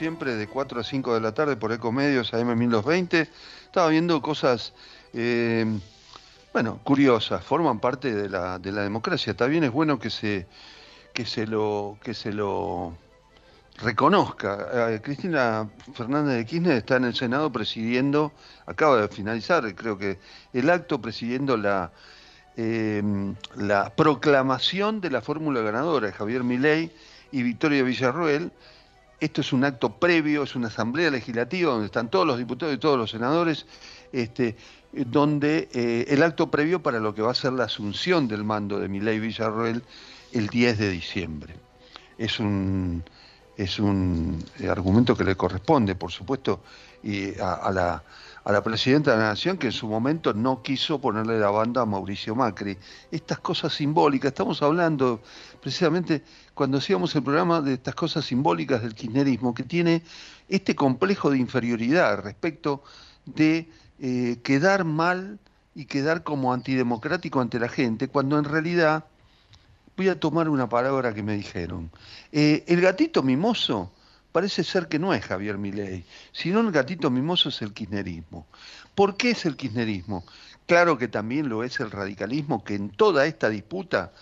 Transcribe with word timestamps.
Siempre, 0.00 0.34
de 0.34 0.46
4 0.46 0.80
a 0.80 0.82
5 0.82 1.12
de 1.12 1.20
la 1.20 1.34
tarde 1.34 1.56
por 1.56 1.72
Ecomedios 1.72 2.32
AM 2.32 2.56
1220. 2.56 3.28
Estaba 3.66 3.88
viendo 3.88 4.22
cosas, 4.22 4.72
eh, 5.12 5.66
bueno, 6.54 6.80
curiosas, 6.82 7.44
forman 7.44 7.80
parte 7.80 8.14
de 8.14 8.30
la, 8.30 8.58
de 8.58 8.72
la 8.72 8.82
democracia. 8.82 9.36
También 9.36 9.62
es 9.64 9.70
bueno 9.70 9.98
que 9.98 10.08
se, 10.08 10.46
que 11.12 11.26
se, 11.26 11.46
lo, 11.46 11.98
que 12.02 12.14
se 12.14 12.32
lo 12.32 12.94
reconozca. 13.82 14.90
Eh, 14.90 15.02
Cristina 15.02 15.68
Fernández 15.92 16.38
de 16.38 16.46
Kirchner 16.46 16.78
está 16.78 16.96
en 16.96 17.04
el 17.04 17.14
Senado 17.14 17.52
presidiendo, 17.52 18.32
acaba 18.64 19.02
de 19.02 19.08
finalizar, 19.08 19.74
creo 19.74 19.98
que 19.98 20.18
el 20.54 20.70
acto 20.70 20.98
presidiendo 20.98 21.58
la, 21.58 21.92
eh, 22.56 23.02
la 23.54 23.94
proclamación 23.94 25.02
de 25.02 25.10
la 25.10 25.20
fórmula 25.20 25.60
ganadora 25.60 26.06
de 26.06 26.14
Javier 26.14 26.42
Milei 26.42 26.90
y 27.32 27.42
Victoria 27.42 27.82
Villarroel 27.82 28.50
esto 29.20 29.40
es 29.42 29.52
un 29.52 29.64
acto 29.64 29.90
previo, 29.98 30.42
es 30.42 30.56
una 30.56 30.68
asamblea 30.68 31.10
legislativa 31.10 31.72
donde 31.72 31.86
están 31.86 32.10
todos 32.10 32.26
los 32.26 32.38
diputados 32.38 32.74
y 32.74 32.78
todos 32.78 32.98
los 32.98 33.10
senadores, 33.10 33.66
este, 34.12 34.56
donde 34.92 35.68
eh, 35.72 36.06
el 36.08 36.22
acto 36.22 36.50
previo 36.50 36.82
para 36.82 36.98
lo 36.98 37.14
que 37.14 37.22
va 37.22 37.30
a 37.30 37.34
ser 37.34 37.52
la 37.52 37.64
asunción 37.64 38.26
del 38.26 38.44
mando 38.44 38.78
de 38.78 38.88
Milei 38.88 39.20
Villarroel 39.20 39.82
el 40.32 40.46
10 40.48 40.78
de 40.78 40.90
diciembre. 40.90 41.54
Es 42.18 42.40
un, 42.40 43.04
es 43.56 43.78
un 43.78 44.44
argumento 44.68 45.16
que 45.16 45.24
le 45.24 45.36
corresponde, 45.36 45.94
por 45.94 46.10
supuesto, 46.10 46.60
y 47.02 47.38
a 47.40 47.70
la 47.72 48.02
a 48.44 48.52
la 48.52 48.62
presidenta 48.62 49.12
de 49.12 49.18
la 49.18 49.28
Nación 49.28 49.58
que 49.58 49.66
en 49.66 49.72
su 49.72 49.86
momento 49.86 50.32
no 50.32 50.62
quiso 50.62 51.00
ponerle 51.00 51.38
la 51.38 51.50
banda 51.50 51.82
a 51.82 51.86
Mauricio 51.86 52.34
Macri. 52.34 52.76
Estas 53.10 53.38
cosas 53.40 53.74
simbólicas, 53.74 54.28
estamos 54.28 54.62
hablando 54.62 55.20
precisamente 55.60 56.22
cuando 56.54 56.78
hacíamos 56.78 57.14
el 57.14 57.22
programa 57.22 57.60
de 57.60 57.74
estas 57.74 57.94
cosas 57.94 58.24
simbólicas 58.24 58.82
del 58.82 58.94
kirchnerismo, 58.94 59.54
que 59.54 59.62
tiene 59.62 60.02
este 60.48 60.74
complejo 60.74 61.30
de 61.30 61.38
inferioridad 61.38 62.22
respecto 62.22 62.82
de 63.26 63.68
eh, 63.98 64.38
quedar 64.42 64.84
mal 64.84 65.38
y 65.74 65.84
quedar 65.84 66.22
como 66.22 66.52
antidemocrático 66.52 67.40
ante 67.40 67.58
la 67.58 67.68
gente, 67.68 68.08
cuando 68.08 68.38
en 68.38 68.44
realidad, 68.44 69.04
voy 69.96 70.08
a 70.08 70.18
tomar 70.18 70.48
una 70.48 70.68
palabra 70.68 71.12
que 71.14 71.22
me 71.22 71.36
dijeron, 71.36 71.90
eh, 72.32 72.64
el 72.66 72.80
gatito 72.80 73.22
mimoso 73.22 73.92
parece 74.32 74.64
ser 74.64 74.88
que 74.88 74.98
no 74.98 75.12
es 75.14 75.24
Javier 75.24 75.58
Milei, 75.58 76.04
sino 76.32 76.60
el 76.60 76.70
gatito 76.70 77.10
mimoso 77.10 77.48
es 77.48 77.62
el 77.62 77.72
kirchnerismo. 77.72 78.46
¿Por 78.94 79.16
qué 79.16 79.30
es 79.30 79.44
el 79.46 79.56
kirchnerismo? 79.56 80.24
Claro 80.66 80.98
que 80.98 81.08
también 81.08 81.48
lo 81.48 81.64
es 81.64 81.80
el 81.80 81.90
radicalismo 81.90 82.62
que 82.62 82.74
en 82.74 82.90
toda 82.90 83.26
esta 83.26 83.48
disputa 83.48 84.12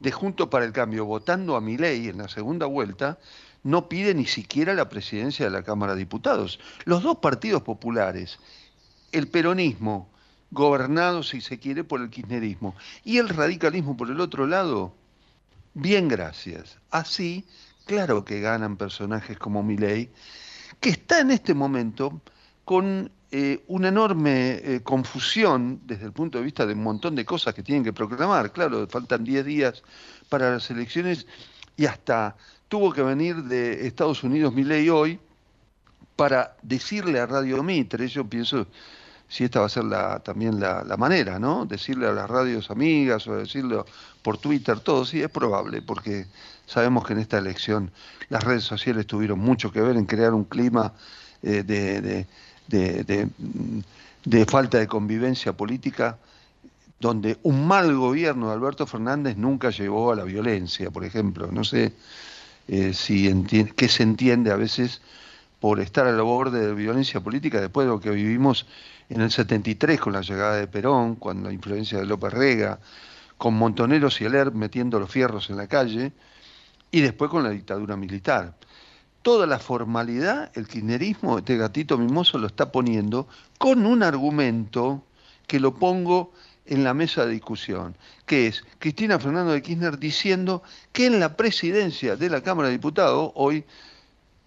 de 0.00 0.12
Junto 0.12 0.50
para 0.50 0.64
el 0.64 0.72
Cambio, 0.72 1.06
votando 1.06 1.56
a 1.56 1.60
Milei 1.60 2.08
en 2.08 2.18
la 2.18 2.28
segunda 2.28 2.66
vuelta, 2.66 3.18
no 3.62 3.88
pide 3.88 4.14
ni 4.14 4.26
siquiera 4.26 4.74
la 4.74 4.88
presidencia 4.88 5.46
de 5.46 5.50
la 5.50 5.62
Cámara 5.62 5.94
de 5.94 6.00
Diputados. 6.00 6.60
Los 6.84 7.02
dos 7.02 7.18
partidos 7.18 7.62
populares, 7.62 8.38
el 9.12 9.28
peronismo, 9.28 10.10
gobernado 10.50 11.22
si 11.22 11.40
se 11.40 11.58
quiere 11.58 11.84
por 11.84 12.00
el 12.00 12.10
kirchnerismo, 12.10 12.76
y 13.02 13.18
el 13.18 13.28
radicalismo 13.28 13.96
por 13.96 14.10
el 14.10 14.20
otro 14.20 14.46
lado, 14.46 14.94
bien 15.72 16.08
gracias. 16.08 16.78
Así 16.90 17.46
claro 17.84 18.24
que 18.24 18.40
ganan 18.40 18.76
personajes 18.76 19.38
como 19.38 19.62
Milei, 19.62 20.10
que 20.80 20.90
está 20.90 21.20
en 21.20 21.30
este 21.30 21.54
momento 21.54 22.20
con 22.64 23.10
eh, 23.30 23.64
una 23.66 23.88
enorme 23.88 24.60
eh, 24.62 24.80
confusión 24.82 25.80
desde 25.84 26.06
el 26.06 26.12
punto 26.12 26.38
de 26.38 26.44
vista 26.44 26.66
de 26.66 26.74
un 26.74 26.82
montón 26.82 27.14
de 27.14 27.24
cosas 27.24 27.54
que 27.54 27.62
tienen 27.62 27.84
que 27.84 27.92
proclamar. 27.92 28.52
Claro, 28.52 28.86
faltan 28.88 29.24
10 29.24 29.44
días 29.44 29.82
para 30.28 30.52
las 30.52 30.70
elecciones 30.70 31.26
y 31.76 31.86
hasta 31.86 32.36
tuvo 32.68 32.92
que 32.92 33.02
venir 33.02 33.42
de 33.44 33.86
Estados 33.86 34.22
Unidos 34.22 34.54
Milei 34.54 34.88
hoy 34.88 35.18
para 36.16 36.56
decirle 36.62 37.18
a 37.18 37.26
Radio 37.26 37.62
Mitre, 37.62 38.06
yo 38.08 38.24
pienso 38.24 38.66
si 39.34 39.42
esta 39.44 39.58
va 39.58 39.66
a 39.66 39.68
ser 39.68 39.84
la, 39.84 40.20
también 40.20 40.60
la, 40.60 40.96
manera, 40.96 41.40
¿no? 41.40 41.66
Decirle 41.66 42.06
a 42.06 42.12
las 42.12 42.30
radios 42.30 42.70
amigas 42.70 43.26
o 43.26 43.34
decirlo 43.34 43.84
por 44.22 44.38
Twitter, 44.38 44.78
todo, 44.78 45.04
sí, 45.04 45.22
es 45.22 45.28
probable, 45.28 45.82
porque 45.82 46.26
Sabemos 46.66 47.06
que 47.06 47.12
en 47.12 47.18
esta 47.18 47.38
elección 47.38 47.90
las 48.28 48.42
redes 48.42 48.64
sociales 48.64 49.06
tuvieron 49.06 49.38
mucho 49.38 49.70
que 49.70 49.80
ver 49.80 49.96
en 49.96 50.06
crear 50.06 50.32
un 50.32 50.44
clima 50.44 50.92
eh, 51.42 51.62
de, 51.62 52.26
de, 54.24 54.46
falta 54.46 54.78
de 54.78 54.86
convivencia 54.86 55.52
política 55.52 56.16
donde 56.98 57.38
un 57.42 57.66
mal 57.66 57.94
gobierno 57.94 58.48
de 58.48 58.54
Alberto 58.54 58.86
Fernández 58.86 59.36
nunca 59.36 59.68
llevó 59.70 60.12
a 60.12 60.16
la 60.16 60.24
violencia, 60.24 60.90
por 60.90 61.04
ejemplo. 61.04 61.48
No 61.52 61.64
sé 61.64 61.92
eh, 62.68 62.94
si 62.94 63.44
qué 63.76 63.88
se 63.88 64.02
entiende 64.02 64.50
a 64.50 64.56
veces 64.56 65.02
por 65.64 65.80
estar 65.80 66.06
a 66.06 66.12
la 66.12 66.22
borde 66.22 66.60
de 66.60 66.74
violencia 66.74 67.22
política 67.22 67.58
después 67.58 67.86
de 67.86 67.92
lo 67.94 67.98
que 67.98 68.10
vivimos 68.10 68.66
en 69.08 69.22
el 69.22 69.30
73 69.30 69.98
con 69.98 70.12
la 70.12 70.20
llegada 70.20 70.56
de 70.56 70.66
Perón, 70.66 71.14
con 71.14 71.42
la 71.42 71.54
influencia 71.54 71.98
de 71.98 72.04
López 72.04 72.34
Rega, 72.34 72.80
con 73.38 73.54
Montoneros 73.54 74.20
y 74.20 74.26
Aler 74.26 74.52
metiendo 74.52 75.00
los 75.00 75.10
fierros 75.10 75.48
en 75.48 75.56
la 75.56 75.66
calle, 75.66 76.12
y 76.90 77.00
después 77.00 77.30
con 77.30 77.44
la 77.44 77.48
dictadura 77.48 77.96
militar. 77.96 78.54
Toda 79.22 79.46
la 79.46 79.58
formalidad, 79.58 80.52
el 80.52 80.68
kirchnerismo, 80.68 81.38
este 81.38 81.56
gatito 81.56 81.96
mimoso, 81.96 82.36
lo 82.36 82.46
está 82.46 82.70
poniendo 82.70 83.26
con 83.56 83.86
un 83.86 84.02
argumento 84.02 85.02
que 85.46 85.60
lo 85.60 85.76
pongo 85.76 86.34
en 86.66 86.84
la 86.84 86.92
mesa 86.92 87.24
de 87.24 87.32
discusión, 87.32 87.96
que 88.26 88.48
es 88.48 88.66
Cristina 88.78 89.18
Fernando 89.18 89.52
de 89.52 89.62
Kirchner 89.62 89.98
diciendo 89.98 90.62
que 90.92 91.06
en 91.06 91.20
la 91.20 91.38
presidencia 91.38 92.16
de 92.16 92.28
la 92.28 92.42
Cámara 92.42 92.68
de 92.68 92.74
Diputados 92.74 93.32
hoy 93.34 93.64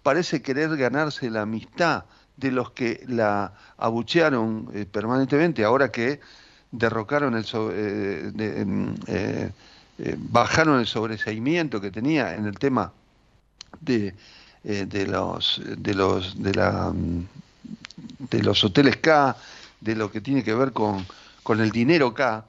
parece 0.08 0.40
querer 0.40 0.74
ganarse 0.78 1.28
la 1.28 1.42
amistad 1.42 2.04
de 2.34 2.50
los 2.50 2.70
que 2.70 3.04
la 3.08 3.52
abuchearon 3.76 4.70
eh, 4.72 4.86
permanentemente, 4.90 5.62
ahora 5.64 5.92
que 5.92 6.20
derrocaron 6.70 7.36
el... 7.36 7.44
Eh, 7.44 8.32
eh, 8.38 9.50
eh, 9.98 10.16
bajaron 10.16 10.80
el 10.80 10.86
sobreseimiento 10.86 11.78
que 11.78 11.90
tenía 11.90 12.34
en 12.34 12.46
el 12.46 12.58
tema 12.58 12.90
de, 13.80 14.14
de 14.62 15.06
los 15.06 15.60
de 15.76 15.94
los 15.94 16.42
de 16.42 16.54
la 16.54 16.90
de 18.30 18.42
los 18.42 18.64
hoteles 18.64 18.96
K, 18.96 19.36
de 19.82 19.94
lo 19.94 20.10
que 20.10 20.22
tiene 20.22 20.42
que 20.42 20.54
ver 20.54 20.72
con, 20.72 21.04
con 21.42 21.60
el 21.60 21.70
dinero 21.70 22.14
K, 22.14 22.46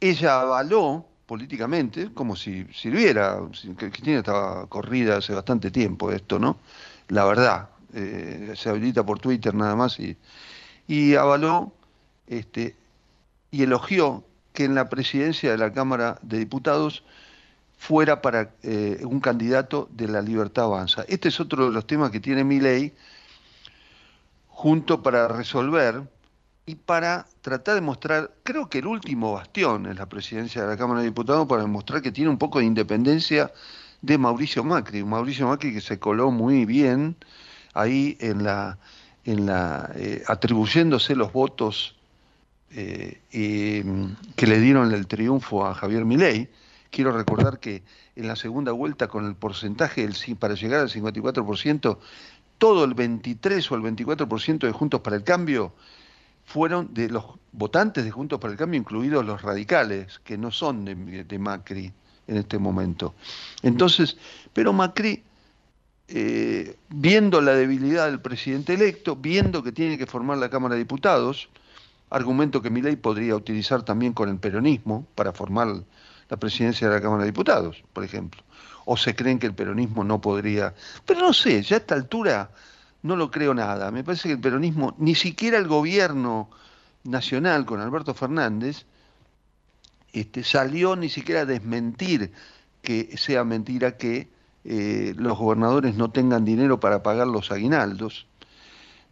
ella 0.00 0.40
avaló 0.40 1.06
políticamente, 1.26 2.12
como 2.14 2.36
si 2.36 2.66
sirviera, 2.72 3.38
Cristina 3.76 4.18
estaba 4.18 4.66
corrida 4.68 5.16
hace 5.16 5.34
bastante 5.34 5.70
tiempo 5.70 6.12
esto, 6.12 6.38
¿no? 6.38 6.58
La 7.08 7.24
verdad, 7.24 7.68
se 7.92 8.68
habilita 8.68 9.04
por 9.04 9.18
Twitter 9.18 9.54
nada 9.54 9.74
más 9.74 9.98
y, 9.98 10.16
y 10.86 11.14
avaló 11.14 11.72
este, 12.26 12.76
y 13.50 13.62
elogió 13.62 14.24
que 14.52 14.64
en 14.64 14.74
la 14.74 14.88
presidencia 14.88 15.50
de 15.50 15.58
la 15.58 15.72
Cámara 15.72 16.18
de 16.22 16.38
Diputados 16.38 17.04
fuera 17.78 18.22
para 18.22 18.54
eh, 18.62 19.00
un 19.04 19.20
candidato 19.20 19.88
de 19.92 20.08
la 20.08 20.22
Libertad 20.22 20.64
Avanza. 20.64 21.04
Este 21.08 21.28
es 21.28 21.40
otro 21.40 21.66
de 21.66 21.72
los 21.72 21.86
temas 21.86 22.10
que 22.10 22.20
tiene 22.20 22.42
mi 22.42 22.58
ley 22.58 22.92
junto 24.48 25.02
para 25.02 25.28
resolver 25.28 26.02
y 26.68 26.74
para 26.74 27.26
tratar 27.42 27.76
de 27.76 27.80
mostrar, 27.80 28.32
creo 28.42 28.68
que 28.68 28.78
el 28.78 28.88
último 28.88 29.34
bastión 29.34 29.86
es 29.86 29.96
la 29.96 30.06
presidencia 30.06 30.62
de 30.62 30.68
la 30.68 30.76
Cámara 30.76 31.00
de 31.00 31.06
Diputados 31.06 31.46
para 31.46 31.62
demostrar 31.62 32.02
que 32.02 32.10
tiene 32.10 32.28
un 32.28 32.38
poco 32.38 32.58
de 32.58 32.64
independencia 32.64 33.52
de 34.02 34.18
Mauricio 34.18 34.64
Macri, 34.64 35.04
Mauricio 35.04 35.46
Macri 35.46 35.72
que 35.72 35.80
se 35.80 36.00
coló 36.00 36.32
muy 36.32 36.64
bien 36.64 37.14
ahí 37.72 38.16
en 38.18 38.42
la, 38.42 38.78
en 39.24 39.46
la 39.46 39.92
eh, 39.94 40.24
atribuyéndose 40.26 41.14
los 41.14 41.32
votos 41.32 41.94
eh, 42.72 43.20
mm, 43.84 44.34
que 44.34 44.46
le 44.48 44.58
dieron 44.58 44.92
el 44.92 45.06
triunfo 45.06 45.64
a 45.66 45.74
Javier 45.74 46.04
Milei. 46.04 46.50
Quiero 46.90 47.12
recordar 47.12 47.60
que 47.60 47.84
en 48.16 48.26
la 48.26 48.34
segunda 48.34 48.72
vuelta, 48.72 49.06
con 49.06 49.24
el 49.26 49.36
porcentaje 49.36 50.02
del, 50.02 50.16
para 50.36 50.54
llegar 50.54 50.80
al 50.80 50.88
54%, 50.88 51.98
todo 52.58 52.84
el 52.84 52.94
23 52.94 53.70
o 53.70 53.74
el 53.76 53.82
24% 53.82 54.58
de 54.58 54.72
Juntos 54.72 55.00
para 55.00 55.14
el 55.14 55.22
Cambio 55.22 55.72
fueron 56.46 56.94
de 56.94 57.10
los 57.10 57.24
votantes 57.52 58.04
de 58.04 58.10
Juntos 58.10 58.38
para 58.38 58.52
el 58.52 58.58
Cambio, 58.58 58.80
incluidos 58.80 59.24
los 59.26 59.42
radicales, 59.42 60.20
que 60.24 60.38
no 60.38 60.50
son 60.50 60.84
de, 60.84 61.38
Macri 61.38 61.92
en 62.28 62.36
este 62.36 62.58
momento. 62.58 63.14
Entonces, 63.62 64.16
pero 64.52 64.72
Macri, 64.72 65.22
eh, 66.08 66.76
viendo 66.88 67.40
la 67.40 67.52
debilidad 67.52 68.06
del 68.06 68.20
presidente 68.20 68.74
electo, 68.74 69.16
viendo 69.16 69.62
que 69.62 69.72
tiene 69.72 69.98
que 69.98 70.06
formar 70.06 70.38
la 70.38 70.48
Cámara 70.48 70.74
de 70.74 70.80
Diputados, 70.80 71.48
argumento 72.10 72.62
que 72.62 72.70
Milei 72.70 72.96
podría 72.96 73.34
utilizar 73.34 73.82
también 73.82 74.12
con 74.12 74.28
el 74.28 74.38
peronismo 74.38 75.04
para 75.16 75.32
formar 75.32 75.68
la 76.28 76.36
presidencia 76.36 76.88
de 76.88 76.94
la 76.94 77.00
Cámara 77.00 77.24
de 77.24 77.30
Diputados, 77.30 77.82
por 77.92 78.04
ejemplo. 78.04 78.42
O 78.84 78.96
se 78.96 79.16
creen 79.16 79.40
que 79.40 79.46
el 79.46 79.54
peronismo 79.54 80.04
no 80.04 80.20
podría. 80.20 80.74
Pero 81.04 81.20
no 81.20 81.32
sé, 81.32 81.60
ya 81.62 81.76
a 81.76 81.78
esta 81.80 81.96
altura 81.96 82.50
no 83.06 83.16
lo 83.16 83.30
creo 83.30 83.54
nada. 83.54 83.90
Me 83.90 84.02
parece 84.02 84.28
que 84.28 84.34
el 84.34 84.40
peronismo, 84.40 84.94
ni 84.98 85.14
siquiera 85.14 85.58
el 85.58 85.68
gobierno 85.68 86.50
nacional 87.04 87.64
con 87.64 87.80
Alberto 87.80 88.14
Fernández, 88.14 88.84
este, 90.12 90.42
salió 90.42 90.96
ni 90.96 91.08
siquiera 91.08 91.42
a 91.42 91.46
desmentir 91.46 92.32
que 92.82 93.16
sea 93.16 93.44
mentira 93.44 93.96
que 93.96 94.28
eh, 94.64 95.14
los 95.16 95.38
gobernadores 95.38 95.94
no 95.94 96.10
tengan 96.10 96.44
dinero 96.44 96.80
para 96.80 97.02
pagar 97.02 97.28
los 97.28 97.52
aguinaldos. 97.52 98.26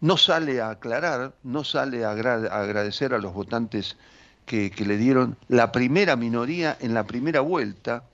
No 0.01 0.17
sale 0.17 0.61
a 0.61 0.71
aclarar, 0.71 1.35
no 1.45 1.63
sale 1.63 2.05
a, 2.05 2.11
agradecer 2.11 3.15
a 3.15 3.19
los 3.19 3.33
votantes 3.33 3.97
que, 4.45 4.71
que 4.71 4.85
le 4.85 4.97
dieron 4.97 5.37
la 5.49 5.71
primera 5.73 6.17
minoría 6.17 6.77
en 6.81 6.95
la 6.95 7.07
primera 7.07 7.41
vuelta. 7.41 8.05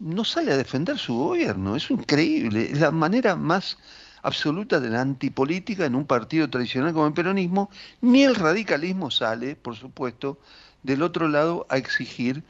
No 0.00 0.24
sale 0.24 0.52
a 0.52 0.56
defender 0.56 0.98
su 0.98 1.14
gobierno. 1.14 1.76
Es 1.76 1.90
increíble. 1.90 2.72
Es 2.72 2.80
la 2.80 2.90
manera 2.90 3.36
más 3.36 3.76
absoluta 4.24 4.80
de 4.80 4.88
la 4.88 5.02
antipolítica 5.02 5.84
en 5.84 5.94
un 5.94 6.06
partido 6.06 6.48
tradicional 6.48 6.94
como 6.94 7.06
el 7.06 7.12
peronismo, 7.12 7.70
ni 8.00 8.24
el 8.24 8.34
radicalismo 8.34 9.10
sale, 9.10 9.54
por 9.54 9.76
supuesto, 9.76 10.38
del 10.82 11.02
otro 11.02 11.28
lado 11.28 11.66
a 11.68 11.76
exigir 11.76 12.42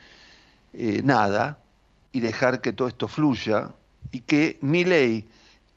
eh, 0.72 1.02
nada 1.04 1.58
y 2.12 2.20
dejar 2.20 2.60
que 2.60 2.72
todo 2.72 2.86
esto 2.86 3.08
fluya 3.08 3.72
y 4.12 4.20
que 4.20 4.56
mi 4.62 4.84
ley, 4.84 5.28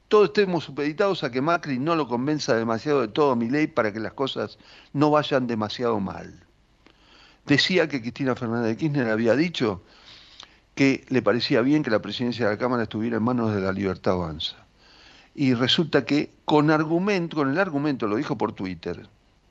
todos 0.06 0.28
estemos 0.28 0.64
supeditados 0.64 1.24
a 1.24 1.32
que 1.32 1.42
Macri 1.42 1.80
no 1.80 1.96
lo 1.96 2.06
convenza 2.06 2.54
demasiado 2.54 3.00
de 3.00 3.08
todo 3.08 3.34
mi 3.34 3.50
ley 3.50 3.66
para 3.66 3.92
que 3.92 3.98
las 3.98 4.12
cosas 4.12 4.56
no 4.92 5.10
vayan 5.10 5.48
demasiado 5.48 5.98
mal. 5.98 6.44
Decía 7.44 7.88
que 7.88 8.00
Cristina 8.00 8.36
Fernández 8.36 8.68
de 8.68 8.76
Kirchner 8.76 9.08
había 9.08 9.34
dicho 9.34 9.82
que 10.76 11.04
le 11.08 11.22
parecía 11.22 11.60
bien 11.60 11.82
que 11.82 11.90
la 11.90 12.00
presidencia 12.00 12.46
de 12.46 12.52
la 12.52 12.58
Cámara 12.58 12.84
estuviera 12.84 13.16
en 13.16 13.24
manos 13.24 13.52
de 13.52 13.60
la 13.60 13.72
Libertad 13.72 14.14
Avanza 14.14 14.67
y 15.40 15.54
resulta 15.54 16.04
que 16.04 16.32
con 16.44 16.68
argumento, 16.68 17.36
con 17.36 17.48
el 17.48 17.58
argumento, 17.60 18.08
lo 18.08 18.16
dijo 18.16 18.36
por 18.36 18.54
Twitter, 18.54 19.08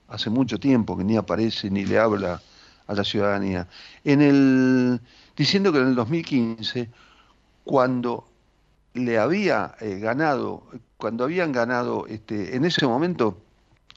hace 0.09 0.29
mucho 0.29 0.59
tiempo 0.59 0.97
que 0.97 1.05
ni 1.05 1.15
aparece 1.15 1.69
ni 1.69 1.85
le 1.85 1.97
habla 1.97 2.41
a 2.87 2.93
la 2.93 3.05
ciudadanía, 3.05 3.69
en 4.03 4.21
el, 4.21 4.99
diciendo 5.37 5.71
que 5.71 5.79
en 5.79 5.87
el 5.87 5.95
2015, 5.95 6.89
cuando 7.63 8.27
le 8.95 9.17
había 9.17 9.75
eh, 9.79 9.97
ganado, 9.99 10.63
cuando 10.97 11.23
habían 11.23 11.53
ganado, 11.53 12.05
este, 12.07 12.57
en 12.57 12.65
ese 12.65 12.85
momento, 12.85 13.37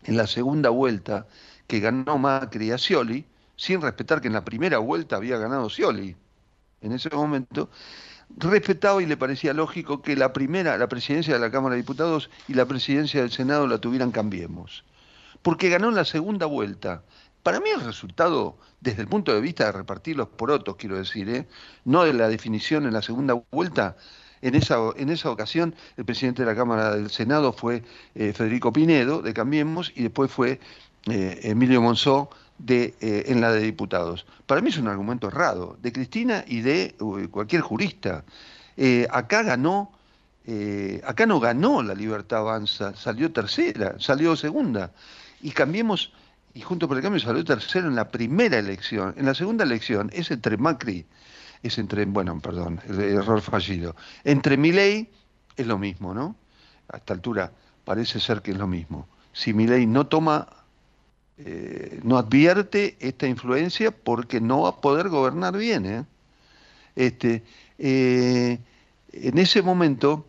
en 0.05 0.17
la 0.17 0.29
segunda 0.29 0.71
vuelta, 0.71 1.27
que 1.67 1.81
ganó 1.81 2.19
Macri 2.19 2.71
a 2.71 2.79
Scioli, 2.79 3.25
sin 3.57 3.81
respetar 3.81 4.21
que 4.21 4.29
en 4.29 4.35
la 4.35 4.45
primera 4.45 4.79
vuelta 4.79 5.17
había 5.17 5.39
ganado 5.39 5.69
Scioli, 5.69 6.15
en 6.83 6.93
ese 6.93 7.11
momento, 7.11 7.69
respetaba 8.37 9.03
y 9.03 9.07
le 9.07 9.17
parecía 9.17 9.53
lógico 9.53 10.03
que 10.03 10.17
la 10.17 10.33
primera, 10.33 10.79
la 10.79 10.89
presidencia 10.89 11.35
de 11.35 11.41
la 11.41 11.51
Cámara 11.51 11.75
de 11.75 11.83
Diputados 11.83 12.31
y 12.49 12.55
la 12.55 12.67
presidencia 12.67 13.21
del 13.21 13.31
Senado 13.31 13.67
la 13.67 13.79
tuvieran 13.79 14.11
Cambiemos. 14.11 14.85
Porque 15.43 15.69
ganó 15.69 15.89
en 15.89 15.95
la 15.95 16.05
segunda 16.05 16.47
vuelta. 16.47 17.03
Para 17.43 17.61
mí 17.61 17.71
el 17.71 17.81
resultado, 17.81 18.59
desde 18.81 19.03
el 19.03 19.09
punto 19.09 19.33
de 19.33 19.41
vista 19.41 19.65
de 19.65 19.73
repartir 19.73 20.17
los 20.17 20.29
porotos, 20.29 20.77
quiero 20.77 20.97
decir, 20.97 21.29
¿eh? 21.31 21.49
no 21.85 22.05
de 22.05 22.13
la 22.13 22.29
definición 22.29 22.85
en 22.85 22.93
la 22.93 23.03
segunda 23.03 23.35
vuelta, 23.51 23.97
en 24.43 24.55
esa, 24.55 24.77
en 24.97 25.11
esa 25.11 25.31
ocasión 25.31 25.75
el 25.97 26.05
presidente 26.05 26.43
de 26.43 26.51
la 26.51 26.57
Cámara 26.57 26.97
del 26.97 27.11
Senado 27.11 27.53
fue 27.53 27.83
eh, 28.15 28.33
Federico 28.33 28.73
Pinedo, 28.73 29.23
de 29.23 29.33
Cambiemos, 29.33 29.93
y 29.95 30.03
después 30.03 30.31
fue 30.31 30.61
eh, 31.07 31.41
Emilio 31.45 31.81
Monzó 31.81 32.31
eh, 32.67 33.25
en 33.27 33.41
la 33.41 33.53
de 33.53 33.61
diputados. 33.61 34.27
Para 34.47 34.61
mí 34.61 34.69
es 34.69 34.79
un 34.79 34.89
argumento 34.89 35.29
errado, 35.29 35.79
de 35.81 35.93
Cristina 35.93 36.45
y 36.47 36.61
de 36.61 36.95
cualquier 37.31 37.63
jurista. 37.63 38.25
Eh, 38.77 39.07
acá 39.11 39.43
ganó, 39.43 39.93
eh, 40.47 41.01
acá 41.05 41.27
no 41.27 41.41
ganó 41.41 41.83
la 41.83 41.95
libertad 41.95 42.41
avanza, 42.41 42.95
salió 42.97 43.33
tercera, 43.33 43.97
salió 43.99 44.37
segunda. 44.37 44.93
Y 45.43 45.53
cambiemos, 45.53 46.13
y 46.55 46.61
junto 46.61 46.87
por 46.87 46.97
el 46.97 47.03
cambio 47.03 47.21
salió 47.21 47.45
tercero 47.45 47.89
en 47.89 47.95
la 47.95 48.11
primera 48.11 48.59
elección. 48.59 49.15
En 49.17 49.27
la 49.27 49.35
segunda 49.35 49.65
elección 49.65 50.11
es 50.13 50.31
entre 50.31 50.57
Macri, 50.57 51.07
es 51.63 51.79
entre, 51.79 52.05
bueno, 52.05 52.39
perdón, 52.41 52.81
error 52.89 53.41
fallido. 53.41 53.97
Entre 54.25 54.57
Milei 54.57 55.09
es 55.57 55.67
lo 55.67 55.79
mismo, 55.79 56.15
¿no? 56.15 56.37
A 56.93 56.99
esta 56.99 57.15
altura 57.15 57.53
parece 57.85 58.21
ser 58.21 58.43
que 58.43 58.51
es 58.51 58.59
lo 58.59 58.67
mismo. 58.67 59.09
Si 59.33 59.55
Milei 59.55 59.87
no 59.87 60.07
toma 60.07 60.60
eh, 61.45 62.01
no 62.03 62.19
advierte 62.19 62.97
esta 63.01 63.27
influencia 63.27 63.91
porque 63.91 64.41
no 64.41 64.63
va 64.63 64.71
a 64.71 64.81
poder 64.81 65.09
gobernar 65.09 65.57
bien. 65.57 65.87
¿eh? 65.87 66.05
Este, 66.97 67.43
eh, 67.79 68.59
en 69.13 69.39
ese 69.39 69.63
momento, 69.63 70.27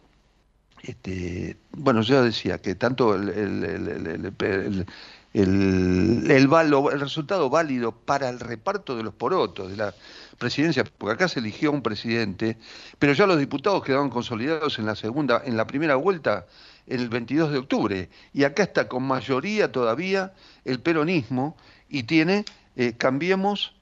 este, 0.84 1.58
bueno, 1.72 2.02
yo 2.02 2.24
decía 2.24 2.60
que 2.60 2.76
tanto 2.76 3.16
el, 3.16 3.28
el, 3.30 4.86
el, 5.34 7.00
resultado 7.00 7.50
válido 7.50 7.92
para 7.92 8.30
el 8.30 8.40
reparto 8.40 8.96
de 8.96 9.04
los 9.04 9.14
porotos 9.14 9.70
de 9.70 9.78
la 9.78 9.94
presidencia, 10.38 10.86
porque 10.98 11.16
acá 11.16 11.28
se 11.28 11.40
eligió 11.40 11.72
un 11.72 11.82
presidente, 11.82 12.58
pero 13.00 13.12
ya 13.14 13.28
los 13.28 13.38
diputados 13.38 13.84
quedaron 13.84 14.10
consolidados 14.10 14.80
en 14.80 14.86
la 14.86 14.96
segunda, 14.96 15.42
en 15.46 15.58
la 15.58 15.68
primera 15.68 15.96
vuelta 15.96 16.46
el 16.88 17.10
22 17.10 17.52
de 17.52 17.58
octubre. 17.58 18.10
Y 18.34 18.44
acá 18.44 18.64
está 18.64 18.88
con 18.88 19.04
mayoría 19.04 19.72
todavía 19.72 20.34
el 20.66 20.80
peronismo 20.80 21.56
y 21.90 22.04
tiene, 22.04 22.46
eh, 22.76 22.94
cambiemos 22.98 23.74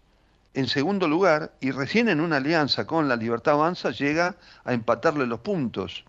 en 0.54 0.68
segundo 0.68 1.08
lugar 1.08 1.54
y 1.62 1.72
recién 1.72 2.10
en 2.10 2.20
una 2.20 2.38
alianza 2.38 2.86
con 2.86 3.08
la 3.08 3.16
Libertad 3.16 3.54
Avanza 3.56 3.92
llega 3.92 4.36
a 4.64 4.74
empatarle 4.74 5.26
los 5.26 5.40
puntos. 5.40 6.04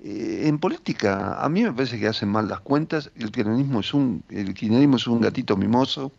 Eh, 0.00 0.42
en 0.46 0.58
política, 0.58 1.42
a 1.42 1.48
mí 1.48 1.62
me 1.62 1.72
parece 1.72 1.98
que 1.98 2.06
hacen 2.06 2.28
mal 2.28 2.48
las 2.48 2.60
cuentas, 2.60 3.10
el 3.16 3.30
kirchnerismo 3.30 3.80
es 3.80 3.94
un, 3.94 4.22
el 4.28 4.54
kirchnerismo 4.54 4.96
es 4.96 5.06
un 5.06 5.20
gatito 5.20 5.56
mimoso, 5.56 6.12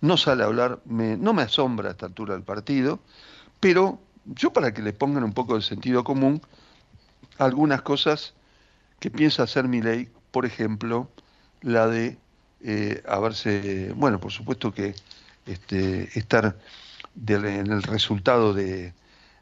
no 0.00 0.16
sale 0.16 0.42
a 0.42 0.46
hablar, 0.46 0.80
no 0.86 1.34
me 1.34 1.42
asombra 1.42 1.88
a 1.88 1.90
esta 1.92 2.06
altura 2.06 2.34
el 2.34 2.42
partido, 2.42 3.00
pero 3.60 4.00
yo 4.24 4.52
para 4.52 4.72
que 4.72 4.82
le 4.82 4.92
pongan 4.92 5.24
un 5.24 5.32
poco 5.32 5.56
de 5.56 5.62
sentido 5.62 6.04
común, 6.04 6.40
algunas 7.38 7.82
cosas 7.82 8.34
que 9.00 9.10
piensa 9.10 9.42
hacer 9.42 9.66
mi 9.66 9.82
ley, 9.82 10.08
por 10.30 10.46
ejemplo, 10.46 11.10
la 11.62 11.88
de 11.88 12.18
eh, 12.62 13.02
haberse, 13.08 13.92
bueno, 13.96 14.20
por 14.20 14.30
supuesto 14.30 14.72
que 14.72 14.94
este, 15.46 16.08
estar 16.18 16.56
en 17.26 17.72
el 17.72 17.82
resultado 17.82 18.52
de, 18.52 18.92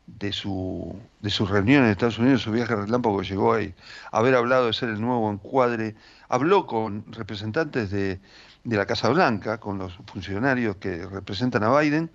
de, 0.07 0.33
su, 0.33 0.97
de 1.21 1.31
su 1.31 1.45
reunión 1.45 1.85
en 1.85 1.91
Estados 1.91 2.19
Unidos, 2.19 2.43
su 2.43 2.53
viaje 2.53 2.75
relámpago 2.75 3.19
que 3.19 3.27
llegó 3.27 3.53
ahí, 3.53 3.75
haber 4.13 4.37
hablado 4.37 4.67
de 4.67 4.73
ser 4.73 4.89
el 4.91 5.01
nuevo 5.01 5.31
encuadre, 5.31 5.97
habló 6.29 6.67
con 6.67 7.13
representantes 7.13 7.91
de, 7.91 8.21
de 8.63 8.77
la 8.77 8.87
Casa 8.87 9.09
Blanca, 9.09 9.59
con 9.59 9.79
los 9.79 9.99
funcionarios 10.07 10.77
que 10.77 11.05
representan 11.05 11.65
a 11.65 11.79
Biden, 11.79 12.11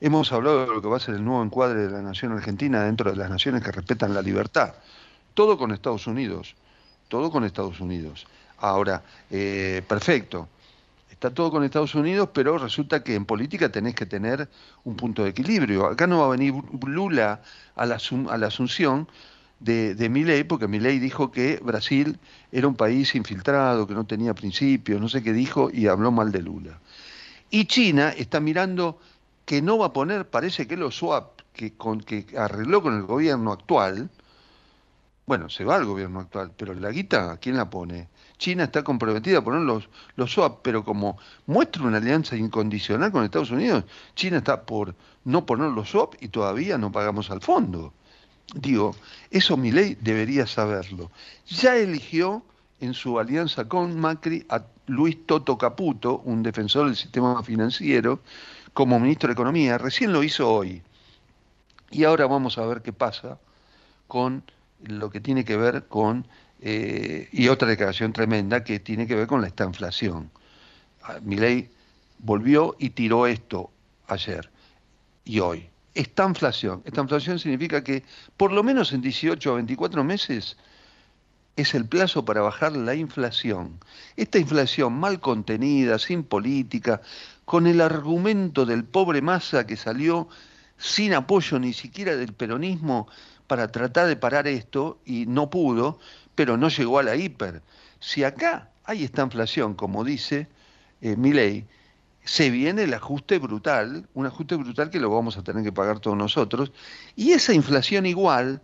hemos 0.00 0.32
hablado 0.32 0.62
de 0.62 0.74
lo 0.74 0.80
que 0.80 0.88
va 0.88 0.96
a 0.96 1.00
ser 1.00 1.14
el 1.14 1.24
nuevo 1.24 1.42
encuadre 1.42 1.82
de 1.86 1.90
la 1.90 2.00
nación 2.00 2.32
argentina 2.32 2.82
dentro 2.82 3.10
de 3.10 3.16
las 3.18 3.28
naciones 3.28 3.62
que 3.62 3.70
respetan 3.70 4.14
la 4.14 4.22
libertad 4.22 4.74
todo 5.34 5.58
con 5.58 5.72
Estados 5.72 6.06
Unidos, 6.06 6.54
todo 7.08 7.30
con 7.30 7.44
Estados 7.44 7.80
Unidos. 7.80 8.26
Ahora, 8.58 9.02
eh, 9.30 9.82
perfecto, 9.86 10.48
está 11.10 11.30
todo 11.30 11.50
con 11.50 11.64
Estados 11.64 11.94
Unidos, 11.94 12.30
pero 12.32 12.56
resulta 12.58 13.02
que 13.02 13.14
en 13.14 13.24
política 13.24 13.70
tenés 13.70 13.94
que 13.94 14.06
tener 14.06 14.48
un 14.84 14.96
punto 14.96 15.24
de 15.24 15.30
equilibrio. 15.30 15.86
Acá 15.86 16.06
no 16.06 16.20
va 16.20 16.26
a 16.26 16.30
venir 16.30 16.54
Lula 16.86 17.42
a 17.76 17.86
la, 17.86 17.96
asunción 18.46 19.08
de, 19.60 19.94
de 19.94 20.08
Milei, 20.08 20.44
porque 20.44 20.68
Milei 20.68 20.98
dijo 20.98 21.30
que 21.30 21.60
Brasil 21.62 22.18
era 22.52 22.68
un 22.68 22.76
país 22.76 23.14
infiltrado, 23.14 23.86
que 23.86 23.94
no 23.94 24.04
tenía 24.04 24.34
principios, 24.34 25.00
no 25.00 25.08
sé 25.08 25.22
qué 25.22 25.32
dijo, 25.32 25.70
y 25.72 25.88
habló 25.88 26.12
mal 26.12 26.32
de 26.32 26.42
Lula. 26.42 26.78
Y 27.50 27.66
China 27.66 28.10
está 28.10 28.40
mirando 28.40 28.98
que 29.44 29.62
no 29.62 29.78
va 29.78 29.86
a 29.86 29.92
poner, 29.92 30.28
parece 30.28 30.66
que 30.66 30.76
los 30.76 30.96
swap 30.96 31.40
que, 31.52 31.74
con, 31.74 32.00
que 32.00 32.26
arregló 32.36 32.82
con 32.82 32.96
el 32.96 33.02
gobierno 33.02 33.52
actual, 33.52 34.10
bueno, 35.26 35.48
se 35.48 35.64
va 35.64 35.76
al 35.76 35.86
gobierno 35.86 36.20
actual, 36.20 36.52
pero 36.56 36.74
la 36.74 36.90
guita, 36.90 37.38
¿quién 37.38 37.56
la 37.56 37.70
pone? 37.70 38.08
China 38.36 38.64
está 38.64 38.82
comprometida 38.82 39.38
a 39.38 39.44
poner 39.44 39.62
los, 39.62 39.88
los 40.16 40.32
SWAP, 40.32 40.60
pero 40.62 40.84
como 40.84 41.18
muestra 41.46 41.84
una 41.84 41.98
alianza 41.98 42.36
incondicional 42.36 43.10
con 43.10 43.24
Estados 43.24 43.50
Unidos, 43.50 43.84
China 44.14 44.38
está 44.38 44.62
por 44.62 44.94
no 45.24 45.46
poner 45.46 45.70
los 45.70 45.90
SWAP 45.90 46.16
y 46.20 46.28
todavía 46.28 46.76
no 46.76 46.92
pagamos 46.92 47.30
al 47.30 47.40
fondo. 47.40 47.94
digo, 48.54 48.94
eso 49.30 49.56
mi 49.56 49.72
ley 49.72 49.96
debería 50.00 50.46
saberlo. 50.46 51.10
Ya 51.46 51.76
eligió 51.76 52.44
en 52.80 52.92
su 52.92 53.18
alianza 53.18 53.66
con 53.66 53.98
Macri 53.98 54.44
a 54.50 54.62
Luis 54.86 55.24
Toto 55.26 55.56
Caputo, 55.56 56.20
un 56.24 56.42
defensor 56.42 56.86
del 56.86 56.96
sistema 56.96 57.42
financiero, 57.42 58.20
como 58.74 59.00
ministro 59.00 59.28
de 59.28 59.32
Economía. 59.32 59.78
Recién 59.78 60.12
lo 60.12 60.22
hizo 60.22 60.52
hoy. 60.52 60.82
Y 61.90 62.04
ahora 62.04 62.26
vamos 62.26 62.58
a 62.58 62.66
ver 62.66 62.82
qué 62.82 62.92
pasa 62.92 63.38
con 64.08 64.42
lo 64.86 65.10
que 65.10 65.20
tiene 65.20 65.44
que 65.44 65.56
ver 65.56 65.86
con, 65.86 66.26
eh, 66.60 67.28
y 67.32 67.48
otra 67.48 67.68
declaración 67.68 68.12
tremenda 68.12 68.64
que 68.64 68.80
tiene 68.80 69.06
que 69.06 69.14
ver 69.14 69.26
con 69.26 69.40
la 69.40 69.48
estanflación. 69.48 70.30
Ah, 71.02 71.18
mi 71.22 71.36
ley 71.36 71.70
volvió 72.18 72.76
y 72.78 72.90
tiró 72.90 73.26
esto 73.26 73.70
ayer 74.08 74.50
y 75.24 75.40
hoy. 75.40 75.68
Esta 75.94 76.24
inflación. 76.24 76.82
Esta 76.84 77.00
inflación 77.00 77.38
significa 77.38 77.84
que 77.84 78.02
por 78.36 78.52
lo 78.52 78.62
menos 78.62 78.92
en 78.92 79.00
18 79.00 79.52
o 79.52 79.54
24 79.56 80.02
meses 80.02 80.56
es 81.56 81.74
el 81.74 81.86
plazo 81.86 82.24
para 82.24 82.40
bajar 82.40 82.76
la 82.76 82.94
inflación. 82.94 83.78
Esta 84.16 84.38
inflación 84.38 84.92
mal 84.94 85.20
contenida, 85.20 85.98
sin 85.98 86.24
política, 86.24 87.00
con 87.44 87.66
el 87.66 87.80
argumento 87.80 88.66
del 88.66 88.84
pobre 88.84 89.22
masa 89.22 89.66
que 89.66 89.76
salió 89.76 90.28
sin 90.78 91.14
apoyo 91.14 91.58
ni 91.58 91.72
siquiera 91.72 92.16
del 92.16 92.32
peronismo 92.32 93.06
para 93.46 93.68
tratar 93.68 94.06
de 94.06 94.16
parar 94.16 94.46
esto 94.48 94.98
y 95.04 95.26
no 95.26 95.50
pudo, 95.50 95.98
pero 96.34 96.56
no 96.56 96.68
llegó 96.68 96.98
a 96.98 97.02
la 97.02 97.16
hiper. 97.16 97.62
Si 98.00 98.24
acá 98.24 98.70
hay 98.84 99.04
esta 99.04 99.22
inflación, 99.22 99.74
como 99.74 100.04
dice 100.04 100.48
eh, 101.00 101.16
Milei, 101.16 101.66
se 102.24 102.50
viene 102.50 102.84
el 102.84 102.94
ajuste 102.94 103.38
brutal, 103.38 104.08
un 104.14 104.26
ajuste 104.26 104.56
brutal 104.56 104.90
que 104.90 104.98
lo 104.98 105.10
vamos 105.10 105.36
a 105.36 105.42
tener 105.42 105.62
que 105.62 105.72
pagar 105.72 106.00
todos 106.00 106.16
nosotros, 106.16 106.72
y 107.16 107.32
esa 107.32 107.52
inflación 107.52 108.06
igual, 108.06 108.62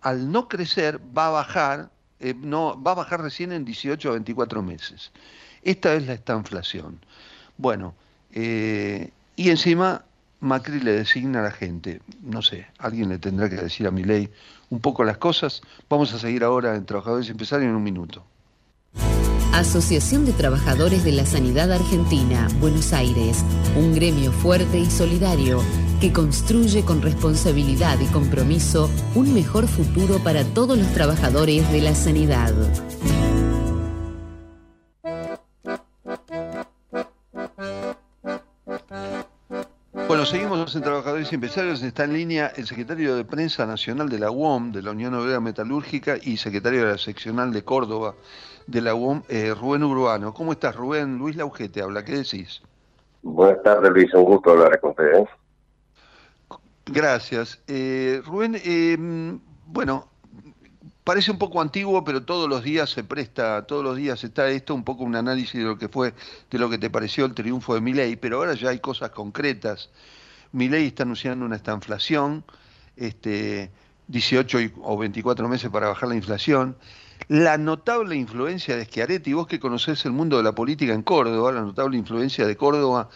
al 0.00 0.32
no 0.32 0.48
crecer, 0.48 1.00
va 1.16 1.26
a 1.26 1.30
bajar, 1.30 1.90
eh, 2.20 2.34
no, 2.34 2.82
va 2.82 2.92
a 2.92 2.94
bajar 2.94 3.20
recién 3.20 3.52
en 3.52 3.64
18 3.64 4.08
o 4.08 4.12
24 4.12 4.62
meses. 4.62 5.12
Esta 5.62 5.94
es 5.94 6.06
la 6.06 6.14
estanflación. 6.14 6.98
Bueno, 7.58 7.94
eh, 8.32 9.10
y 9.36 9.50
encima 9.50 10.04
Macri 10.44 10.78
le 10.80 10.92
designa 10.92 11.40
a 11.40 11.44
la 11.44 11.50
gente, 11.50 12.02
no 12.22 12.42
sé, 12.42 12.66
alguien 12.78 13.08
le 13.08 13.18
tendrá 13.18 13.48
que 13.48 13.56
decir 13.56 13.86
a 13.86 13.90
mi 13.90 14.04
ley 14.04 14.28
un 14.68 14.78
poco 14.78 15.02
las 15.02 15.16
cosas. 15.16 15.62
Vamos 15.88 16.12
a 16.12 16.18
seguir 16.18 16.44
ahora 16.44 16.76
en 16.76 16.84
Trabajadores 16.84 17.28
y 17.28 17.30
Empresarios 17.30 17.70
en 17.70 17.74
un 17.74 17.82
minuto. 17.82 18.22
Asociación 19.54 20.26
de 20.26 20.32
Trabajadores 20.32 21.02
de 21.02 21.12
la 21.12 21.24
Sanidad 21.24 21.72
Argentina, 21.72 22.48
Buenos 22.60 22.92
Aires, 22.92 23.42
un 23.74 23.94
gremio 23.94 24.32
fuerte 24.32 24.78
y 24.78 24.86
solidario 24.86 25.62
que 26.00 26.12
construye 26.12 26.84
con 26.84 27.00
responsabilidad 27.00 27.98
y 28.00 28.06
compromiso 28.06 28.90
un 29.14 29.32
mejor 29.32 29.66
futuro 29.66 30.18
para 30.18 30.44
todos 30.44 30.76
los 30.76 30.92
trabajadores 30.92 31.70
de 31.72 31.80
la 31.80 31.94
sanidad. 31.94 32.52
Bueno, 40.24 40.38
seguimos 40.38 40.74
en 40.74 40.80
Trabajadores 40.80 41.30
y 41.30 41.34
Empresarios. 41.34 41.82
Está 41.82 42.04
en 42.04 42.14
línea 42.14 42.50
el 42.56 42.66
secretario 42.66 43.14
de 43.14 43.26
Prensa 43.26 43.66
Nacional 43.66 44.08
de 44.08 44.18
la 44.18 44.30
UOM, 44.30 44.72
de 44.72 44.80
la 44.80 44.92
Unión 44.92 45.12
Obrera 45.12 45.38
Metalúrgica, 45.38 46.16
y 46.22 46.38
secretario 46.38 46.86
de 46.86 46.92
la 46.92 46.96
seccional 46.98 47.52
de 47.52 47.62
Córdoba 47.62 48.14
de 48.66 48.80
la 48.80 48.94
UOM, 48.94 49.20
eh, 49.28 49.52
Rubén 49.52 49.84
Urbano. 49.84 50.32
¿Cómo 50.32 50.52
estás, 50.52 50.74
Rubén? 50.76 51.18
Luis 51.18 51.36
Laujete 51.36 51.82
habla, 51.82 52.06
¿qué 52.06 52.12
decís? 52.12 52.62
Buenas 53.20 53.62
tardes, 53.64 53.90
Luis, 53.92 54.14
un 54.14 54.24
gusto 54.24 54.52
hablar 54.52 54.80
con 54.80 54.92
ustedes. 54.92 55.28
Gracias. 56.86 57.60
Eh, 57.66 58.22
Rubén, 58.24 58.56
eh, 58.64 58.96
bueno, 59.66 60.08
parece 61.04 61.32
un 61.32 61.38
poco 61.38 61.60
antiguo, 61.60 62.02
pero 62.02 62.24
todos 62.24 62.48
los 62.48 62.64
días 62.64 62.88
se 62.88 63.04
presta, 63.04 63.66
todos 63.66 63.84
los 63.84 63.98
días 63.98 64.24
está 64.24 64.48
esto, 64.48 64.74
un 64.74 64.84
poco 64.84 65.04
un 65.04 65.16
análisis 65.16 65.60
de 65.60 65.66
lo 65.66 65.76
que 65.76 65.90
fue, 65.90 66.14
de 66.50 66.58
lo 66.58 66.70
que 66.70 66.78
te 66.78 66.88
pareció 66.88 67.26
el 67.26 67.34
triunfo 67.34 67.74
de 67.74 67.82
Milei, 67.82 68.16
pero 68.16 68.38
ahora 68.38 68.54
ya 68.54 68.70
hay 68.70 68.78
cosas 68.78 69.10
concretas. 69.10 69.90
Milei 70.54 70.86
está 70.86 71.02
anunciando 71.02 71.44
una 71.44 71.56
estanflación, 71.56 72.44
este, 72.96 73.70
18 74.08 74.58
o 74.82 74.96
24 74.96 75.48
meses 75.48 75.70
para 75.70 75.88
bajar 75.88 76.08
la 76.08 76.14
inflación 76.14 76.76
la 77.28 77.56
notable 77.56 78.16
influencia 78.16 78.76
de 78.76 78.84
Schiaretti, 78.84 79.32
vos 79.32 79.46
que 79.46 79.58
conocés 79.58 80.04
el 80.04 80.12
mundo 80.12 80.36
de 80.36 80.42
la 80.42 80.52
política 80.52 80.92
en 80.92 81.02
Córdoba, 81.02 81.52
la 81.52 81.62
notable 81.62 81.96
influencia 81.96 82.46
de 82.46 82.56
Córdoba 82.56 83.08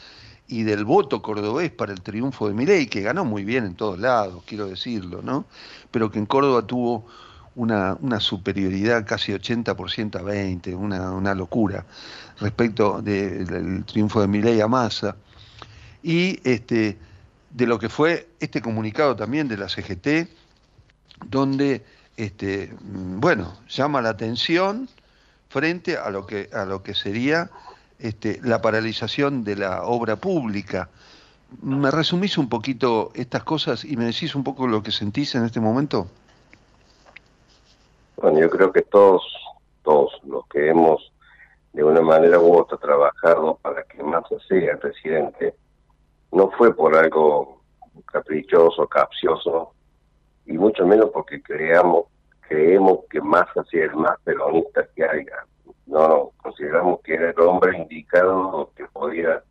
y 0.46 0.62
del 0.62 0.84
voto 0.84 1.20
cordobés 1.20 1.70
para 1.70 1.92
el 1.92 2.00
triunfo 2.00 2.48
de 2.48 2.54
Milei, 2.54 2.86
que 2.86 3.02
ganó 3.02 3.24
muy 3.24 3.44
bien 3.44 3.64
en 3.64 3.74
todos 3.74 3.98
lados, 3.98 4.42
quiero 4.46 4.66
decirlo, 4.66 5.20
¿no? 5.22 5.44
Pero 5.90 6.10
que 6.10 6.18
en 6.18 6.26
Córdoba 6.26 6.66
tuvo 6.66 7.06
una, 7.54 7.98
una 8.00 8.18
superioridad 8.18 9.04
casi 9.06 9.32
80% 9.32 10.18
a 10.18 10.22
20, 10.22 10.74
una, 10.74 11.12
una 11.12 11.34
locura 11.34 11.84
respecto 12.40 13.02
del 13.02 13.84
triunfo 13.84 14.22
de 14.22 14.28
Milei 14.28 14.60
a 14.62 14.68
Massa. 14.68 15.16
Y 16.02 16.40
este, 16.48 16.96
de 17.50 17.66
lo 17.66 17.78
que 17.78 17.88
fue 17.88 18.28
este 18.40 18.60
comunicado 18.60 19.16
también 19.16 19.48
de 19.48 19.56
la 19.56 19.68
CGT, 19.68 20.28
donde 21.26 21.84
este, 22.16 22.72
bueno, 22.80 23.54
llama 23.68 24.02
la 24.02 24.10
atención 24.10 24.88
frente 25.48 25.96
a 25.96 26.10
lo 26.10 26.26
que, 26.26 26.50
a 26.52 26.64
lo 26.64 26.82
que 26.82 26.94
sería 26.94 27.50
este, 27.98 28.40
la 28.42 28.60
paralización 28.60 29.44
de 29.44 29.56
la 29.56 29.84
obra 29.84 30.16
pública. 30.16 30.88
¿Me 31.62 31.90
resumís 31.90 32.36
un 32.36 32.48
poquito 32.48 33.10
estas 33.14 33.42
cosas 33.44 33.84
y 33.84 33.96
me 33.96 34.04
decís 34.04 34.34
un 34.34 34.44
poco 34.44 34.66
lo 34.66 34.82
que 34.82 34.90
sentís 34.90 35.34
en 35.34 35.44
este 35.44 35.60
momento? 35.60 36.08
Bueno, 38.16 38.40
yo 38.40 38.50
creo 38.50 38.72
que 38.72 38.82
todos, 38.82 39.22
todos 39.82 40.12
los 40.24 40.46
que 40.48 40.68
hemos 40.68 41.12
de 41.72 41.84
una 41.84 42.00
manera 42.00 42.40
u 42.40 42.52
otra 42.56 42.76
trabajado 42.76 43.58
para 43.62 43.84
que 43.84 44.02
Massa 44.02 44.36
sea 44.48 44.76
presidente, 44.76 45.54
no 46.32 46.50
fue 46.52 46.74
por 46.74 46.96
algo 46.96 47.62
caprichoso, 48.06 48.86
capcioso, 48.86 49.72
y 50.46 50.52
mucho 50.52 50.86
menos 50.86 51.10
porque 51.12 51.42
creamos 51.42 52.06
creemos 52.48 53.00
que 53.10 53.20
Massa 53.20 53.62
sea 53.70 53.84
el 53.84 53.94
más 53.94 54.18
peronista 54.24 54.86
que 54.96 55.04
haya. 55.04 55.44
No, 55.86 56.32
consideramos 56.38 57.00
que 57.00 57.14
era 57.14 57.30
el 57.30 57.40
hombre 57.40 57.76
indicado 57.78 58.70
que 58.74 58.84
podía 58.86 59.42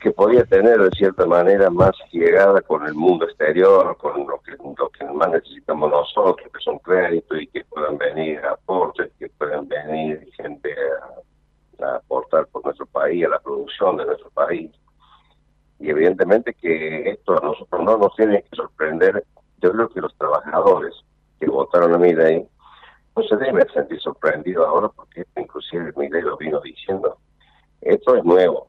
que 0.00 0.10
podía 0.10 0.44
tener 0.44 0.80
de 0.80 0.90
cierta 0.90 1.24
manera 1.26 1.70
más 1.70 1.92
llegada 2.10 2.60
con 2.62 2.84
el 2.84 2.92
mundo 2.92 3.24
exterior, 3.24 3.96
con 3.98 4.26
lo 4.26 4.40
que, 4.40 4.50
lo 4.50 4.88
que 4.88 5.04
más 5.04 5.30
necesitamos 5.30 5.92
nosotros, 5.92 6.48
que 6.52 6.60
son 6.60 6.80
créditos 6.80 7.40
y 7.40 7.46
que 7.46 7.64
puedan 7.66 7.96
venir 7.98 8.44
aportes, 8.44 9.12
que 9.16 9.28
puedan 9.28 9.68
venir 9.68 10.28
gente 10.36 10.74
a 11.80 11.94
aportar 11.94 12.48
por 12.48 12.64
nuestro 12.64 12.84
país, 12.86 13.24
a 13.26 13.28
la 13.28 13.38
producción 13.38 13.96
de 13.96 14.06
nuestro 14.06 14.28
país. 14.30 14.72
Y 15.82 15.90
evidentemente 15.90 16.54
que 16.54 17.10
esto 17.10 17.36
a 17.36 17.44
nosotros 17.44 17.82
no 17.82 17.98
nos 17.98 18.14
tiene 18.14 18.42
que 18.42 18.54
sorprender 18.56 19.24
yo 19.62 19.72
creo 19.72 19.88
que 19.88 20.00
los 20.00 20.16
trabajadores 20.16 20.94
que 21.40 21.46
votaron 21.48 21.94
a 21.94 21.98
mi 21.98 22.12
ley 22.12 22.46
no 23.16 23.22
se 23.22 23.36
deben 23.36 23.66
sentir 23.72 24.00
sorprendidos 24.00 24.66
ahora 24.66 24.88
porque 24.88 25.24
inclusive 25.36 25.92
mi 25.96 26.08
ley 26.08 26.22
lo 26.22 26.36
vino 26.36 26.60
diciendo. 26.60 27.18
Esto 27.80 28.16
es 28.16 28.24
nuevo. 28.24 28.68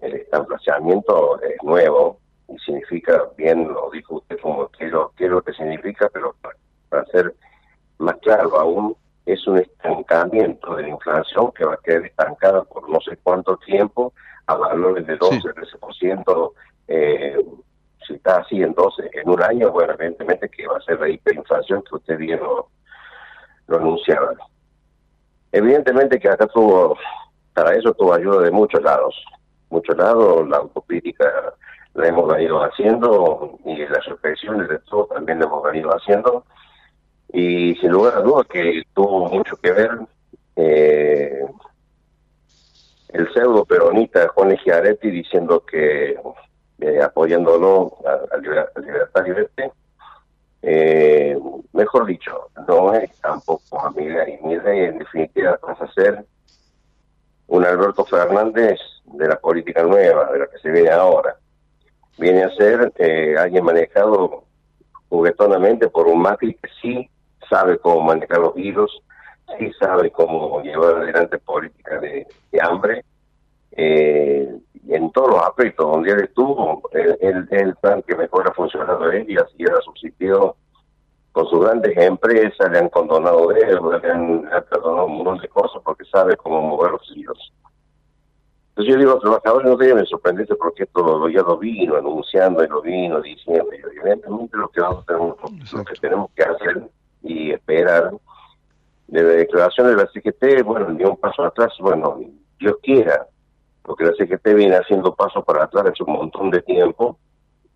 El 0.00 0.14
establecimiento 0.14 1.40
es 1.42 1.62
nuevo 1.62 2.20
y 2.48 2.58
significa, 2.58 3.28
bien 3.36 3.72
lo 3.72 3.90
dijo 3.90 4.16
usted 4.16 4.38
como 4.40 4.68
quiero, 4.68 5.12
quiero 5.16 5.42
que 5.42 5.52
significa, 5.52 6.08
pero 6.12 6.34
para, 6.88 7.04
ser 7.06 7.34
más 7.98 8.16
claro 8.18 8.58
aún, 8.58 8.96
es 9.26 9.46
un 9.46 9.58
estancamiento 9.58 10.74
de 10.76 10.82
la 10.82 10.88
inflación 10.88 11.52
que 11.52 11.64
va 11.64 11.74
a 11.74 11.80
quedar 11.82 12.06
estancada 12.06 12.64
por 12.64 12.88
no 12.88 13.00
sé 13.00 13.16
cuánto 13.22 13.56
tiempo 13.58 14.12
a 14.48 14.54
valores 14.54 15.06
de 15.06 15.16
12, 15.16 15.40
13%, 15.40 16.52
eh, 16.88 17.36
si 18.06 18.14
está 18.14 18.38
así 18.38 18.62
en 18.62 18.72
12, 18.72 19.10
en 19.12 19.28
un 19.28 19.42
año, 19.42 19.70
bueno, 19.70 19.92
evidentemente 19.92 20.48
que 20.48 20.66
va 20.66 20.78
a 20.78 20.80
ser 20.80 20.98
la 20.98 21.10
hiperinflación 21.10 21.82
que 21.82 21.96
usted 21.96 22.16
bien 22.16 22.40
lo, 22.40 22.70
anunciaba. 23.68 24.32
Evidentemente 25.52 26.18
que 26.18 26.30
acá 26.30 26.46
tuvo, 26.46 26.96
para 27.52 27.74
eso 27.74 27.92
tuvo 27.92 28.14
ayuda 28.14 28.42
de 28.42 28.50
muchos 28.50 28.82
lados. 28.82 29.14
Muchos 29.68 29.98
lados, 29.98 30.48
la 30.48 30.56
autocrítica 30.56 31.30
la 31.92 32.08
hemos 32.08 32.26
venido 32.26 32.64
haciendo 32.64 33.58
y 33.66 33.76
las 33.86 34.04
reflexiones 34.06 34.66
de 34.70 34.78
todo 34.78 35.04
también 35.06 35.40
la 35.40 35.44
hemos 35.44 35.62
venido 35.62 35.90
haciendo. 35.90 36.46
Y 37.34 37.74
sin 37.74 37.90
lugar 37.90 38.16
a 38.16 38.22
dudas 38.22 38.46
que 38.46 38.82
tuvo 38.94 39.28
mucho 39.28 39.56
que 39.56 39.72
ver 39.72 39.90
eh, 40.56 41.44
el 43.08 43.32
pseudo 43.32 43.64
peronista 43.64 44.28
Juan 44.28 44.52
Ejiaretti 44.52 45.10
diciendo 45.10 45.64
que 45.64 46.18
eh, 46.80 47.02
apoyándolo 47.02 47.96
a, 48.06 48.36
Libertad 48.38 49.24
Libertad 49.24 49.72
eh, 50.62 51.38
mejor 51.72 52.06
dicho, 52.06 52.50
no 52.66 52.92
es 52.92 53.16
tampoco 53.20 53.80
amiga 53.80 54.28
y 54.28 54.38
mira 54.42 54.74
en 54.74 54.98
definitiva 54.98 55.58
vas 55.62 55.80
a 55.80 55.92
ser 55.92 56.24
un 57.46 57.64
Alberto 57.64 58.04
Fernández 58.04 58.78
de 59.04 59.26
la 59.26 59.36
política 59.36 59.82
nueva, 59.82 60.30
de 60.32 60.40
la 60.40 60.46
que 60.46 60.58
se 60.58 60.70
viene 60.70 60.90
ahora. 60.90 61.36
Viene 62.18 62.44
a 62.44 62.50
ser 62.50 62.92
eh, 62.96 63.36
alguien 63.38 63.64
manejado 63.64 64.44
juguetonamente 65.08 65.88
por 65.88 66.06
un 66.06 66.20
Macri 66.20 66.54
que 66.54 66.68
sí 66.82 67.10
sabe 67.48 67.78
cómo 67.78 68.02
manejar 68.02 68.38
los 68.38 68.54
virus, 68.54 69.02
sí 69.56 69.72
sabe 69.78 70.10
cómo 70.10 70.62
llevar 70.62 70.96
adelante 70.96 71.38
política 71.38 71.98
de, 72.00 72.26
hambre. 72.60 73.04
Eh, 73.72 74.52
en 74.88 75.12
todos 75.12 75.30
los 75.30 75.42
aspectos 75.42 75.86
donde 75.86 76.10
él 76.10 76.20
estuvo, 76.24 76.82
el, 76.92 77.46
el, 77.50 77.76
plan 77.76 78.02
que 78.02 78.16
mejor 78.16 78.48
ha 78.48 78.54
funcionado 78.54 79.10
él 79.10 79.26
y 79.28 79.36
así 79.36 79.64
ha 79.64 79.80
subsistido 79.82 80.56
con 81.32 81.46
sus 81.46 81.60
grandes 81.60 81.96
empresas, 81.96 82.70
le 82.70 82.78
han 82.78 82.88
condonado 82.88 83.48
deudas, 83.48 84.02
le 84.02 84.10
han, 84.10 84.42
perdonado 84.70 85.06
un 85.06 85.16
montón 85.18 85.38
de 85.38 85.48
cosas 85.48 85.82
porque 85.84 86.04
sabe 86.06 86.36
cómo 86.36 86.62
mover 86.62 86.92
los 86.92 87.12
hilos. 87.14 87.52
Entonces 88.70 88.94
yo 88.94 88.98
digo, 88.98 89.12
los 89.12 89.20
trabajadores 89.20 89.68
no 89.68 89.76
deben 89.76 90.06
sorprenderse 90.06 90.54
porque 90.54 90.84
esto 90.84 91.02
lo, 91.02 91.28
ya 91.28 91.42
lo 91.42 91.58
vino 91.58 91.96
anunciando 91.96 92.64
y 92.64 92.68
lo 92.68 92.80
vino 92.80 93.20
diciendo. 93.20 93.68
Y 93.72 93.98
evidentemente 93.98 94.56
lo 94.56 94.68
que, 94.68 94.80
vamos 94.80 95.02
a 95.02 95.06
tener, 95.06 95.20
lo 95.20 95.84
que 95.84 95.94
tenemos 96.00 96.30
que 96.34 96.42
hacer 96.44 96.88
y 97.22 97.50
esperar 97.50 98.12
de 99.08 99.22
la 99.22 99.30
declaración 99.30 99.86
de 99.88 99.96
la 99.96 100.06
CGT, 100.06 100.62
bueno, 100.64 100.90
ni 100.90 101.04
un 101.04 101.16
paso 101.16 101.42
atrás, 101.42 101.72
bueno, 101.80 102.20
Dios 102.60 102.76
quiera, 102.82 103.26
porque 103.82 104.04
la 104.04 104.12
CGT 104.12 104.54
viene 104.54 104.76
haciendo 104.76 105.14
pasos 105.14 105.44
para 105.44 105.64
atrás 105.64 105.86
hace 105.86 106.04
un 106.04 106.12
montón 106.12 106.50
de 106.50 106.60
tiempo, 106.60 107.18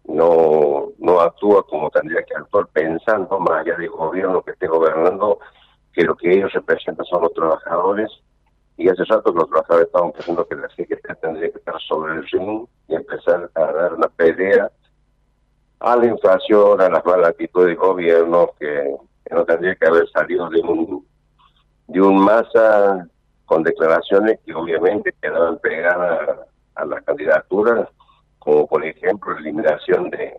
no, 0.05 0.91
no 0.99 1.21
actúa 1.21 1.67
como 1.67 1.91
tendría 1.91 2.23
que 2.23 2.35
actuar 2.35 2.67
pensando 2.67 3.39
más 3.41 3.61
allá 3.61 3.77
del 3.77 3.89
gobierno 3.89 4.43
que 4.43 4.51
esté 4.51 4.67
gobernando, 4.67 5.39
que 5.95 6.05
lo 6.05 6.15
que 6.17 6.33
ellos 6.35 6.53
representan 6.53 7.07
son 7.07 7.23
los 7.23 7.33
trabajadores, 7.33 8.11
y 8.77 8.89
hace 8.89 9.05
rato 9.05 9.33
que 9.33 9.39
los 9.39 9.49
trabajadores 9.49 9.87
estaban 9.87 10.13
pensando 10.13 10.47
que 10.47 10.57
la 10.57 10.69
CGT 10.69 11.21
tendría 11.21 11.51
que 11.51 11.59
estar 11.59 11.81
sobre 11.89 12.15
el 12.15 12.29
ring 12.29 12.67
y 12.89 12.95
empezar 12.95 13.51
a 13.55 13.61
dar 13.73 13.95
una 13.95 14.09
pelea 14.09 14.71
a 15.81 15.97
la 15.97 16.07
inflación, 16.07 16.79
a 16.81 16.91
las 16.91 17.05
malas 17.07 17.31
actitudes 17.31 17.69
del 17.69 17.77
gobierno, 17.77 18.51
que, 18.61 18.97
que 19.25 19.35
no 19.35 19.45
tendría 19.47 19.75
que 19.77 19.87
haber 19.87 20.09
salido 20.11 20.51
de 20.51 20.61
un 20.61 21.12
de 21.93 22.01
un 22.01 22.25
masa 22.25 23.07
con 23.45 23.63
declaraciones 23.63 24.41
que 24.45 24.55
obviamente 24.55 25.15
quedaban 25.21 25.59
pegadas 25.59 26.39
a, 26.75 26.85
la 26.87 27.01
candidatura, 27.03 27.89
como 28.39 28.67
por 28.67 28.85
ejemplo 28.85 29.35
la 29.35 29.41
eliminación 29.41 30.09
de, 30.11 30.35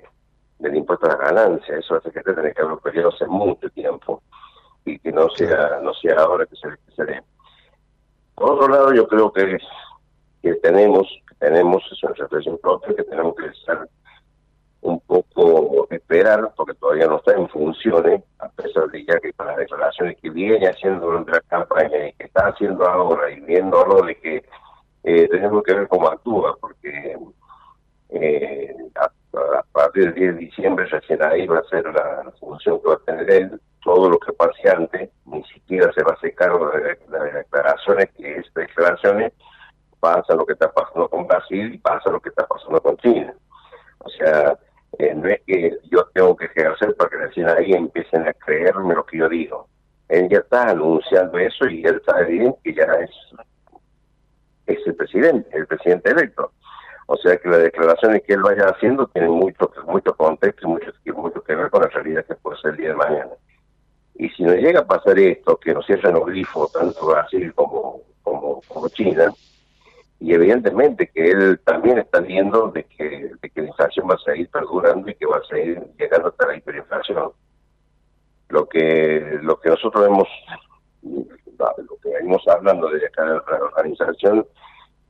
del 0.59 0.75
impuesto 0.75 1.05
a 1.05 1.09
la 1.09 1.17
ganancia. 1.17 1.77
Eso 1.77 1.95
hace 1.95 2.11
que 2.11 2.21
tiene 2.21 2.53
que 2.53 2.61
haber 2.61 2.77
peleado 2.79 3.09
hace 3.09 3.27
mucho 3.27 3.69
tiempo 3.69 4.21
y 4.85 4.97
que 4.97 5.11
no 5.11 5.29
sea 5.29 5.79
no 5.81 5.93
sea 5.93 6.15
ahora 6.15 6.45
que 6.45 6.55
se, 6.55 6.69
que 6.69 6.95
se 6.95 7.05
dé. 7.05 7.21
Por 8.35 8.51
otro 8.53 8.67
lado, 8.67 8.93
yo 8.93 9.07
creo 9.07 9.31
que, 9.31 9.59
que 10.41 10.55
tenemos 10.55 11.07
que 11.29 11.35
tenemos 11.35 11.83
es 11.91 12.03
una 12.03 12.13
reflexión 12.13 12.57
propia 12.57 12.95
que 12.95 13.03
tenemos 13.03 13.35
que 13.35 13.45
estar 13.45 13.87
un 14.83 14.99
poco 15.01 15.87
esperar, 15.89 16.51
porque 16.55 16.73
todavía 16.75 17.07
no 17.07 17.17
está 17.17 17.33
en 17.33 17.47
funciones, 17.49 18.21
a 18.39 18.49
pesar 18.49 18.89
de 18.89 19.05
ya 19.05 19.19
que 19.19 19.33
para 19.33 19.51
las 19.51 19.59
declaraciones 19.59 20.17
que 20.21 20.29
viene 20.29 20.67
haciendo 20.67 21.05
durante 21.05 21.31
la 21.31 21.41
campaña 21.41 22.07
y 22.07 22.13
que 22.13 22.25
está 22.25 22.47
haciendo 22.47 22.87
ahora 22.87 23.31
y 23.31 23.39
viéndolo 23.41 24.01
de 24.05 24.15
que 24.15 24.43
eh, 25.03 25.27
tenemos 25.29 25.63
que 25.63 25.73
ver 25.73 25.87
cómo 25.87 26.07
actúa, 26.07 26.55
porque 26.59 27.17
eh, 28.09 28.75
a, 28.95 29.63
partir 29.71 30.05
del 30.05 30.13
10 30.13 30.33
de 30.33 30.39
diciembre 30.39 30.85
recién 30.85 31.23
ahí 31.23 31.47
va 31.47 31.59
a 31.59 31.63
ser 31.63 31.85
la, 31.85 32.31
función 32.39 32.79
que 32.81 32.89
va 32.89 32.95
a 32.95 32.99
tener 32.99 33.31
él, 33.31 33.61
todo 33.83 34.09
lo 34.09 34.19
que 34.19 34.33
pase 34.33 34.69
antes, 34.69 35.09
ni 35.25 35.43
siquiera 35.45 35.91
se 35.93 36.03
va 36.03 36.11
a 36.11 36.15
hacer 36.15 36.35
cargo 36.35 36.69
de, 36.69 36.99
las 37.09 37.33
declaraciones, 37.33 38.09
que 38.15 38.35
es 38.37 38.53
declaraciones, 38.53 39.33
pasa 39.99 40.35
lo 40.35 40.45
que 40.45 40.53
está 40.53 40.71
pasando 40.71 41.07
con 41.07 41.25
Brasil 41.27 41.73
y 41.73 41.77
pasa 41.77 42.11
lo 42.11 42.19
que 42.19 42.29
está 42.29 42.45
pasando 42.45 42.81
con 42.81 42.97
China. 42.97 43.33
O 43.99 44.09
sea, 44.09 44.57
eh, 44.99 45.15
no 45.15 45.27
es 45.27 45.41
que 45.45 45.77
yo 45.91 46.05
tengo 46.13 46.35
que 46.35 46.45
ejercer 46.45 46.95
para 46.95 47.09
que 47.09 47.17
recién 47.17 47.49
ahí 47.49 47.73
empiecen 47.73 48.27
a 48.27 48.33
creerme 48.33 48.93
lo 48.93 49.05
que 49.05 49.17
yo 49.17 49.29
digo. 49.29 49.67
Él 50.09 50.29
ya 50.29 50.39
está 50.39 50.69
anunciando 50.69 51.37
eso 51.37 51.67
y 51.67 51.83
él 51.83 52.01
sabe 52.05 52.25
bien 52.25 52.55
que 52.63 52.73
ya 52.73 52.83
es, 52.83 53.11
es 54.67 54.77
el 54.85 54.95
presidente, 54.95 55.49
el 55.57 55.65
presidente 55.65 56.11
electo. 56.11 56.51
O 57.07 57.17
sea 57.17 57.37
que 57.37 57.49
las 57.49 57.63
declaraciones 57.63 58.21
que 58.23 58.33
él 58.33 58.43
vaya 58.43 58.65
haciendo 58.67 59.07
tienen 59.07 59.31
mucho, 59.31 59.71
mucho 59.87 60.15
contexto 60.15 60.67
y 60.67 60.71
mucho, 60.71 60.91
mucho 61.15 61.43
que 61.43 61.55
ver 61.55 61.69
con 61.69 61.81
la 61.81 61.89
realidad 61.89 62.25
que 62.25 62.35
puede 62.35 62.59
ser 62.61 62.71
el 62.71 62.77
día 62.77 62.89
de 62.89 62.95
mañana. 62.95 63.31
Y 64.15 64.29
si 64.29 64.43
no 64.43 64.53
llega 64.53 64.81
a 64.81 64.87
pasar 64.87 65.17
esto, 65.17 65.57
que 65.57 65.73
nos 65.73 65.85
cierran 65.85 66.13
los 66.13 66.25
grifos, 66.27 66.71
tanto 66.71 67.07
Brasil 67.07 67.51
como, 67.55 68.01
como, 68.21 68.61
como 68.67 68.87
China, 68.89 69.33
y 70.23 70.33
evidentemente 70.33 71.09
que 71.13 71.31
él 71.31 71.59
también 71.65 71.97
está 71.97 72.21
viendo 72.21 72.69
de 72.69 72.85
que, 72.85 73.29
de 73.41 73.49
que 73.49 73.61
la 73.61 73.67
inflación 73.67 74.07
va 74.09 74.15
a 74.15 74.19
seguir 74.19 74.49
perdurando 74.49 75.11
y 75.11 75.15
que 75.15 75.25
va 75.25 75.35
a 75.35 75.43
seguir 75.49 75.83
llegando 75.99 76.29
hasta 76.29 76.47
la 76.47 76.55
hiperinflación. 76.55 77.33
Lo 78.47 78.65
que, 78.69 79.39
lo 79.41 79.59
que 79.59 79.69
nosotros 79.69 80.07
hemos, 80.07 80.29
lo 81.09 81.97
que 82.01 82.09
venimos 82.09 82.41
hablando 82.47 82.87
desde 82.87 83.07
acá 83.07 83.25
de 83.25 83.33
la 83.33 83.65
organización 83.65 84.47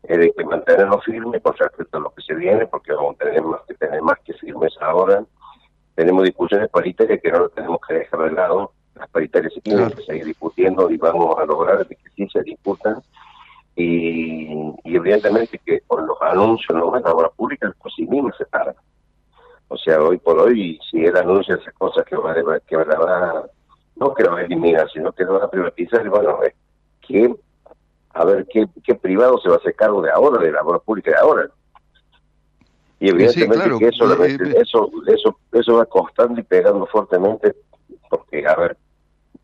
es 0.02 0.17
de 0.17 0.32
que 0.32 0.45
mantenernos 0.45 1.06
firmes 1.06 1.43
con 1.43 1.56
respecto 1.58 1.97
a 1.97 2.02
lo 2.02 2.10
que 2.10 2.23
se 2.23 2.34
viene, 2.34 2.65
porque 2.65 2.93
vamos 2.93 3.15
a 3.19 3.26
tener 3.26 3.43
más 3.43 3.62
que 3.67 3.76
tener 3.76 4.02
más 4.02 4.17
que 4.26 4.34
firmes 4.34 4.73
ahora. 4.82 5.23
Tenemos 5.93 6.23
discusiones 6.23 6.69
paritarias 6.69 7.21
que 7.21 7.32
no 7.32 7.41
las 7.41 7.52
tenemos 7.52 7.80
que 7.88 7.93
dejar 7.93 8.19
de 8.19 8.32
lado. 8.32 8.71
Las 8.95 9.08
paritarias 9.10 9.54
se 9.54 9.62
tienen 9.62 9.91
que 9.91 10.02
seguir 10.02 10.26
discutiendo 10.26 10.89
y 10.89 10.97
vamos 10.97 11.38
a 11.38 11.45
lograr 11.45 11.86
que 11.86 11.97
sí 12.15 12.28
se 12.34 12.41
discutan 12.41 13.04
y, 13.76 14.74
evidentemente 14.84 15.60
que 15.66 15.82
con 15.82 16.06
los 16.06 16.22
anuncios 16.22 16.78
no 16.78 16.96
la 16.98 17.12
obra 17.12 17.30
pública 17.30 17.74
por 17.82 17.92
sí 17.92 18.06
mismo 18.06 18.32
se 18.38 18.46
para. 18.46 18.76
O 19.68 19.78
sea, 19.78 20.00
hoy 20.02 20.18
por 20.18 20.38
hoy, 20.38 20.80
si 20.90 21.04
él 21.04 21.18
anuncia 21.18 21.56
esas 21.56 21.74
cosas 21.74 22.06
que 22.06 22.16
va, 22.16 22.36
que 22.60 22.76
va 22.76 22.84
a, 22.84 23.44
no 23.96 24.14
que 24.14 24.24
lo 24.24 24.34
va 24.34 24.40
a 24.40 24.44
eliminar, 24.44 24.88
sino 24.92 25.12
que 25.12 25.24
lo 25.24 25.40
va 25.40 25.46
a 25.46 25.50
privatizar, 25.50 26.08
bueno, 26.10 26.40
que, 27.02 27.34
a 28.12 28.26
ver, 28.26 28.46
¿qué, 28.52 28.68
qué 28.84 28.96
privado 28.96 29.40
se 29.40 29.50
va 29.50 29.56
a 29.56 29.58
hacer 29.58 29.76
cargo 29.76 30.02
de 30.02 30.12
ahora, 30.12 30.40
de 30.44 30.52
la 30.52 30.62
obra 30.62 30.80
pública 30.80 31.12
de 31.12 31.18
ahora? 31.18 31.50
Y 33.00 33.10
evidentemente 33.10 33.80
que 33.80 33.88
eso, 33.88 34.24
eh, 34.24 34.38
eh, 34.40 34.54
eso, 34.62 34.90
eso, 35.08 35.38
eso 35.52 35.76
va 35.76 35.86
costando 35.86 36.40
y 36.40 36.44
pegando 36.44 36.86
fuertemente, 36.86 37.56
porque, 38.10 38.48
a 38.48 38.56
ver, 38.56 38.78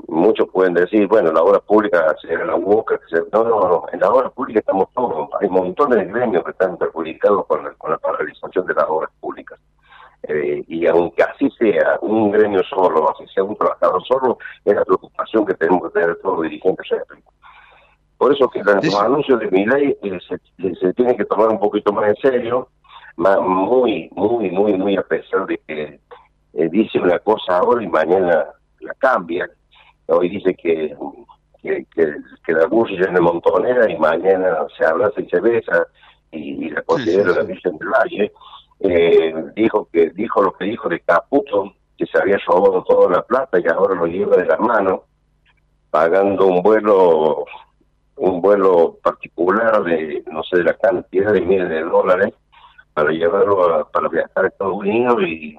muchos 0.07 0.47
pueden 0.49 0.73
decir, 0.73 1.07
bueno, 1.07 1.31
la 1.31 1.41
obra 1.41 1.59
pública 1.59 2.15
será 2.21 2.45
la 2.45 2.55
boca, 2.55 2.99
no, 3.31 3.43
no, 3.43 3.59
no, 3.59 3.85
en 3.91 3.99
la 3.99 4.09
obra 4.09 4.29
pública 4.29 4.59
estamos 4.59 4.87
todos, 4.93 5.29
hay 5.39 5.49
montones 5.49 5.99
de 5.99 6.05
gremios 6.05 6.43
que 6.43 6.51
están 6.51 6.77
perjudicados 6.77 7.45
con 7.47 7.63
la, 7.63 7.71
con 7.73 7.91
la 7.91 7.97
paralización 7.97 8.65
de 8.65 8.73
las 8.73 8.85
obras 8.87 9.11
públicas. 9.19 9.59
Eh, 10.23 10.63
y 10.67 10.85
aunque 10.85 11.23
así 11.23 11.49
sea 11.57 11.97
un 12.01 12.31
gremio 12.31 12.61
solo, 12.63 13.09
así 13.11 13.25
sea 13.33 13.43
un 13.43 13.55
trabajador 13.55 14.03
solo, 14.05 14.37
es 14.65 14.75
la 14.75 14.83
preocupación 14.83 15.45
que 15.45 15.53
tenemos 15.53 15.83
que 15.83 15.99
tener 15.99 16.17
todos 16.17 16.35
los 16.35 16.43
dirigentes 16.43 16.87
Por 18.17 18.33
eso 18.33 18.49
que 18.49 18.61
los 18.61 18.99
anuncios 18.99 19.39
de 19.39 19.49
mi 19.49 19.65
ley 19.65 19.97
eh, 20.03 20.19
se, 20.27 20.75
se 20.75 20.93
tienen 20.93 21.15
que 21.15 21.25
tomar 21.25 21.47
un 21.49 21.59
poquito 21.59 21.93
más 21.93 22.09
en 22.09 22.15
serio, 22.17 22.67
más, 23.15 23.39
muy, 23.39 24.09
muy, 24.13 24.49
muy, 24.51 24.73
muy 24.73 24.97
a 24.97 25.03
pesar 25.03 25.45
de 25.45 25.57
que 25.67 25.99
eh, 26.53 26.69
dice 26.69 26.99
una 26.99 27.19
cosa 27.19 27.57
ahora 27.57 27.83
y 27.83 27.87
mañana 27.87 28.47
la 28.81 28.93
cambia, 28.95 29.49
hoy 30.09 30.29
dice 30.29 30.53
que, 30.55 30.95
que, 31.61 31.85
que, 31.93 32.53
la 32.53 32.67
bulla 32.67 32.99
es 32.99 33.13
de 33.13 33.21
montonera 33.21 33.89
y 33.89 33.97
mañana 33.97 34.65
se 34.77 34.85
abraza 34.85 35.21
y 35.21 35.29
se 35.29 35.39
besa 35.39 35.87
y, 36.31 36.69
la 36.69 36.81
considera 36.83 37.31
la 37.31 37.43
Virgen 37.43 37.77
del 37.77 37.89
Valle, 37.89 38.31
eh, 38.79 39.33
dijo 39.55 39.87
que 39.91 40.09
dijo 40.11 40.41
lo 40.41 40.53
que 40.53 40.65
dijo 40.65 40.89
de 40.89 40.99
Caputo, 41.01 41.73
que 41.97 42.05
se 42.05 42.17
había 42.17 42.37
robado 42.47 42.83
toda 42.83 43.09
la 43.09 43.21
plata 43.23 43.59
y 43.59 43.67
ahora 43.67 43.95
lo 43.95 44.05
lleva 44.05 44.37
de 44.37 44.45
la 44.45 44.57
mano, 44.57 45.03
pagando 45.89 46.47
un 46.47 46.61
vuelo 46.61 47.45
un 48.15 48.41
vuelo 48.41 48.97
particular 49.01 49.81
de 49.83 50.23
no 50.29 50.43
sé 50.43 50.57
de 50.57 50.65
la 50.65 50.73
cantidad 50.73 51.31
de 51.31 51.41
miles 51.41 51.69
de 51.69 51.81
dólares 51.81 52.33
para 52.93 53.11
llevarlo 53.11 53.89
para 53.93 54.09
viajar 54.09 54.45
a 54.45 54.47
Estados 54.49 54.75
Unidos 54.75 55.21
y, 55.25 55.57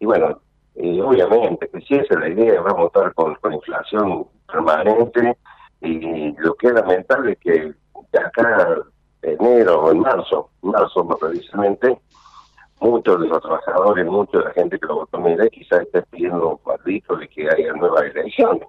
y 0.00 0.06
bueno 0.06 0.40
y 0.74 1.00
obviamente 1.00 1.68
que 1.68 1.80
si 1.82 1.94
esa 1.94 2.14
es 2.14 2.20
la 2.20 2.28
idea, 2.28 2.60
vamos 2.60 2.84
a 2.84 2.86
estar 2.86 3.14
con, 3.14 3.34
con 3.36 3.54
inflación 3.54 4.26
permanente 4.46 5.36
y 5.80 6.32
lo 6.38 6.54
que 6.54 6.68
es 6.68 6.72
lamentable 6.74 7.32
es 7.32 7.38
que 7.38 7.74
de 8.12 8.18
acá 8.18 8.76
enero 9.22 9.82
o 9.82 9.92
en 9.92 10.00
marzo, 10.00 10.50
marzo 10.62 11.04
más 11.04 11.18
precisamente, 11.18 11.98
muchos 12.80 13.20
de 13.20 13.28
los 13.28 13.40
trabajadores, 13.40 14.06
mucha 14.06 14.38
de 14.38 14.44
la 14.44 14.50
gente 14.52 14.78
que 14.78 14.86
lo 14.86 14.96
votó 14.96 15.26
en 15.26 15.48
quizás 15.50 15.82
esté 15.82 16.02
pidiendo 16.02 16.60
maldito 16.66 17.16
de 17.16 17.28
que 17.28 17.48
haya 17.48 17.72
nuevas 17.74 18.04
elecciones. 18.04 18.66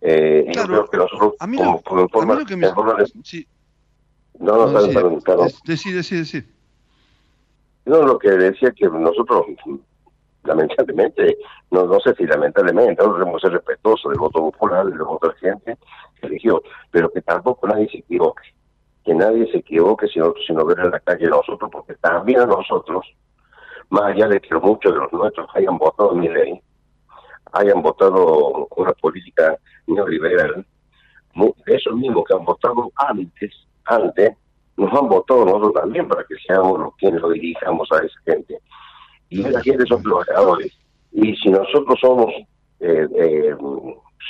Eh, 0.00 0.46
yo 0.54 0.64
creo 0.64 0.86
que 0.86 0.96
nosotros, 0.98 1.34
como, 1.38 1.82
como 1.82 2.08
forma, 2.08 2.34
a 2.34 2.44
que 2.44 2.56
me... 2.56 2.68
sí. 3.24 3.46
No, 4.38 4.66
no, 4.66 4.66
no, 4.66 4.82
decide, 5.64 5.96
decide. 5.96 6.44
No, 7.86 8.02
lo 8.02 8.18
que 8.18 8.30
decía 8.30 8.70
que 8.72 8.86
nosotros 8.86 9.46
lamentablemente, 10.46 11.38
no, 11.70 11.84
no 11.84 12.00
sé 12.00 12.14
si 12.14 12.26
lamentablemente, 12.26 12.94
nosotros 13.02 13.18
debemos 13.18 13.42
ser 13.42 13.52
respetuosos 13.52 14.10
del 14.10 14.20
voto 14.20 14.40
popular, 14.50 14.86
del 14.86 14.98
voto 14.98 15.28
de 15.28 15.34
la 15.34 15.38
gente 15.38 15.78
que 16.20 16.26
eligió, 16.26 16.62
pero 16.90 17.10
que 17.12 17.22
tampoco 17.22 17.66
nadie 17.68 17.88
se 17.88 17.98
equivoque, 17.98 18.44
que 19.04 19.14
nadie 19.14 19.50
se 19.50 19.58
equivoque 19.58 20.06
si 20.08 20.18
no, 20.18 20.32
si 20.46 20.52
no 20.52 20.64
ver 20.64 20.78
en 20.80 20.90
la 20.90 21.00
calle 21.00 21.26
a 21.26 21.30
nosotros, 21.30 21.70
porque 21.70 21.94
también 21.94 22.40
a 22.40 22.46
nosotros, 22.46 23.04
más 23.90 24.04
allá 24.04 24.28
de 24.28 24.40
que 24.40 24.54
muchos 24.54 24.92
de 24.92 24.98
los 24.98 25.12
nuestros 25.12 25.48
hayan 25.54 25.78
votado 25.78 26.14
mi 26.14 26.28
ley, 26.28 26.60
hayan 27.52 27.82
votado 27.82 28.68
una 28.76 28.92
política 28.92 29.56
neoliberal, 29.86 30.66
esos 31.66 31.94
mismos 31.94 32.24
que 32.26 32.34
han 32.34 32.44
votado 32.44 32.90
antes, 32.96 33.52
antes, 33.84 34.36
nos 34.76 34.92
han 34.92 35.08
votado 35.08 35.44
nosotros 35.44 35.72
también 35.74 36.08
para 36.08 36.24
que 36.24 36.34
seamos 36.46 36.78
los 36.78 36.96
quienes 36.96 37.20
lo 37.20 37.30
dirijamos 37.30 37.88
a 37.92 37.96
esa 37.98 38.20
gente. 38.24 38.60
Y 39.28 39.44
esa 39.44 39.60
gente 39.62 39.84
son 39.86 40.02
trabajadores. 40.02 40.72
Y 41.12 41.34
si 41.36 41.50
nosotros 41.50 41.98
somos 42.00 42.32
eh, 42.80 43.06
eh, 43.16 43.56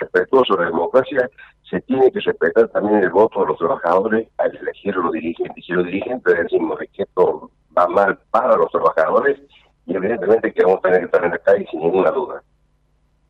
respetuosos 0.00 0.56
de 0.56 0.64
la 0.64 0.70
democracia, 0.70 1.30
se 1.68 1.80
tiene 1.82 2.10
que 2.12 2.20
respetar 2.20 2.68
también 2.68 3.02
el 3.02 3.10
voto 3.10 3.40
de 3.40 3.46
los 3.46 3.58
trabajadores 3.58 4.28
al 4.38 4.56
elegir 4.56 4.94
los 4.94 5.12
dirigentes. 5.12 5.64
Si 5.64 5.72
los 5.72 5.84
dirigentes 5.84 6.34
decimos 6.36 6.78
que 6.78 7.02
esto 7.02 7.50
va 7.76 7.88
mal 7.88 8.18
para 8.30 8.56
los 8.56 8.70
trabajadores, 8.70 9.38
y 9.86 9.94
evidentemente 9.94 10.52
que 10.52 10.64
vamos 10.64 10.78
a 10.78 10.82
tener 10.82 11.00
que 11.00 11.06
estar 11.06 11.24
en 11.24 11.30
la 11.30 11.38
calle 11.38 11.66
sin 11.70 11.80
ninguna 11.80 12.10
duda. 12.10 12.42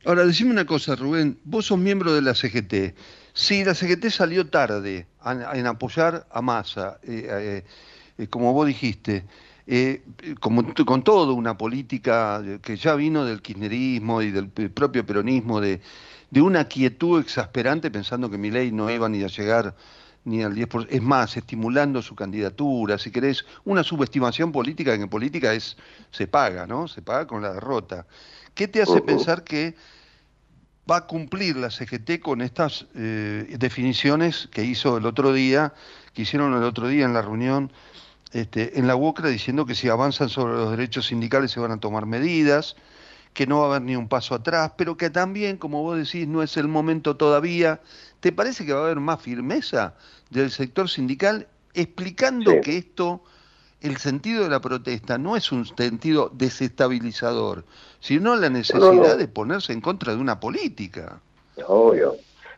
Ahora, 0.05 0.24
decime 0.24 0.52
una 0.52 0.64
cosa, 0.64 0.94
Rubén, 0.94 1.38
vos 1.44 1.66
sos 1.66 1.79
miembro 1.79 2.14
de 2.14 2.22
la 2.22 2.35
CGT. 2.35 2.94
Si 3.33 3.64
la 3.64 3.74
CGT 3.74 4.07
salió 4.11 4.48
tarde 4.48 5.07
en 5.52 5.66
apoyar 5.66 6.26
a 6.31 6.40
Massa, 6.40 7.00
eh, 7.02 7.64
eh, 8.16 8.26
como 8.29 8.52
vos 8.52 8.66
dijiste, 8.66 9.24
como, 10.40 10.74
con 10.74 11.02
toda 11.02 11.33
una 11.33 11.59
política 11.59 12.42
que 12.62 12.76
ya 12.76 12.94
vino 12.94 13.24
del 13.24 13.42
kirchnerismo 13.42 14.22
y 14.22 14.31
del 14.31 14.48
propio 14.48 15.05
peronismo, 15.05 15.61
de, 15.61 15.81
de 16.31 16.42
una 16.42 16.64
quietud 16.64 17.20
exasperante 17.20 17.90
pensando 17.90 18.31
que 18.31 18.38
mi 18.38 18.50
ley 18.50 18.70
no 18.70 18.90
iba 18.90 19.09
ni 19.09 19.22
a 19.22 19.29
llegar 19.29 19.74
ni 20.24 20.42
al 20.42 20.55
10%, 20.55 20.88
es 20.90 21.02
más, 21.02 21.37
estimulando 21.37 22.02
su 22.02 22.16
candidatura, 22.16 22.98
si 22.98 23.12
querés, 23.12 23.46
una 23.64 23.85
subestimación 23.85 24.50
política, 24.50 24.96
que 24.96 25.05
en 25.05 25.09
política 25.09 25.55
es, 25.55 25.76
se 26.11 26.26
paga, 26.26 26.66
¿no? 26.66 26.88
Se 26.88 27.00
paga 27.00 27.29
con 27.29 27.42
la 27.42 27.52
derrota. 27.52 28.07
¿Qué 28.55 28.66
te 28.66 28.83
hace 28.83 29.00
pensar 29.02 29.44
que 29.44 29.76
va 30.90 30.96
a 30.96 31.07
cumplir 31.07 31.57
la 31.57 31.70
CGT 31.70 32.20
con 32.20 32.42
estas 32.42 32.87
eh, 32.96 33.55
definiciones 33.59 34.48
que 34.50 34.64
hizo 34.64 34.96
el 34.96 35.07
otro 35.07 35.33
día, 35.33 35.74
que 36.12 36.22
hicieron 36.22 36.55
el 36.55 36.64
otro 36.64 36.88
día 36.88 37.05
en 37.05 37.12
la 37.12 37.22
reunión 37.22 37.70
este, 38.40 38.79
en 38.79 38.87
la 38.87 38.96
UOCRA, 38.96 39.29
diciendo 39.29 39.64
que 39.64 39.75
si 39.75 39.88
avanzan 39.88 40.29
sobre 40.29 40.55
los 40.55 40.70
derechos 40.70 41.07
sindicales 41.07 41.51
se 41.51 41.61
van 41.61 41.72
a 41.72 41.81
tomar 41.81 42.05
medidas, 42.05 42.77
que 43.33 43.46
no 43.46 43.61
va 43.61 43.64
a 43.64 43.68
haber 43.70 43.83
ni 43.83 43.96
un 43.96 44.09
paso 44.09 44.35
atrás, 44.35 44.72
pero 44.77 44.96
que 44.96 45.11
también, 45.11 45.57
como 45.57 45.83
vos 45.83 45.96
decís, 45.96 46.29
no 46.29 46.42
es 46.42 46.57
el 46.57 46.68
momento 46.68 47.16
todavía. 47.16 47.81
¿Te 48.20 48.33
parece 48.33 48.66
que 48.66 48.72
va 48.72 48.81
a 48.81 48.85
haber 48.85 49.01
más 49.01 49.20
firmeza 49.20 49.94
del 50.31 50.51
sector 50.51 50.88
sindical 50.88 51.46
explicando 51.75 52.61
que 52.62 52.79
esto 52.79 53.22
el 53.81 53.96
sentido 53.99 54.44
de 54.44 54.51
la 54.51 54.61
protesta 54.61 55.18
no 55.18 55.37
es 55.37 55.53
un 55.53 55.66
sentido 55.66 56.31
desestabilizador, 56.33 57.64
sino 58.01 58.37
la 58.37 58.49
necesidad 58.49 59.16
de 59.16 59.29
ponerse 59.29 59.72
en 59.72 59.81
contra 59.81 60.14
de 60.14 60.20
una 60.20 60.40
política. 60.40 61.20
Obvio. 61.66 62.16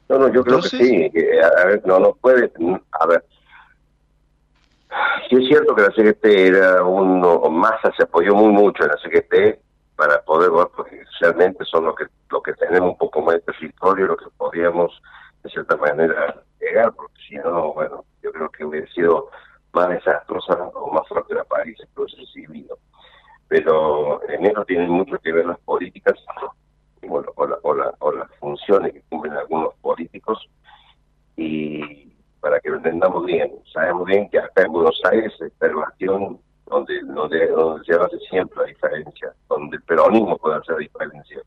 No, 0.08 0.18
no, 0.18 0.32
yo 0.32 0.42
creo 0.42 0.60
que 0.60 0.68
sí. 0.68 1.10
a 1.60 1.66
ver, 1.66 1.82
no, 1.84 1.98
no 2.00 2.14
puede. 2.14 2.50
A 2.92 3.06
ver. 3.06 3.24
Sí 5.28 5.36
es 5.36 5.48
cierto 5.48 5.74
que 5.74 5.82
la 5.82 5.90
CGT 5.90 6.24
era 6.24 6.82
uno, 6.82 7.40
Massa 7.50 7.92
se 7.96 8.04
apoyó 8.04 8.34
muy 8.34 8.52
mucho 8.52 8.84
en 8.84 8.90
la 8.90 8.96
CGT 8.96 9.58
para 9.96 10.22
poder, 10.22 10.50
porque 10.74 11.02
realmente 11.20 11.64
son 11.64 11.86
los 11.86 11.96
que, 11.96 12.06
lo 12.30 12.42
que 12.42 12.54
tenemos 12.54 12.90
un 12.90 12.98
poco 12.98 13.20
más 13.20 13.34
de 13.34 13.40
territorio, 13.40 14.06
lo 14.06 14.16
que 14.16 14.26
podríamos 14.36 15.02
de 15.42 15.50
cierta 15.50 15.76
manera 15.76 16.42
llegar, 16.60 16.92
porque 16.94 17.20
si 17.28 17.36
no, 17.36 17.72
bueno, 17.74 18.04
yo 18.22 18.32
creo 18.32 18.48
que 18.50 18.64
hubiera 18.64 18.86
sido 18.92 19.28
más 19.72 19.88
desastrosa 19.90 20.54
o 20.54 20.92
más 20.92 21.06
fuerte 21.08 21.34
la 21.34 21.44
París, 21.44 21.76
el 21.80 22.26
civil. 22.28 22.68
Pero 23.48 24.20
en 24.28 24.46
eso 24.46 24.64
tienen 24.64 24.90
mucho 24.90 25.18
que 25.18 25.32
ver 25.32 25.46
las 25.46 25.58
políticas 25.60 26.14
bueno, 27.02 27.32
o, 27.36 27.46
la, 27.46 27.58
o, 27.98 28.12
las 28.12 28.30
funciones 28.38 28.92
que 28.92 29.02
cumplen 29.08 29.34
algunos 29.34 29.74
políticos. 29.80 30.48
Y 31.36 32.07
para 32.40 32.60
que 32.60 32.70
lo 32.70 32.76
entendamos 32.76 33.24
bien, 33.26 33.52
sabemos 33.72 34.04
bien 34.06 34.28
que 34.30 34.38
acá 34.38 34.62
en 34.62 34.72
Buenos 34.72 35.00
Aires 35.10 35.32
está 35.40 35.66
el 35.66 35.74
bastión 35.74 36.38
donde, 36.66 37.00
donde, 37.02 37.48
donde 37.48 37.84
se 37.84 37.94
hace 37.94 38.18
siempre 38.30 38.62
la 38.62 38.68
diferencia, 38.68 39.32
donde 39.48 39.76
el 39.76 39.82
peronismo 39.82 40.36
puede 40.38 40.56
hacer 40.56 40.74
la 40.74 40.80
diferencia. 40.80 41.40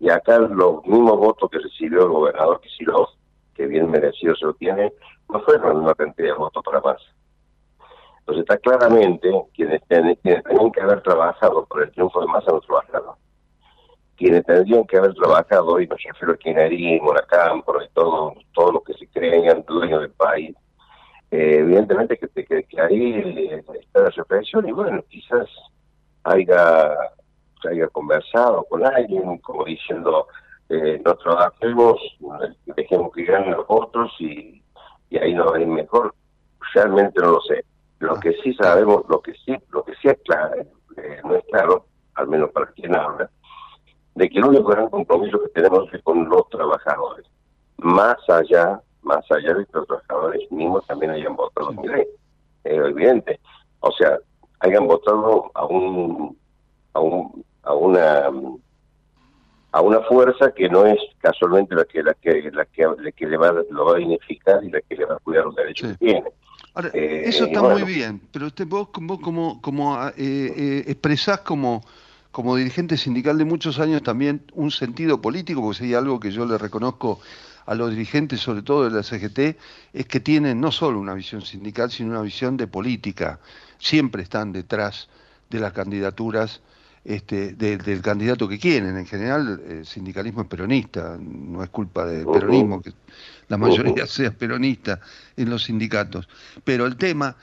Y 0.00 0.10
acá 0.10 0.38
los 0.38 0.84
mismos 0.86 1.18
votos 1.18 1.50
que 1.50 1.58
recibió 1.58 2.02
el 2.02 2.08
gobernador 2.08 2.60
Kicillof, 2.60 3.10
que 3.54 3.66
bien 3.66 3.90
merecido 3.90 4.34
se 4.36 4.46
lo 4.46 4.54
tiene, 4.54 4.92
no 5.28 5.40
fueron 5.40 5.78
una 5.78 5.94
cantidad 5.94 6.28
de 6.28 6.34
votos 6.34 6.62
para 6.64 6.80
más. 6.80 7.00
Entonces 8.20 8.42
está 8.42 8.58
claramente 8.58 9.30
quienes, 9.54 9.80
quienes 9.88 10.20
tenían 10.44 10.70
que 10.70 10.80
haber 10.80 11.02
trabajado 11.02 11.64
por 11.66 11.82
el 11.82 11.90
triunfo 11.92 12.20
de 12.20 12.26
masa 12.26 12.52
no 12.52 12.60
trabajaron. 12.60 13.14
Quienes 14.18 14.44
tendrían 14.44 14.84
que 14.84 14.96
haber 14.98 15.14
trabajado, 15.14 15.80
y 15.80 15.86
me 15.86 15.94
refiero 15.94 16.32
a 16.32 17.14
la 17.14 17.26
Cámpora 17.26 17.84
y 17.84 17.88
todo, 17.90 18.34
todo 18.52 18.72
lo 18.72 18.82
que 18.82 18.92
se 18.94 19.06
creían 19.06 19.64
dueños 19.66 20.00
del 20.00 20.10
país, 20.10 20.56
eh, 21.30 21.58
evidentemente 21.60 22.18
que, 22.18 22.28
que, 22.28 22.64
que, 22.64 22.80
ahí 22.80 23.48
está 23.80 24.00
la 24.02 24.10
reflexión 24.10 24.68
y 24.68 24.72
bueno, 24.72 25.04
quizás 25.08 25.48
haya, 26.24 26.96
haya 27.70 27.88
conversado 27.92 28.64
con 28.64 28.84
alguien, 28.84 29.38
como 29.38 29.64
diciendo, 29.64 30.26
eh, 30.68 31.00
no 31.04 31.14
trabajemos, 31.14 32.00
dejemos 32.76 33.12
que 33.12 33.24
ganen 33.24 33.52
los 33.52 33.66
otros 33.68 34.12
y, 34.18 34.62
y 35.10 35.18
ahí 35.18 35.32
nos 35.32 35.52
va 35.52 35.58
a 35.58 35.60
ir 35.60 35.66
mejor. 35.66 36.14
Realmente 36.74 37.20
no 37.20 37.32
lo 37.32 37.40
sé. 37.42 37.64
Lo 38.00 38.18
que 38.20 38.32
sí 38.42 38.52
sabemos, 38.54 39.04
lo 39.08 39.20
que 39.20 39.32
sí, 39.44 39.56
lo 39.70 39.84
que 39.84 39.94
sí 39.96 40.08
es 40.08 40.18
claro, 40.24 40.56
eh, 40.96 41.20
no 41.24 41.36
es 41.36 41.44
claro, 41.50 41.86
al 42.14 42.28
menos 42.28 42.50
para 42.50 42.66
quien 42.72 42.94
habla, 42.94 43.30
de 44.18 44.28
que 44.28 44.38
el 44.38 44.44
único 44.44 44.68
gran 44.68 44.88
compromiso 44.90 45.40
que 45.40 45.48
tenemos 45.50 45.92
es 45.94 46.02
con 46.02 46.28
los 46.28 46.48
trabajadores. 46.50 47.24
Más 47.78 48.16
allá, 48.28 48.80
más 49.02 49.24
allá 49.30 49.54
de 49.54 49.64
que 49.64 49.72
los 49.72 49.86
trabajadores 49.86 50.50
mismos 50.50 50.84
también 50.86 51.12
hayan 51.12 51.36
votado 51.36 51.72
mi 51.72 51.86
ley. 51.86 52.04
Es 52.64 52.72
evidente. 52.72 53.38
O 53.80 53.92
sea, 53.92 54.18
hayan 54.58 54.88
votado 54.88 55.50
a 55.54 55.64
un, 55.66 56.36
a 56.94 57.00
un, 57.00 57.44
a 57.62 57.74
una 57.74 58.30
a 59.70 59.82
una 59.82 60.00
fuerza 60.00 60.50
que 60.50 60.68
no 60.68 60.86
es 60.86 60.98
casualmente 61.18 61.74
la 61.74 61.84
que 61.84 62.02
la 62.02 62.14
que 62.14 62.50
la 62.50 62.64
que, 62.64 62.86
la 62.98 63.12
que 63.12 63.26
le 63.26 63.36
va 63.36 63.52
lo 63.70 63.84
va 63.84 63.96
a 63.96 63.98
dignificar 63.98 64.64
y 64.64 64.70
la 64.70 64.80
que 64.80 64.96
le 64.96 65.04
va 65.04 65.14
a 65.14 65.18
cuidar 65.18 65.44
los 65.44 65.54
derechos 65.54 65.92
que 65.92 65.98
tiene. 65.98 66.24
Ahora, 66.74 66.90
eh, 66.94 67.22
eso 67.26 67.44
está 67.44 67.62
muy 67.62 67.82
bien, 67.82 68.20
pero 68.32 68.46
usted, 68.46 68.66
vos, 68.66 68.88
vos 69.00 69.20
como, 69.20 69.60
como 69.60 70.02
eh, 70.08 70.12
eh, 70.16 70.84
expresás 70.86 71.40
como, 71.40 71.82
como 72.38 72.54
dirigente 72.54 72.96
sindical 72.96 73.36
de 73.36 73.44
muchos 73.44 73.80
años 73.80 74.00
también 74.04 74.44
un 74.52 74.70
sentido 74.70 75.20
político, 75.20 75.60
porque 75.60 75.78
si 75.78 75.94
algo 75.94 76.20
que 76.20 76.30
yo 76.30 76.46
le 76.46 76.56
reconozco 76.56 77.18
a 77.66 77.74
los 77.74 77.90
dirigentes, 77.90 78.38
sobre 78.38 78.62
todo 78.62 78.88
de 78.88 78.92
la 78.92 79.02
CGT, 79.02 79.58
es 79.92 80.06
que 80.06 80.20
tienen 80.20 80.60
no 80.60 80.70
solo 80.70 81.00
una 81.00 81.14
visión 81.14 81.42
sindical, 81.42 81.90
sino 81.90 82.10
una 82.10 82.22
visión 82.22 82.56
de 82.56 82.68
política. 82.68 83.40
Siempre 83.80 84.22
están 84.22 84.52
detrás 84.52 85.08
de 85.50 85.58
las 85.58 85.72
candidaturas 85.72 86.60
este, 87.04 87.54
del 87.54 88.02
candidato 88.02 88.48
que 88.48 88.60
quieren. 88.60 88.96
En 88.96 89.06
general, 89.06 89.60
el 89.68 89.84
sindicalismo 89.84 90.42
es 90.42 90.46
peronista, 90.46 91.18
no 91.20 91.64
es 91.64 91.70
culpa 91.70 92.06
del 92.06 92.24
peronismo 92.24 92.80
que 92.80 92.92
la 93.48 93.56
mayoría 93.56 94.06
sea 94.06 94.30
peronista 94.30 95.00
en 95.36 95.50
los 95.50 95.64
sindicatos. 95.64 96.28
Pero 96.62 96.86
el 96.86 96.96
tema 96.96 97.34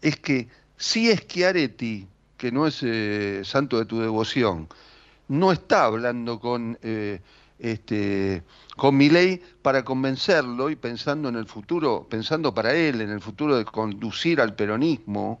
es 0.00 0.14
que 0.18 0.46
si 0.76 1.10
es 1.10 1.22
que 1.22 1.44
Areti, 1.44 2.06
que 2.44 2.52
no 2.52 2.66
es 2.66 2.82
eh, 2.82 3.40
santo 3.42 3.78
de 3.78 3.86
tu 3.86 4.00
devoción, 4.00 4.68
no 5.28 5.50
está 5.50 5.86
hablando 5.86 6.38
con 6.40 6.78
eh, 6.82 7.22
este 7.58 8.42
con 8.76 8.98
ley 8.98 9.40
para 9.62 9.82
convencerlo 9.82 10.68
y 10.68 10.76
pensando 10.76 11.30
en 11.30 11.36
el 11.36 11.46
futuro, 11.46 12.06
pensando 12.06 12.52
para 12.52 12.74
él 12.74 13.00
en 13.00 13.08
el 13.08 13.22
futuro 13.22 13.56
de 13.56 13.64
conducir 13.64 14.42
al 14.42 14.54
peronismo, 14.54 15.40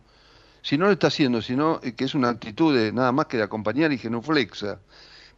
si 0.62 0.78
no 0.78 0.86
lo 0.86 0.92
está 0.92 1.08
haciendo, 1.08 1.42
sino 1.42 1.78
eh, 1.82 1.92
que 1.92 2.06
es 2.06 2.14
una 2.14 2.30
actitud 2.30 2.74
de 2.74 2.90
nada 2.90 3.12
más 3.12 3.26
que 3.26 3.36
de 3.36 3.42
acompañar 3.42 3.92
y 3.92 3.98
genuflexa. 3.98 4.80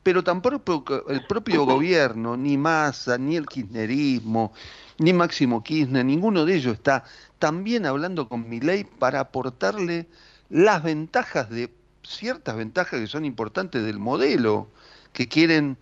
Pero 0.05 0.23
tampoco 0.23 1.09
el 1.09 1.27
propio 1.27 1.65
gobierno, 1.65 2.37
ni 2.37 2.57
Massa, 2.57 3.19
ni 3.19 3.35
el 3.35 3.47
kirchnerismo, 3.47 4.53
ni 4.99 5.13
Máximo 5.13 5.65
Kirchner, 5.65 6.05
ninguno 6.05 6.45
de 6.45 6.55
ellos 6.55 6.75
está 6.75 7.03
también 7.41 7.87
hablando 7.87 8.29
con 8.29 8.49
mi 8.49 8.61
ley 8.61 8.85
para 8.85 9.19
aportarle 9.19 10.07
las 10.49 10.83
ventajas 10.83 11.51
de 11.51 11.71
ciertas 12.03 12.57
ventajas 12.57 13.01
que 13.01 13.07
son 13.07 13.25
importantes 13.25 13.85
del 13.85 13.99
modelo 13.99 14.69
que 15.13 15.29
quieren 15.29 15.77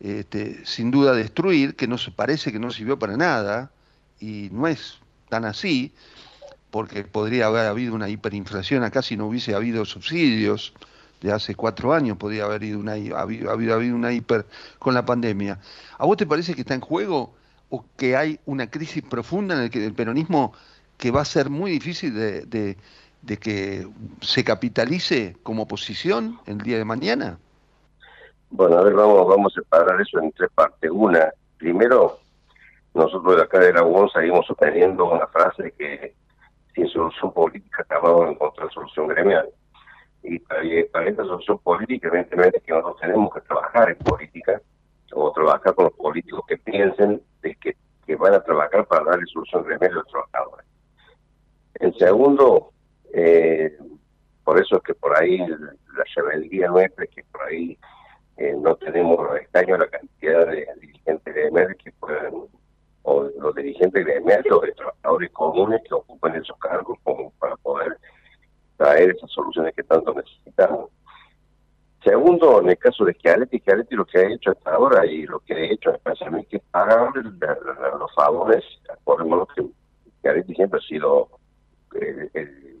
este, 0.00 0.64
sin 0.64 0.90
duda 0.90 1.14
destruir, 1.14 1.74
que 1.76 1.86
no 1.86 1.98
se 1.98 2.10
parece 2.10 2.52
que 2.52 2.58
no 2.58 2.70
sirvió 2.70 2.98
para 2.98 3.16
nada 3.16 3.70
y 4.20 4.48
no 4.52 4.66
es 4.66 4.98
tan 5.28 5.44
así, 5.44 5.92
porque 6.70 7.04
podría 7.04 7.46
haber 7.46 7.66
habido 7.66 7.94
una 7.94 8.08
hiperinflación 8.08 8.82
acá 8.82 9.02
si 9.02 9.16
no 9.16 9.26
hubiese 9.26 9.54
habido 9.54 9.84
subsidios 9.84 10.74
de 11.20 11.32
hace 11.32 11.54
cuatro 11.54 11.92
años, 11.92 12.16
podría 12.16 12.44
haber 12.44 12.56
habido 12.62 12.78
una, 12.80 12.92
habido, 12.92 13.78
una 13.78 14.12
hiper 14.12 14.46
con 14.78 14.92
la 14.92 15.04
pandemia. 15.04 15.60
¿A 15.98 16.04
vos 16.04 16.16
te 16.16 16.26
parece 16.26 16.54
que 16.54 16.62
está 16.62 16.74
en 16.74 16.80
juego 16.80 17.34
o 17.70 17.84
que 17.96 18.16
hay 18.16 18.40
una 18.44 18.68
crisis 18.68 19.02
profunda 19.02 19.54
en 19.54 19.62
el 19.62 19.70
que 19.70 19.84
el 19.84 19.94
peronismo 19.94 20.52
que 20.98 21.10
va 21.10 21.22
a 21.22 21.24
ser 21.24 21.48
muy 21.48 21.70
difícil 21.70 22.14
de 22.14 22.76
que 23.38 23.86
se 24.20 24.44
capitalice 24.44 25.36
como 25.42 25.62
oposición 25.62 26.38
el 26.46 26.58
día 26.58 26.78
de 26.78 26.84
mañana? 26.84 27.38
Bueno, 28.50 28.78
a 28.78 28.82
ver, 28.82 28.94
vamos, 28.94 29.26
vamos 29.28 29.52
a 29.56 29.60
separar 29.60 30.00
eso 30.00 30.18
en 30.20 30.32
tres 30.32 30.50
partes. 30.54 30.90
Una, 30.90 31.32
primero, 31.56 32.18
nosotros 32.94 33.36
de 33.36 33.42
acá 33.42 33.58
de 33.60 33.72
la 33.72 33.82
seguimos 34.12 34.46
sosteniendo 34.46 35.10
una 35.10 35.26
frase 35.28 35.72
que 35.78 36.14
sin 36.74 36.88
solución 36.88 37.32
política 37.32 37.82
acabamos 37.82 38.26
de 38.26 38.32
encontrar 38.32 38.70
solución 38.72 39.08
gremial. 39.08 39.48
Y 40.22 40.38
para, 40.38 41.08
esta 41.08 41.24
solución 41.24 41.58
política, 41.58 42.08
evidentemente, 42.08 42.60
que 42.60 42.72
nosotros 42.72 43.00
tenemos 43.00 43.32
que 43.32 43.40
trabajar 43.40 43.90
en 43.90 43.98
política 43.98 44.60
o 45.14 45.32
trabajar 45.32 45.74
con 45.74 45.86
los 45.86 45.94
políticos 45.94 46.42
que 46.46 46.58
piensen 46.58 47.22
de 47.42 47.54
que, 47.56 47.76
que 48.06 48.16
van 48.16 48.34
a 48.34 48.42
trabajar 48.42 48.86
para 48.86 49.04
darle 49.04 49.26
solución 49.26 49.64
gremial 49.64 49.92
a 49.92 49.94
los 49.96 50.06
trabajadores. 50.06 50.66
En 51.74 51.94
segundo, 51.94 52.72
eh, 53.12 53.76
por 54.44 54.60
eso 54.60 54.76
es 54.76 54.82
que 54.82 54.94
por 54.94 55.16
ahí 55.18 55.38
la 55.38 56.04
rebeldía 56.16 56.68
nuestra 56.68 57.04
es 57.04 57.10
que 57.10 57.24
por 57.24 57.42
ahí 57.42 57.78
eh, 58.36 58.54
no 58.58 58.74
tenemos 58.76 59.18
extraño 59.36 59.76
la 59.76 59.86
cantidad 59.86 60.46
de 60.46 60.66
dirigentes 60.80 61.34
gremiales 61.34 61.76
que 61.76 61.92
puedan, 61.92 62.32
o 63.02 63.22
los 63.22 63.54
dirigentes 63.54 64.04
gremiales 64.04 64.50
o 64.50 64.60
de 64.60 64.72
trabajadores 64.72 65.30
comunes 65.30 65.80
que 65.86 65.94
ocupan 65.94 66.36
esos 66.36 66.56
cargos 66.58 66.98
como 67.02 67.30
para 67.32 67.56
poder 67.56 67.98
traer 68.76 69.10
esas 69.10 69.30
soluciones 69.30 69.74
que 69.74 69.82
tanto 69.82 70.14
necesitamos. 70.14 70.90
Segundo, 72.02 72.60
en 72.60 72.70
el 72.70 72.78
caso 72.78 73.04
de 73.04 73.14
Chiaretti, 73.14 73.60
Chiaretti 73.60 73.94
lo 73.94 74.04
que 74.04 74.18
ha 74.18 74.28
hecho 74.28 74.50
hasta 74.50 74.74
ahora 74.74 75.06
y 75.06 75.24
lo 75.24 75.38
que 75.40 75.54
ha 75.54 75.58
hecho 75.58 75.92
especialmente 75.92 76.56
es 76.56 76.62
pagar 76.70 77.12
los 77.14 78.14
favores, 78.14 78.64
acordémonos 78.88 79.46
que 79.54 79.64
Chiaretti 80.22 80.54
siempre 80.54 80.80
ha 80.80 80.82
sido 80.82 81.28
eh, 82.00 82.28
el, 82.34 82.71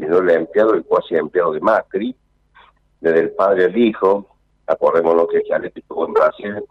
si 0.00 0.06
no 0.06 0.18
el 0.18 0.30
empleado, 0.30 0.72
el 0.72 0.84
cuasi 0.84 1.14
empleado 1.14 1.52
de 1.52 1.60
Macri, 1.60 2.16
desde 3.00 3.20
el 3.20 3.30
padre 3.32 3.66
al 3.66 3.76
hijo, 3.76 4.26
acordémonos 4.66 5.28
que 5.28 5.42
Chiaretti 5.42 5.80
estuvo 5.80 6.06
en 6.06 6.14
Brasil, 6.14 6.64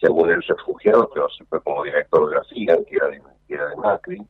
según 0.00 0.30
el 0.30 0.42
refugiado, 0.42 1.10
pero 1.12 1.28
se 1.28 1.44
fue 1.44 1.62
como 1.62 1.84
director 1.84 2.30
de 2.30 2.36
la 2.36 2.44
FIGAN, 2.44 2.84
que 2.86 2.96
era 2.96 3.08
de, 3.08 3.22
que 3.46 3.54
era 3.54 3.68
de 3.68 3.76
Macri, 3.76 4.26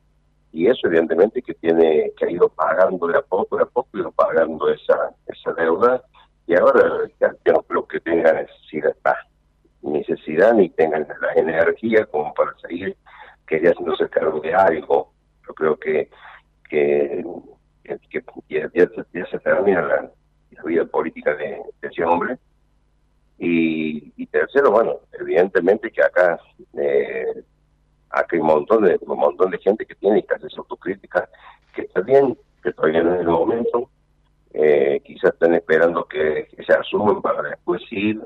y 0.51 0.67
eso 0.67 0.89
evidentemente 0.89 1.41
que 1.41 1.55
tiene 1.55 2.13
que 2.17 2.27
ha 2.27 2.31
ido 2.31 2.49
pagando 2.49 3.07
de 3.07 3.17
a 3.17 3.23
poco, 3.23 3.57
de 3.57 3.63
a 3.63 3.67
poco, 3.67 3.89
ido 3.97 4.11
pagando 4.11 4.69
esa, 4.69 5.13
esa 5.27 5.53
deuda, 5.53 6.03
y 6.49 6.57
ahora 6.57 7.09
ya, 7.21 7.33
no 7.47 7.87
que 7.87 8.01
tenga 8.01 8.33
necesidad, 8.33 8.97
necesidad 9.83 10.53
ni 10.55 10.69
tengan 10.71 11.07
la 11.21 11.33
energía 11.35 12.05
como 12.07 12.35
para 12.35 12.53
seguir 12.59 12.97
quería 13.47 13.71
haciéndose 13.71 14.09
cargo 14.09 14.41
de 14.41 14.55
algo. 14.55 15.13
Yo 15.47 15.55
creo 15.55 15.77
que 15.77 16.09
que, 16.73 17.23
que, 17.83 18.25
ya, 18.49 19.27
se 19.31 19.39
termina 19.41 19.83
la, 19.83 20.11
vida 20.65 20.85
política 20.85 21.35
de, 21.35 21.61
ese 21.83 22.05
hombre. 22.05 22.39
Y, 23.39 24.27
tercero, 24.27 24.71
bueno, 24.71 25.01
evidentemente 25.13 25.91
que 25.91 26.03
acá, 26.03 26.41
eh, 26.75 27.43
acá 28.09 28.29
hay 28.33 28.39
un 28.39 28.47
montón 28.47 28.85
de 28.85 28.99
un 29.03 29.19
montón 29.19 29.51
de 29.51 29.59
gente 29.59 29.85
que 29.85 29.95
tiene 29.97 30.25
que 30.25 30.35
hacer 30.35 30.51
autocrítica, 30.57 31.29
que 31.75 31.83
está 31.83 32.01
bien, 32.01 32.39
que 32.63 32.73
todavía 32.73 33.03
no 33.03 33.15
es 33.15 33.21
el 33.21 33.27
momento, 33.27 33.91
eh, 34.55 35.01
quizás 35.05 35.33
están 35.33 35.55
esperando 35.55 36.05
que, 36.05 36.49
se 36.67 36.73
asumen 36.73 37.21
para 37.21 37.43
después 37.43 37.83
ir 37.91 38.21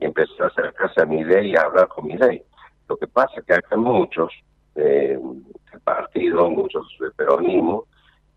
y 0.00 0.04
empezar 0.04 0.44
a 0.44 0.46
acercarse 0.46 1.02
a 1.02 1.06
mi 1.06 1.24
ley 1.24 1.50
y 1.50 1.56
a 1.56 1.62
hablar 1.62 1.88
con 1.88 2.06
mi 2.06 2.16
ley. 2.16 2.42
Lo 2.88 2.96
que 2.96 3.06
pasa 3.06 3.32
es 3.38 3.44
que 3.44 3.54
acá 3.54 3.76
muchos 3.76 4.32
eh, 4.76 5.18
el 5.72 5.80
partido, 5.80 6.48
muchos 6.50 6.86
del 7.00 7.12
peronismo, 7.12 7.86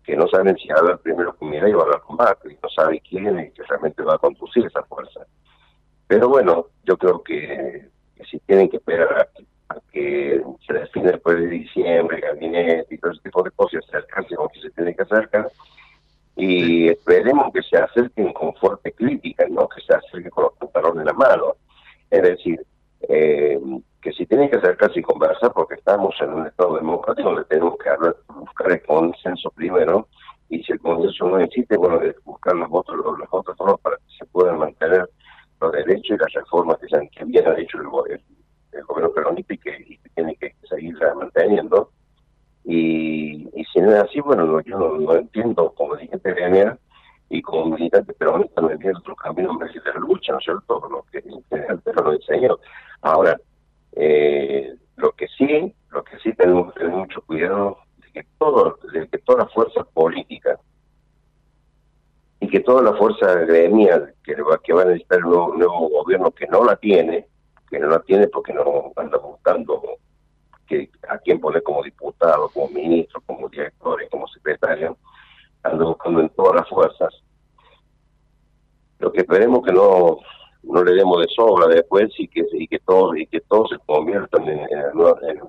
que 0.08 0.16
no 0.16 0.26
saben 0.26 0.56
si 0.56 0.70
hablar 0.70 0.98
primero 1.00 1.36
con 1.36 1.52
va 1.52 1.58
a 1.58 1.82
hablar 1.82 2.00
con 2.00 2.16
Macri, 2.16 2.56
no 2.62 2.68
saben 2.70 2.98
quién 3.06 3.38
y 3.40 3.50
que 3.50 3.62
realmente 3.64 4.02
va 4.02 4.14
a 4.14 4.18
conducir 4.18 4.64
esa 4.64 4.82
fuerza. 4.84 5.20
Pero 6.06 6.30
bueno, 6.30 6.68
yo 6.84 6.96
creo 6.96 7.22
que, 7.22 7.90
si 8.30 8.38
tienen 8.40 8.70
que 8.70 8.78
esperar 8.78 9.28
a, 9.68 9.78
que 9.92 10.42
se 10.66 10.72
define 10.72 11.12
después 11.12 11.38
de 11.38 11.48
diciembre, 11.48 12.22
gabinete 12.22 12.94
y 12.94 12.96
todo 12.96 13.12
ese 13.12 13.20
tipo 13.20 13.42
de 13.42 13.50
cosas, 13.50 13.84
acercarse 13.86 14.34
con 14.34 14.48
que 14.48 14.62
se 14.62 14.70
tiene 14.70 14.96
que 14.96 15.02
acercar, 15.02 15.52
y 16.36 16.88
esperemos 16.88 17.52
que 17.52 17.60
se 17.60 17.76
acerquen 17.76 18.32
con 18.32 18.54
fuerte 18.54 18.92
crítica, 18.92 19.44
no 19.50 19.68
que 19.68 19.82
se 19.82 19.94
acerquen 19.94 20.30
con 20.30 20.44
los 20.44 20.54
pantalones 20.54 21.00
en 21.00 21.06
la 21.06 21.12
mano. 21.12 21.56
Es 22.10 22.22
decir, 22.22 22.64
eh, 23.02 23.60
que 24.00 24.12
si 24.12 24.26
tienen 24.26 24.50
que 24.50 24.56
acercarse 24.56 25.00
y 25.00 25.02
conversar, 25.02 25.52
porque 25.52 25.74
estamos 25.74 26.14
en 26.20 26.32
un 26.32 26.46
Estado 26.46 26.76
democrático 26.76 27.30
donde 27.30 27.44
tenemos 27.44 27.76
que 27.78 27.90
buscar 28.34 28.72
el 28.72 28.82
consenso 28.82 29.50
primero, 29.50 30.08
y 30.48 30.62
si 30.62 30.72
el 30.72 30.80
consenso 30.80 31.28
no 31.28 31.38
existe, 31.40 31.76
bueno, 31.76 32.00
buscar 32.24 32.56
las 32.56 32.68
otras, 32.70 32.98
las 33.18 33.28
otras 33.30 33.56
formas 33.56 33.80
para 33.80 33.96
que 33.96 34.16
se 34.18 34.26
puedan 34.26 34.58
mantener 34.58 35.08
los 35.60 35.72
derechos 35.72 36.16
y 36.16 36.20
las 36.20 36.32
reformas 36.32 36.78
que, 36.78 36.88
se 36.88 37.08
que 37.10 37.24
bien 37.24 37.46
ha 37.46 37.58
hecho 37.58 37.78
el, 37.78 37.88
gobierno 37.88 39.12
peronista 39.14 39.54
y 39.54 39.58
que, 39.58 39.98
tiene 40.14 40.36
que 40.36 40.54
seguir 40.68 40.96
manteniendo. 41.16 41.90
Y, 42.64 43.48
y 43.54 43.64
si 43.72 43.80
no 43.80 43.94
es 43.94 44.02
así, 44.04 44.20
bueno, 44.20 44.60
yo 44.60 44.78
no, 44.78 45.14
entiendo 45.14 45.72
como 45.74 45.96
dirigente 45.96 46.32
gremial 46.32 46.78
y 47.30 47.42
como 47.42 47.76
militante 47.76 48.14
peronista 48.14 48.60
no 48.60 48.70
entiendo 48.70 49.00
otro 49.00 49.16
camino 49.16 49.52
más 49.54 49.72
de 49.72 49.80
la 49.84 50.00
lucha, 50.00 50.32
¿no 50.32 50.38
es 50.38 50.44
cierto? 50.44 50.88
Lo 50.90 51.04
que 51.10 51.18
el 51.18 51.80
Perón 51.80 52.14
enseñó. 52.14 52.58
Ahora, 53.02 53.38
eh, 53.92 54.74
lo 54.96 55.12
que 55.12 55.28
sí, 55.28 55.74
lo 55.90 56.02
que 56.04 56.18
sí 56.20 56.32
tenemos 56.34 56.72
que 56.72 56.80
tener 56.80 56.94
mucho 56.94 57.20
cuidado 57.22 57.78
de 57.98 58.12
que 58.12 58.26
todo, 58.38 58.78
de 58.92 59.08
que 59.08 59.18
toda 59.18 59.44
la 59.44 59.48
fuerza 59.48 59.84
política 59.84 60.58
y 62.40 62.48
que 62.48 62.60
toda 62.60 62.82
la 62.82 62.94
fuerza 62.94 63.34
gremial 63.34 64.14
que, 64.24 64.36
que 64.64 64.72
va 64.72 64.82
a 64.82 64.86
necesitar 64.86 65.24
un 65.24 65.58
nuevo, 65.58 65.88
gobierno 65.88 66.30
que 66.30 66.46
no 66.46 66.64
la 66.64 66.76
tiene, 66.76 67.26
que 67.68 67.78
no 67.78 67.88
la 67.88 68.00
tiene 68.00 68.28
porque 68.28 68.54
no 68.54 68.92
anda 68.96 69.18
buscando 69.18 69.82
que 70.66 70.90
a 71.08 71.18
quién 71.18 71.40
poner 71.40 71.62
como 71.62 71.82
diputado, 71.82 72.48
como 72.50 72.68
ministro, 72.68 73.22
como 73.26 73.48
director 73.48 74.02
y 74.02 74.08
como 74.08 74.28
secretario, 74.28 74.96
anda 75.62 75.84
buscando 75.84 76.20
en 76.20 76.28
todas 76.30 76.56
las 76.56 76.68
fuerzas. 76.68 77.14
Lo 78.98 79.12
que 79.12 79.20
esperemos 79.20 79.64
que 79.64 79.72
no 79.72 80.18
no 80.62 80.84
le 80.84 80.92
demos 80.92 81.20
de 81.20 81.28
sobra 81.34 81.66
después 81.68 82.10
y 82.18 82.28
que 82.28 82.44
y 82.52 82.66
que 82.66 82.78
todos 82.80 83.16
y 83.16 83.26
que 83.26 83.40
todos 83.42 83.70
se 83.70 83.78
conviertan 83.86 84.46
en, 84.48 84.60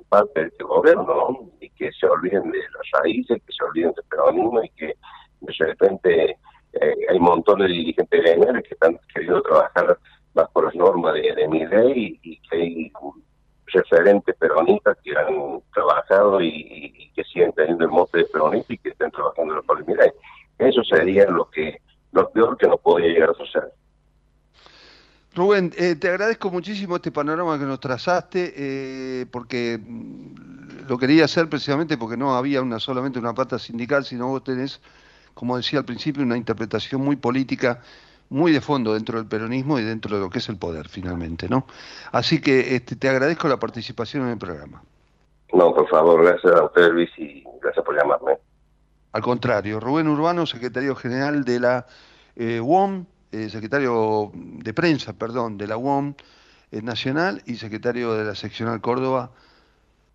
parte 0.07 0.41
de 0.41 0.47
este 0.47 0.63
gobierno 0.63 1.51
y 1.59 1.69
que 1.71 1.91
se 1.91 2.07
olviden 2.07 2.51
de 2.51 2.59
las 2.59 3.01
raíces 3.01 3.41
que 3.45 3.51
se 3.51 3.63
olviden 3.65 3.91
del 3.93 4.05
peronismo 4.05 4.63
y 4.63 4.69
que 4.69 4.95
de 5.41 5.53
repente 5.59 6.37
eh, 6.73 6.95
hay 7.09 7.19
montones 7.19 7.67
de 7.67 7.73
dirigentes 7.73 8.21
gremiales 8.21 8.63
que 8.63 8.73
están 8.75 8.99
queriendo 9.13 9.41
trabajar 9.41 9.97
bajo 10.33 10.61
las 10.61 10.75
normas 10.75 11.15
de, 11.15 11.47
mi 11.47 11.65
ley 11.65 12.19
y, 12.21 12.39
que 12.41 12.55
hay 12.55 12.91
referentes 13.71 14.35
peronistas 14.35 14.97
que 15.03 15.11
han 15.17 15.61
trabajado 15.73 16.41
y, 16.41 17.11
que 17.15 17.23
siguen 17.23 17.51
teniendo 17.53 17.85
el 17.85 17.91
mote 17.91 18.19
de 18.19 18.25
peronista 18.25 18.73
y 18.73 18.77
que 18.77 18.89
estén 18.89 19.11
trabajando 19.11 19.55
en 19.55 19.85
mi 19.85 19.95
ley. 19.95 20.09
Eso 20.57 20.83
sería 20.83 21.25
lo 21.25 21.49
que 21.49 21.81
lo 22.11 22.29
peor 22.31 22.57
que 22.57 22.67
nos 22.67 22.79
podría 22.79 23.09
llegar 23.09 23.29
a 23.29 23.33
suceder. 23.33 23.71
Rubén, 25.35 25.71
eh, 25.77 25.95
te 25.95 26.09
agradezco 26.09 26.49
muchísimo 26.49 26.95
este 26.95 27.11
panorama 27.11 27.59
que 27.59 27.65
nos 27.65 27.79
trazaste, 27.79 28.53
eh, 28.55 29.25
porque 29.31 29.79
mm, 29.79 30.87
lo 30.87 30.97
quería 30.97 31.25
hacer 31.25 31.47
precisamente 31.47 31.97
porque 31.97 32.17
no 32.17 32.35
había 32.35 32.61
una 32.61 32.79
solamente 32.79 33.19
una 33.19 33.33
pata 33.33 33.59
sindical, 33.59 34.03
sino 34.05 34.27
vos 34.27 34.43
tenés, 34.43 34.81
como 35.35 35.55
decía 35.55 35.79
al 35.79 35.85
principio, 35.85 36.23
una 36.23 36.35
interpretación 36.35 37.01
muy 37.01 37.15
política, 37.15 37.81
muy 38.29 38.51
de 38.51 38.61
fondo 38.61 38.93
dentro 38.93 39.17
del 39.17 39.27
peronismo 39.27 39.79
y 39.79 39.83
dentro 39.83 40.15
de 40.15 40.21
lo 40.21 40.29
que 40.29 40.39
es 40.39 40.49
el 40.49 40.57
poder, 40.57 40.87
finalmente, 40.87 41.49
¿no? 41.49 41.65
Así 42.11 42.41
que 42.41 42.75
este, 42.75 42.95
te 42.95 43.09
agradezco 43.09 43.47
la 43.47 43.57
participación 43.57 44.23
en 44.23 44.29
el 44.29 44.37
programa. 44.37 44.83
No, 45.53 45.73
por 45.73 45.87
favor, 45.89 46.23
gracias 46.23 46.53
a 46.53 46.65
usted, 46.65 46.89
Luis, 46.91 47.09
y 47.17 47.43
gracias 47.61 47.83
por 47.83 47.97
llamarme. 47.97 48.37
Al 49.11 49.21
contrario, 49.21 49.79
Rubén 49.79 50.07
Urbano, 50.07 50.45
secretario 50.45 50.95
general 50.95 51.43
de 51.43 51.59
la 51.59 51.87
eh, 52.35 52.59
UOM, 52.59 53.05
eh, 53.31 53.49
secretario 53.49 54.31
de 54.33 54.73
prensa, 54.73 55.13
perdón, 55.13 55.57
de 55.57 55.67
la 55.67 55.77
UOM 55.77 56.13
eh, 56.71 56.81
Nacional 56.81 57.41
y 57.45 57.55
secretario 57.55 58.13
de 58.13 58.25
la 58.25 58.35
seccional 58.35 58.79
Córdoba 58.81 59.31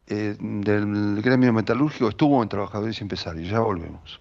eh, 0.07 0.37
del 0.39 1.23
gremio 1.23 1.53
metalúrgico, 1.53 2.09
estuvo 2.09 2.43
en 2.43 2.49
Trabajadores 2.49 2.99
y 3.01 3.03
Empresarios. 3.03 3.49
Ya 3.49 3.61
volvemos. 3.61 4.21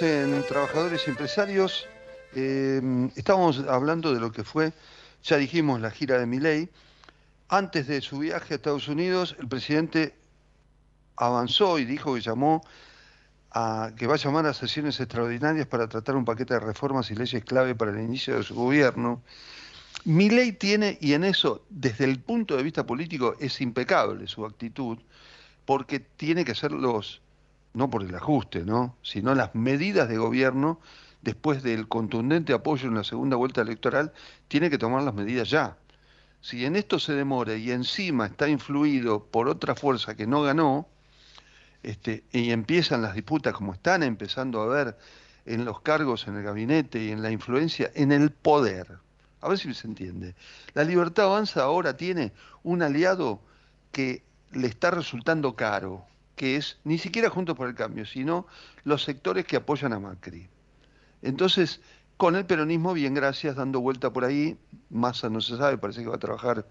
En 0.00 0.44
Trabajadores 0.46 1.02
y 1.06 1.10
Empresarios. 1.10 1.88
Eh, 2.36 2.80
estábamos 3.16 3.58
hablando 3.68 4.14
de 4.14 4.20
lo 4.20 4.30
que 4.30 4.44
fue, 4.44 4.72
ya 5.24 5.36
dijimos, 5.38 5.80
la 5.80 5.90
gira 5.90 6.18
de 6.20 6.26
Miley. 6.26 6.68
Antes 7.48 7.88
de 7.88 8.00
su 8.00 8.18
viaje 8.18 8.54
a 8.54 8.56
Estados 8.56 8.86
Unidos, 8.86 9.34
el 9.40 9.48
presidente 9.48 10.14
avanzó 11.16 11.80
y 11.80 11.84
dijo 11.84 12.14
que 12.14 12.20
llamó 12.20 12.62
a 13.50 13.90
que 13.96 14.06
va 14.06 14.14
a 14.14 14.18
llamar 14.18 14.46
a 14.46 14.54
sesiones 14.54 15.00
extraordinarias 15.00 15.66
para 15.66 15.88
tratar 15.88 16.14
un 16.14 16.24
paquete 16.24 16.54
de 16.54 16.60
reformas 16.60 17.10
y 17.10 17.16
leyes 17.16 17.44
clave 17.44 17.74
para 17.74 17.90
el 17.90 17.98
inicio 17.98 18.36
de 18.36 18.44
su 18.44 18.54
gobierno. 18.54 19.22
Milei 20.04 20.52
tiene, 20.52 20.96
y 21.00 21.14
en 21.14 21.24
eso, 21.24 21.64
desde 21.70 22.04
el 22.04 22.20
punto 22.20 22.56
de 22.56 22.62
vista 22.62 22.86
político, 22.86 23.34
es 23.40 23.60
impecable 23.60 24.28
su 24.28 24.44
actitud, 24.44 24.98
porque 25.64 25.98
tiene 25.98 26.44
que 26.44 26.54
ser 26.54 26.70
los 26.70 27.20
no 27.74 27.90
por 27.90 28.02
el 28.02 28.14
ajuste, 28.14 28.64
¿no? 28.64 28.96
sino 29.02 29.34
las 29.34 29.54
medidas 29.54 30.08
de 30.08 30.18
gobierno 30.18 30.80
después 31.22 31.62
del 31.62 31.88
contundente 31.88 32.52
apoyo 32.52 32.88
en 32.88 32.94
la 32.94 33.04
segunda 33.04 33.36
vuelta 33.36 33.60
electoral, 33.60 34.12
tiene 34.46 34.70
que 34.70 34.78
tomar 34.78 35.02
las 35.02 35.14
medidas 35.14 35.50
ya. 35.50 35.76
Si 36.40 36.64
en 36.64 36.76
esto 36.76 36.98
se 36.98 37.14
demora 37.14 37.56
y 37.56 37.70
encima 37.72 38.26
está 38.26 38.48
influido 38.48 39.24
por 39.24 39.48
otra 39.48 39.74
fuerza 39.74 40.14
que 40.14 40.26
no 40.26 40.42
ganó, 40.42 40.88
este, 41.82 42.24
y 42.32 42.50
empiezan 42.50 43.02
las 43.02 43.14
disputas 43.14 43.52
como 43.54 43.72
están 43.72 44.02
empezando 44.02 44.62
a 44.62 44.66
ver 44.66 44.98
en 45.46 45.64
los 45.64 45.80
cargos 45.80 46.28
en 46.28 46.36
el 46.36 46.42
gabinete 46.42 47.02
y 47.02 47.10
en 47.10 47.22
la 47.22 47.30
influencia, 47.30 47.90
en 47.94 48.12
el 48.12 48.30
poder. 48.30 48.98
A 49.40 49.48
ver 49.48 49.58
si 49.58 49.72
se 49.74 49.86
entiende. 49.86 50.34
La 50.74 50.84
libertad 50.84 51.26
avanza 51.26 51.62
ahora 51.62 51.96
tiene 51.96 52.32
un 52.62 52.82
aliado 52.82 53.40
que 53.92 54.22
le 54.52 54.66
está 54.66 54.90
resultando 54.90 55.54
caro, 55.54 56.04
que 56.38 56.56
es 56.56 56.78
ni 56.84 56.96
siquiera 56.96 57.28
Juntos 57.28 57.56
por 57.56 57.68
el 57.68 57.74
Cambio, 57.74 58.06
sino 58.06 58.46
los 58.84 59.02
sectores 59.02 59.44
que 59.44 59.56
apoyan 59.56 59.92
a 59.92 59.98
Macri. 59.98 60.48
Entonces, 61.20 61.82
con 62.16 62.36
el 62.36 62.46
peronismo, 62.46 62.94
bien, 62.94 63.12
gracias, 63.12 63.56
dando 63.56 63.80
vuelta 63.80 64.10
por 64.12 64.24
ahí, 64.24 64.56
Massa 64.88 65.28
no 65.28 65.42
se 65.42 65.58
sabe, 65.58 65.76
parece 65.76 66.02
que 66.02 66.08
va 66.08 66.14
a 66.14 66.20
trabajar 66.20 66.64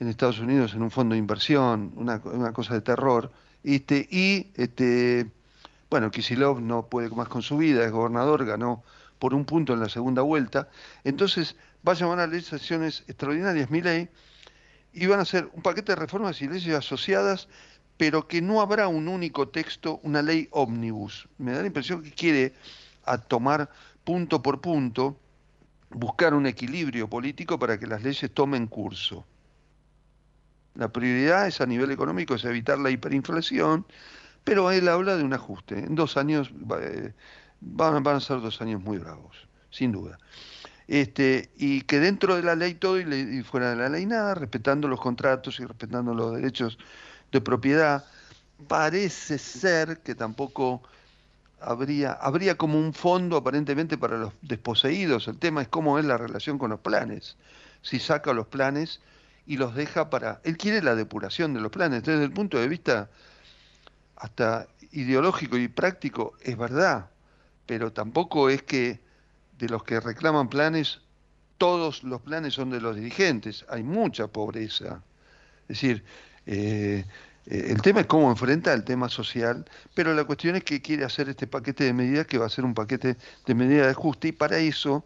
en 0.00 0.08
Estados 0.08 0.38
Unidos 0.38 0.74
en 0.74 0.82
un 0.82 0.90
fondo 0.90 1.14
de 1.14 1.18
inversión, 1.18 1.92
una, 1.96 2.20
cosa 2.52 2.74
de 2.74 2.80
terror, 2.80 3.32
este, 3.64 4.08
y 4.10 4.52
este, 4.54 5.30
bueno, 5.90 6.10
Kisilov 6.10 6.60
no 6.60 6.86
puede 6.86 7.10
más 7.10 7.28
con 7.28 7.42
su 7.42 7.56
vida, 7.56 7.84
es 7.84 7.90
gobernador, 7.90 8.46
ganó 8.46 8.84
por 9.18 9.34
un 9.34 9.44
punto 9.44 9.74
en 9.74 9.80
la 9.80 9.88
segunda 9.88 10.22
vuelta, 10.22 10.68
entonces 11.02 11.56
va 11.86 11.92
a 11.92 11.96
llamar 11.96 12.20
a 12.20 12.26
legislaciones 12.28 13.02
extraordinarias, 13.08 13.70
mi 13.70 13.82
ley, 13.82 14.08
y 14.92 15.06
van 15.06 15.18
a 15.18 15.22
hacer 15.22 15.50
un 15.52 15.62
paquete 15.62 15.92
de 15.92 15.96
reformas 15.96 16.40
y 16.42 16.48
leyes 16.48 16.76
asociadas 16.76 17.48
pero 17.98 18.28
que 18.28 18.40
no 18.40 18.62
habrá 18.62 18.88
un 18.88 19.08
único 19.08 19.48
texto, 19.48 20.00
una 20.04 20.22
ley 20.22 20.48
ómnibus. 20.52 21.28
Me 21.36 21.52
da 21.52 21.60
la 21.60 21.66
impresión 21.66 22.02
que 22.02 22.12
quiere 22.12 22.54
a 23.04 23.18
tomar 23.18 23.68
punto 24.04 24.40
por 24.40 24.60
punto, 24.60 25.18
buscar 25.90 26.32
un 26.32 26.46
equilibrio 26.46 27.10
político 27.10 27.58
para 27.58 27.78
que 27.78 27.88
las 27.88 28.02
leyes 28.02 28.32
tomen 28.32 28.68
curso. 28.68 29.26
La 30.76 30.88
prioridad 30.92 31.48
es 31.48 31.60
a 31.60 31.66
nivel 31.66 31.90
económico, 31.90 32.36
es 32.36 32.44
evitar 32.44 32.78
la 32.78 32.90
hiperinflación, 32.90 33.84
pero 34.44 34.70
él 34.70 34.86
habla 34.88 35.16
de 35.16 35.24
un 35.24 35.34
ajuste. 35.34 35.80
En 35.80 35.96
dos 35.96 36.16
años 36.16 36.52
eh, 36.80 37.12
van, 37.60 38.06
a 38.06 38.20
ser 38.20 38.40
dos 38.40 38.60
años 38.62 38.80
muy 38.80 38.98
bravos, 38.98 39.48
sin 39.70 39.90
duda. 39.90 40.18
Este, 40.86 41.50
y 41.56 41.80
que 41.82 41.98
dentro 41.98 42.36
de 42.36 42.44
la 42.44 42.54
ley 42.54 42.74
todo 42.74 42.98
y 43.00 43.42
fuera 43.42 43.70
de 43.70 43.76
la 43.76 43.88
ley 43.88 44.06
nada, 44.06 44.34
respetando 44.36 44.86
los 44.86 45.00
contratos 45.00 45.58
y 45.58 45.64
respetando 45.64 46.14
los 46.14 46.36
derechos 46.36 46.78
de 47.32 47.40
propiedad, 47.40 48.04
parece 48.66 49.38
ser 49.38 49.98
que 50.00 50.14
tampoco 50.14 50.82
habría, 51.60 52.12
habría 52.12 52.56
como 52.56 52.78
un 52.78 52.92
fondo 52.92 53.36
aparentemente 53.36 53.98
para 53.98 54.18
los 54.18 54.32
desposeídos. 54.42 55.28
El 55.28 55.38
tema 55.38 55.62
es 55.62 55.68
cómo 55.68 55.98
es 55.98 56.04
la 56.04 56.16
relación 56.16 56.58
con 56.58 56.70
los 56.70 56.80
planes. 56.80 57.36
Si 57.82 57.98
saca 57.98 58.32
los 58.32 58.46
planes 58.46 59.00
y 59.46 59.56
los 59.56 59.74
deja 59.74 60.10
para... 60.10 60.40
Él 60.44 60.56
quiere 60.56 60.82
la 60.82 60.94
depuración 60.94 61.54
de 61.54 61.60
los 61.60 61.70
planes. 61.70 62.02
Desde 62.04 62.24
el 62.24 62.32
punto 62.32 62.58
de 62.58 62.68
vista 62.68 63.10
hasta 64.16 64.66
ideológico 64.92 65.56
y 65.56 65.68
práctico, 65.68 66.34
es 66.42 66.56
verdad, 66.56 67.10
pero 67.66 67.92
tampoco 67.92 68.50
es 68.50 68.62
que 68.62 69.00
de 69.58 69.68
los 69.68 69.84
que 69.84 70.00
reclaman 70.00 70.48
planes, 70.48 71.00
todos 71.56 72.04
los 72.04 72.20
planes 72.22 72.54
son 72.54 72.70
de 72.70 72.80
los 72.80 72.96
dirigentes. 72.96 73.64
Hay 73.68 73.82
mucha 73.82 74.28
pobreza. 74.28 75.02
Es 75.62 75.68
decir, 75.68 76.04
eh, 76.48 77.04
eh, 77.46 77.66
el 77.70 77.82
tema 77.82 78.00
es 78.00 78.06
cómo 78.06 78.30
enfrenta 78.30 78.72
el 78.72 78.82
tema 78.82 79.10
social, 79.10 79.66
pero 79.94 80.14
la 80.14 80.24
cuestión 80.24 80.56
es 80.56 80.64
que 80.64 80.80
quiere 80.80 81.04
hacer 81.04 81.28
este 81.28 81.46
paquete 81.46 81.84
de 81.84 81.92
medidas 81.92 82.26
que 82.26 82.38
va 82.38 82.46
a 82.46 82.48
ser 82.48 82.64
un 82.64 82.72
paquete 82.72 83.16
de 83.46 83.54
medidas 83.54 83.84
de 83.84 83.90
ajuste 83.90 84.28
y 84.28 84.32
para 84.32 84.58
eso 84.58 85.04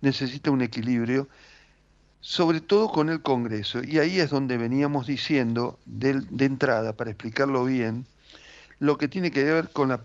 necesita 0.00 0.52
un 0.52 0.62
equilibrio, 0.62 1.28
sobre 2.20 2.60
todo 2.60 2.88
con 2.88 3.10
el 3.10 3.20
Congreso. 3.20 3.82
Y 3.82 3.98
ahí 3.98 4.20
es 4.20 4.30
donde 4.30 4.58
veníamos 4.58 5.08
diciendo 5.08 5.78
de, 5.86 6.22
entrada, 6.38 6.92
para 6.92 7.10
explicarlo 7.10 7.64
bien, 7.64 8.06
lo 8.78 8.96
que 8.96 9.08
tiene 9.08 9.32
que 9.32 9.42
ver 9.42 9.70
con 9.70 9.88
la, 9.88 10.00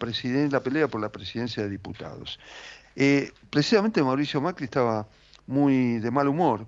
la 0.50 0.60
pelea 0.64 0.88
por 0.88 1.00
la 1.00 1.12
presidencia 1.12 1.62
de 1.62 1.70
diputados. 1.70 2.40
Eh, 2.96 3.32
precisamente 3.52 4.02
Mauricio 4.02 4.42
Macri 4.42 4.66
estaba 4.66 5.08
muy 5.46 6.00
de 6.00 6.10
mal 6.10 6.28
humor, 6.28 6.66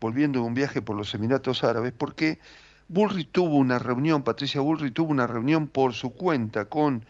volviendo 0.00 0.40
de 0.40 0.46
un 0.46 0.54
viaje 0.54 0.80
por 0.80 0.96
los 0.96 1.14
Emiratos 1.14 1.62
Árabes, 1.62 1.92
porque 1.92 2.38
Bullrich 2.88 3.30
tuvo 3.30 3.56
una 3.56 3.78
reunión, 3.78 4.22
Patricia 4.22 4.60
Bullrich 4.60 4.92
tuvo 4.92 5.10
una 5.10 5.26
reunión 5.26 5.68
por 5.68 5.94
su 5.94 6.12
cuenta 6.12 6.66
con 6.66 7.04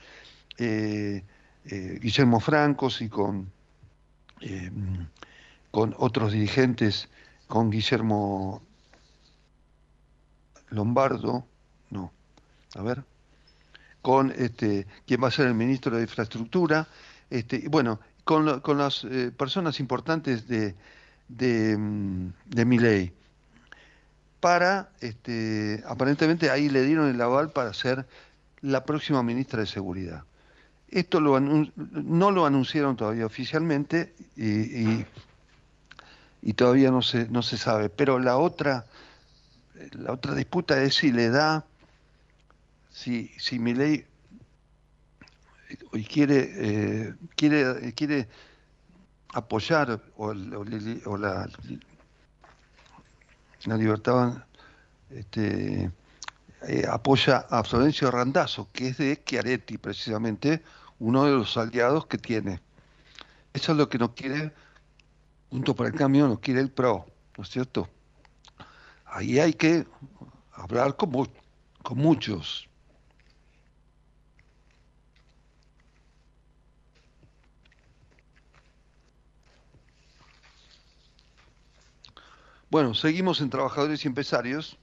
eh, 0.58 1.24
eh, 1.64 1.98
Guillermo 2.00 2.40
Francos 2.40 3.02
y 3.02 3.08
con, 3.08 3.50
eh, 4.40 4.70
con 5.70 5.94
otros 5.98 6.32
dirigentes, 6.32 7.08
con 7.48 7.70
Guillermo 7.70 8.62
Lombardo, 10.68 11.46
no, 11.90 12.12
a 12.76 12.82
ver, 12.82 13.04
con 14.00 14.32
este, 14.36 14.86
quien 15.06 15.22
va 15.22 15.28
a 15.28 15.32
ser 15.32 15.46
el 15.46 15.54
ministro 15.54 15.96
de 15.96 16.02
Infraestructura, 16.02 16.86
este, 17.30 17.68
bueno, 17.68 18.00
con, 18.24 18.60
con 18.60 18.78
las 18.78 19.06
personas 19.36 19.80
importantes 19.80 20.46
de, 20.46 20.74
de, 21.28 21.76
mm, 21.76 22.32
de 22.46 22.64
para, 24.44 24.90
este, 25.00 25.82
aparentemente 25.86 26.50
ahí 26.50 26.68
le 26.68 26.82
dieron 26.82 27.08
el 27.08 27.18
aval 27.18 27.50
para 27.50 27.72
ser 27.72 28.06
la 28.60 28.84
próxima 28.84 29.22
ministra 29.22 29.60
de 29.60 29.66
Seguridad. 29.66 30.24
Esto 30.86 31.18
no 31.18 32.30
lo 32.30 32.44
anunciaron 32.44 32.94
todavía 32.94 33.24
oficialmente 33.24 34.12
y, 34.36 35.06
todavía 36.52 36.90
no 36.90 37.00
se, 37.00 37.26
no 37.30 37.40
se 37.40 37.56
sabe, 37.56 37.88
pero 37.88 38.18
la 38.18 38.36
otra, 38.36 38.84
la 39.92 40.12
otra 40.12 40.34
disputa 40.34 40.82
es 40.82 40.96
si 40.96 41.10
le 41.10 41.30
da, 41.30 41.64
si, 42.90 43.28
si 43.38 43.58
ley 43.58 44.04
y 45.94 46.04
quiere, 46.04 46.50
eh, 46.54 47.14
quiere, 47.34 47.94
quiere 47.94 48.28
apoyar 49.32 50.02
o, 50.18 50.34
la, 50.34 51.48
la 53.66 53.76
libertad 53.76 54.44
este, 55.10 55.90
eh, 56.66 56.86
apoya 56.88 57.46
a 57.50 57.62
Florencio 57.62 58.10
Randazzo, 58.10 58.68
que 58.72 58.88
es 58.88 58.98
de 58.98 59.22
Chiaretti 59.24 59.78
precisamente, 59.78 60.62
uno 60.98 61.24
de 61.24 61.32
los 61.32 61.56
aliados 61.56 62.06
que 62.06 62.18
tiene. 62.18 62.60
Eso 63.52 63.72
es 63.72 63.78
lo 63.78 63.88
que 63.88 63.98
no 63.98 64.14
quiere, 64.14 64.52
junto 65.50 65.74
para 65.74 65.88
el 65.88 65.94
cambio, 65.94 66.26
no 66.26 66.40
quiere 66.40 66.60
el 66.60 66.70
PRO, 66.70 67.06
¿no 67.36 67.44
es 67.44 67.50
cierto? 67.50 67.88
Ahí 69.06 69.38
hay 69.38 69.52
que 69.52 69.86
hablar 70.52 70.96
con, 70.96 71.12
con 71.82 71.98
muchos. 71.98 72.68
Bueno, 82.74 82.92
seguimos 82.92 83.40
en 83.40 83.50
Trabajadores 83.50 84.04
y 84.04 84.08
Empresarios. 84.08 84.76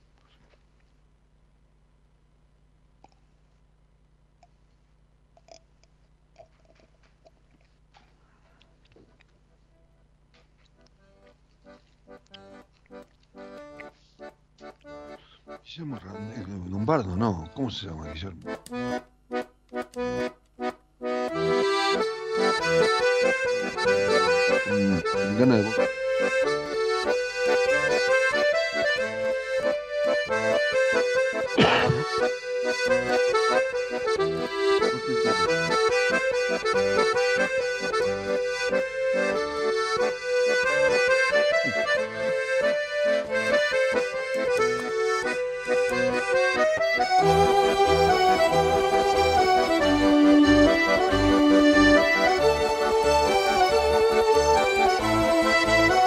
Guillermo 15.66 16.00
Lombardo, 16.70 17.18
no. 17.18 17.52
¿Cómo 17.54 17.70
se 17.70 17.88
llama 17.88 18.08
Guillermo? 18.14 18.40
Mm, 24.70 25.38
gana. 25.38 26.51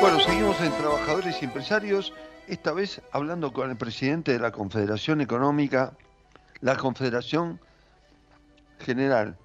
Bueno, 0.00 0.20
seguimos 0.20 0.60
en 0.60 0.72
Trabajadores 0.72 1.36
y 1.40 1.44
Empresarios, 1.44 2.12
esta 2.48 2.72
vez 2.72 3.00
hablando 3.12 3.52
con 3.52 3.70
el 3.70 3.76
presidente 3.76 4.32
de 4.32 4.38
la 4.38 4.50
Confederación 4.50 5.20
Económica, 5.20 5.92
la 6.60 6.76
Confederación 6.76 7.60
General 8.78 9.36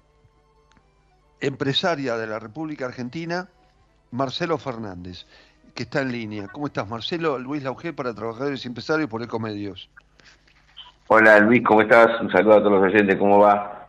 Empresaria 1.40 2.16
de 2.16 2.26
la 2.26 2.38
República 2.38 2.86
Argentina, 2.86 3.48
Marcelo 4.10 4.58
Fernández, 4.58 5.26
que 5.74 5.84
está 5.84 6.02
en 6.02 6.12
línea. 6.12 6.48
¿Cómo 6.48 6.66
estás, 6.66 6.88
Marcelo? 6.88 7.38
Luis 7.38 7.62
Lauge 7.62 7.92
para 7.92 8.14
Trabajadores 8.14 8.64
y 8.64 8.68
Empresarios 8.68 9.08
por 9.08 9.22
Ecomedios. 9.22 9.88
Hola, 11.08 11.40
Luis, 11.40 11.62
¿cómo 11.64 11.82
estás? 11.82 12.20
Un 12.20 12.30
saludo 12.30 12.56
a 12.56 12.58
todos 12.58 12.72
los 12.72 12.92
oyentes, 12.92 13.16
¿cómo 13.16 13.38
va? 13.38 13.86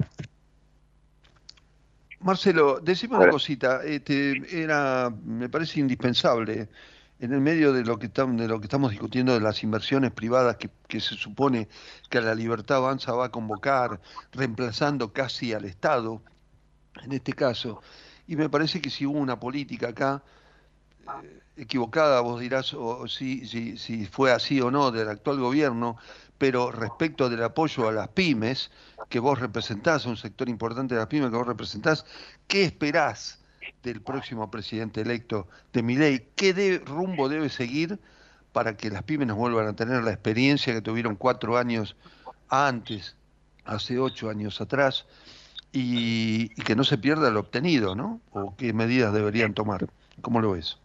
Marcelo, 2.22 2.80
decime 2.80 3.18
una 3.18 3.30
cosita, 3.30 3.82
este, 3.84 4.42
era, 4.52 5.12
me 5.26 5.50
parece 5.50 5.80
indispensable 5.80 6.70
en 7.22 7.34
el 7.34 7.40
medio 7.40 7.72
de 7.72 7.84
lo 7.86 8.00
que 8.00 8.08
estamos, 8.08 8.90
discutiendo 8.90 9.34
de 9.36 9.40
las 9.40 9.62
inversiones 9.62 10.12
privadas 10.12 10.58
que, 10.58 10.72
que, 10.88 11.00
se 11.00 11.14
supone 11.14 11.70
que 12.10 12.20
la 12.20 12.34
Libertad 12.34 12.78
Avanza 12.78 13.14
va 13.14 13.26
a 13.26 13.32
convocar, 13.32 14.02
reemplazando 14.32 15.14
casi 15.14 15.54
al 15.54 15.66
Estado, 15.66 16.24
en 17.04 17.12
este 17.12 17.34
caso, 17.34 17.84
y 18.28 18.36
me 18.36 18.50
parece 18.50 18.82
que 18.82 18.90
si 18.90 19.06
hubo 19.06 19.20
una 19.20 19.40
política 19.40 19.90
acá 19.90 20.24
eh, 21.22 21.42
equivocada, 21.58 22.22
vos 22.22 22.40
dirás 22.40 22.74
o, 22.74 23.08
si, 23.08 23.46
si, 23.46 23.78
si 23.78 24.08
fue 24.08 24.32
así 24.32 24.60
o 24.60 24.72
no 24.72 24.90
del 24.90 25.08
actual 25.08 25.40
gobierno, 25.40 25.98
pero 26.40 26.72
respecto 26.72 27.30
del 27.30 27.44
apoyo 27.44 27.88
a 27.88 27.92
las 27.92 28.08
pymes, 28.08 28.72
que 29.10 29.20
vos 29.20 29.38
representás, 29.38 30.08
un 30.08 30.18
sector 30.18 30.50
importante 30.50 30.96
de 30.96 31.00
las 31.02 31.08
pymes 31.08 31.30
que 31.30 31.38
vos 31.38 31.48
representás, 31.48 32.04
¿qué 32.48 32.64
esperás 32.64 33.41
del 33.84 34.02
próximo 34.02 34.50
presidente 34.52 35.02
electo 35.02 35.48
de 35.74 35.84
Miley? 35.84 36.28
¿Qué 36.36 36.82
rumbo 36.86 37.30
debe 37.30 37.50
seguir 37.50 38.00
para 38.54 38.76
que 38.76 38.90
las 38.90 39.04
pymes 39.04 39.28
nos 39.28 39.38
vuelvan 39.38 39.68
a 39.68 39.74
tener 39.74 40.04
la 40.04 40.12
experiencia 40.12 40.74
que 40.74 40.82
tuvieron 40.82 41.16
cuatro 41.16 41.58
años 41.58 41.96
antes, 42.50 43.16
hace 43.66 44.00
ocho 44.00 44.30
años 44.30 44.60
atrás, 44.62 45.06
y, 45.72 46.52
y 46.56 46.62
que 46.64 46.76
no 46.76 46.84
se 46.84 46.98
pierda 46.98 47.32
lo 47.32 47.40
obtenido, 47.40 47.96
¿no? 47.96 48.20
¿O 48.32 48.56
qué 48.58 48.74
medidas 48.74 49.14
deberían 49.14 49.54
tomar? 49.54 49.88
¿Cómo 50.22 50.42
lo 50.42 50.52
ves? 50.52 50.78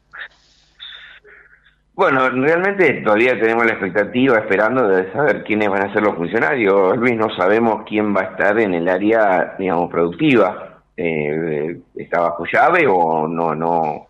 Bueno, 1.96 2.28
realmente 2.28 3.00
todavía 3.02 3.40
tenemos 3.40 3.64
la 3.64 3.72
expectativa 3.72 4.36
esperando 4.36 4.86
de 4.86 5.10
saber 5.12 5.44
quiénes 5.44 5.70
van 5.70 5.88
a 5.88 5.92
ser 5.94 6.02
los 6.02 6.14
funcionarios. 6.14 6.94
Luis, 6.98 7.16
no 7.16 7.34
sabemos 7.34 7.84
quién 7.88 8.14
va 8.14 8.20
a 8.20 8.24
estar 8.24 8.60
en 8.60 8.74
el 8.74 8.86
área, 8.86 9.56
digamos, 9.58 9.90
productiva. 9.90 10.75
Eh, 10.96 11.78
¿Está 11.94 12.20
bajo 12.20 12.44
llave 12.50 12.86
o 12.88 13.28
no, 13.28 13.54
no, 13.54 14.06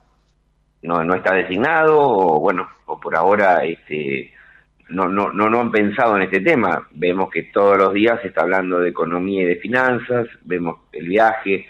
no, 0.82 1.04
no 1.04 1.14
está 1.14 1.34
designado? 1.34 1.98
O 1.98 2.40
bueno, 2.40 2.68
o 2.86 3.00
por 3.00 3.16
ahora 3.16 3.64
este, 3.64 4.32
no, 4.88 5.08
no, 5.08 5.32
no, 5.32 5.50
no 5.50 5.60
han 5.60 5.70
pensado 5.70 6.16
en 6.16 6.22
este 6.22 6.40
tema. 6.40 6.86
Vemos 6.92 7.30
que 7.30 7.44
todos 7.44 7.76
los 7.76 7.92
días 7.92 8.20
se 8.22 8.28
está 8.28 8.42
hablando 8.42 8.78
de 8.78 8.90
economía 8.90 9.42
y 9.42 9.46
de 9.46 9.56
finanzas, 9.56 10.28
vemos 10.44 10.76
el 10.92 11.08
viaje 11.08 11.66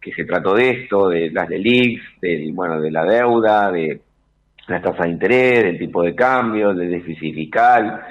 que 0.00 0.12
se 0.12 0.24
trató 0.24 0.54
de 0.54 0.70
esto, 0.70 1.08
de 1.08 1.30
las 1.30 1.48
del 1.48 1.64
de, 1.64 2.50
bueno, 2.52 2.80
de 2.80 2.90
la 2.90 3.04
deuda, 3.04 3.72
de 3.72 4.00
la 4.68 4.80
tasa 4.80 5.04
de 5.04 5.10
interés, 5.10 5.64
del 5.64 5.78
tipo 5.78 6.02
de 6.02 6.14
cambio, 6.14 6.74
del 6.74 6.90
déficit 6.90 7.34
fiscal. 7.34 8.02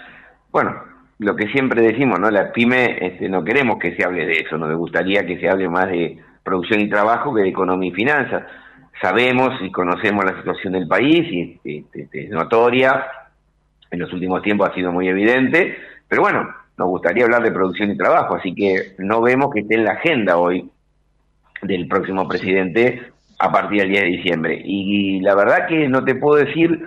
Bueno, 0.52 0.76
lo 1.20 1.36
que 1.36 1.48
siempre 1.48 1.82
decimos, 1.82 2.20
¿no? 2.20 2.30
La 2.30 2.52
pyme 2.52 2.98
este, 3.00 3.30
no 3.30 3.44
queremos 3.44 3.78
que 3.80 3.96
se 3.96 4.04
hable 4.04 4.26
de 4.26 4.42
eso, 4.42 4.58
nos 4.58 4.76
gustaría 4.76 5.26
que 5.26 5.40
se 5.40 5.50
hable 5.50 5.70
más 5.70 5.88
de 5.88 6.18
producción 6.46 6.80
y 6.80 6.90
trabajo 6.90 7.34
que 7.34 7.42
de 7.42 7.50
economía 7.50 7.90
y 7.90 7.94
finanzas. 7.94 8.44
Sabemos 9.02 9.60
y 9.62 9.72
conocemos 9.72 10.24
la 10.24 10.38
situación 10.38 10.74
del 10.74 10.88
país 10.88 11.28
y 11.30 11.60
este, 11.66 12.26
es 12.26 12.30
notoria, 12.30 13.06
en 13.92 14.00
los 14.00 14.14
últimos 14.14 14.42
tiempos 14.42 14.70
ha 14.70 14.74
sido 14.74 14.92
muy 14.92 15.10
evidente, 15.10 15.76
pero 16.08 16.22
bueno, 16.22 16.48
nos 16.78 16.88
gustaría 16.88 17.26
hablar 17.26 17.44
de 17.44 17.52
producción 17.52 17.92
y 17.92 17.98
trabajo, 17.98 18.36
así 18.36 18.54
que 18.54 18.94
no 19.00 19.22
vemos 19.22 19.52
que 19.54 19.62
esté 19.62 19.76
en 19.76 19.86
la 19.86 19.94
agenda 19.94 20.38
hoy 20.38 20.70
del 21.62 21.88
próximo 21.88 22.28
presidente 22.28 23.02
a 23.40 23.52
partir 23.52 23.82
del 23.82 23.90
10 23.90 24.02
de 24.02 24.10
diciembre. 24.10 24.62
Y, 24.64 25.20
la 25.22 25.36
verdad 25.36 25.68
que 25.68 25.88
no 25.88 26.04
te 26.04 26.16
puedo 26.16 26.44
decir 26.44 26.86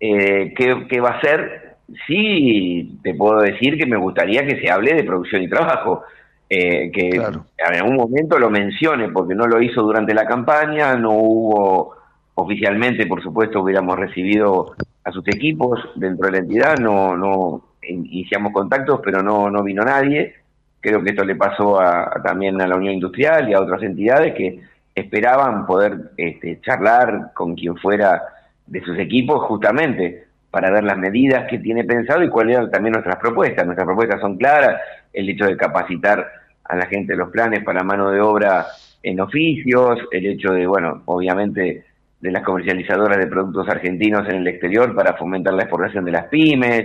eh, 0.00 0.52
qué, 0.56 1.00
va 1.00 1.10
a 1.10 1.20
ser, 1.20 1.76
sí 2.06 2.98
te 3.02 3.14
puedo 3.14 3.40
decir 3.40 3.78
que 3.78 3.86
me 3.86 3.96
gustaría 3.96 4.46
que 4.46 4.60
se 4.60 4.70
hable 4.70 4.94
de 4.94 5.04
producción 5.04 5.42
y 5.42 5.48
trabajo. 5.48 6.02
Eh, 6.48 6.92
que 6.92 7.08
en 7.08 7.74
algún 7.74 7.96
momento 7.96 8.38
lo 8.38 8.50
mencione, 8.50 9.08
porque 9.08 9.34
no 9.34 9.46
lo 9.46 9.60
hizo 9.60 9.82
durante 9.82 10.14
la 10.14 10.26
campaña, 10.26 10.94
no 10.94 11.12
hubo 11.12 11.96
oficialmente, 12.34 13.06
por 13.06 13.22
supuesto, 13.22 13.62
hubiéramos 13.62 13.98
recibido 13.98 14.76
a 15.02 15.10
sus 15.10 15.26
equipos 15.28 15.80
dentro 15.96 16.26
de 16.26 16.32
la 16.32 16.38
entidad, 16.38 16.76
no, 16.78 17.16
no 17.16 17.62
iniciamos 17.82 18.52
contactos, 18.52 19.00
pero 19.02 19.22
no, 19.22 19.50
no 19.50 19.62
vino 19.62 19.82
nadie. 19.82 20.34
Creo 20.80 21.02
que 21.02 21.10
esto 21.10 21.24
le 21.24 21.34
pasó 21.34 21.80
a, 21.80 22.22
también 22.22 22.60
a 22.60 22.66
la 22.66 22.76
Unión 22.76 22.94
Industrial 22.94 23.48
y 23.48 23.54
a 23.54 23.60
otras 23.60 23.82
entidades 23.82 24.34
que 24.34 24.60
esperaban 24.94 25.66
poder 25.66 26.12
este, 26.16 26.60
charlar 26.60 27.32
con 27.34 27.54
quien 27.54 27.76
fuera 27.76 28.22
de 28.66 28.82
sus 28.82 28.98
equipos 28.98 29.42
justamente 29.44 30.26
para 30.50 30.70
ver 30.70 30.84
las 30.84 30.96
medidas 30.96 31.46
que 31.48 31.58
tiene 31.58 31.84
pensado 31.84 32.22
y 32.22 32.30
cuáles 32.30 32.56
eran 32.56 32.70
también 32.70 32.92
nuestras 32.92 33.16
propuestas. 33.16 33.66
Nuestras 33.66 33.86
propuestas 33.86 34.20
son 34.20 34.36
claras, 34.36 34.80
el 35.16 35.28
hecho 35.30 35.46
de 35.46 35.56
capacitar 35.56 36.30
a 36.64 36.76
la 36.76 36.86
gente 36.86 37.16
los 37.16 37.30
planes 37.30 37.64
para 37.64 37.82
mano 37.82 38.10
de 38.10 38.20
obra 38.20 38.66
en 39.02 39.20
oficios, 39.20 39.98
el 40.10 40.26
hecho 40.26 40.52
de, 40.52 40.66
bueno, 40.66 41.02
obviamente 41.06 41.84
de 42.20 42.30
las 42.30 42.42
comercializadoras 42.42 43.18
de 43.18 43.26
productos 43.26 43.68
argentinos 43.68 44.28
en 44.28 44.36
el 44.36 44.48
exterior 44.48 44.94
para 44.94 45.14
fomentar 45.14 45.54
la 45.54 45.62
exportación 45.62 46.04
de 46.04 46.12
las 46.12 46.26
pymes, 46.26 46.84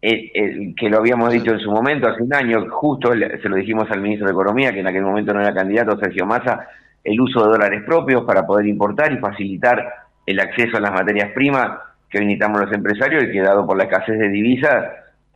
que 0.00 0.88
lo 0.88 0.98
habíamos 0.98 1.32
dicho 1.32 1.52
en 1.52 1.58
su 1.58 1.70
momento, 1.70 2.08
hace 2.08 2.22
un 2.22 2.32
año, 2.32 2.64
justo 2.70 3.12
se 3.12 3.48
lo 3.48 3.56
dijimos 3.56 3.90
al 3.90 4.00
ministro 4.00 4.28
de 4.28 4.32
Economía, 4.32 4.72
que 4.72 4.80
en 4.80 4.86
aquel 4.86 5.02
momento 5.02 5.34
no 5.34 5.40
era 5.40 5.52
candidato, 5.52 5.98
Sergio 5.98 6.24
Massa, 6.24 6.68
el 7.02 7.20
uso 7.20 7.42
de 7.42 7.50
dólares 7.50 7.82
propios 7.84 8.24
para 8.24 8.46
poder 8.46 8.66
importar 8.66 9.12
y 9.12 9.18
facilitar 9.18 9.84
el 10.24 10.40
acceso 10.40 10.76
a 10.76 10.80
las 10.80 10.92
materias 10.92 11.32
primas 11.32 11.80
que 12.08 12.20
necesitamos 12.20 12.60
los 12.60 12.72
empresarios 12.72 13.24
y 13.24 13.32
que 13.32 13.40
dado 13.40 13.66
por 13.66 13.76
la 13.76 13.84
escasez 13.84 14.18
de 14.18 14.28
divisas, 14.28 14.86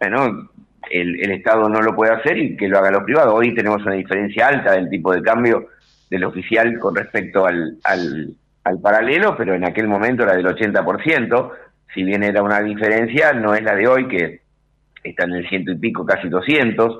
bueno, 0.00 0.50
el, 0.90 1.30
Estado 1.30 1.68
no 1.68 1.80
lo 1.80 1.94
puede 1.94 2.12
hacer 2.12 2.38
y 2.38 2.56
que 2.56 2.68
lo 2.68 2.78
haga 2.78 2.90
lo 2.90 3.04
privado. 3.04 3.34
Hoy 3.34 3.54
tenemos 3.54 3.82
una 3.84 3.94
diferencia 3.94 4.48
alta 4.48 4.72
del 4.72 4.88
tipo 4.90 5.12
de 5.12 5.22
cambio 5.22 5.68
del 6.10 6.24
oficial 6.24 6.78
con 6.78 6.94
respecto 6.94 7.46
al, 7.46 7.78
al, 7.84 8.34
al 8.64 8.80
paralelo, 8.80 9.36
pero 9.36 9.54
en 9.54 9.64
aquel 9.64 9.88
momento 9.88 10.22
era 10.24 10.34
del 10.34 10.46
80%, 10.46 11.50
si 11.94 12.02
bien 12.02 12.22
era 12.22 12.42
una 12.42 12.60
diferencia, 12.60 13.32
no 13.32 13.54
es 13.54 13.62
la 13.62 13.74
de 13.74 13.88
hoy, 13.88 14.08
que 14.08 14.42
está 15.02 15.24
en 15.24 15.32
el 15.32 15.48
ciento 15.48 15.72
y 15.72 15.76
pico, 15.76 16.04
casi 16.04 16.28
200%, 16.28 16.98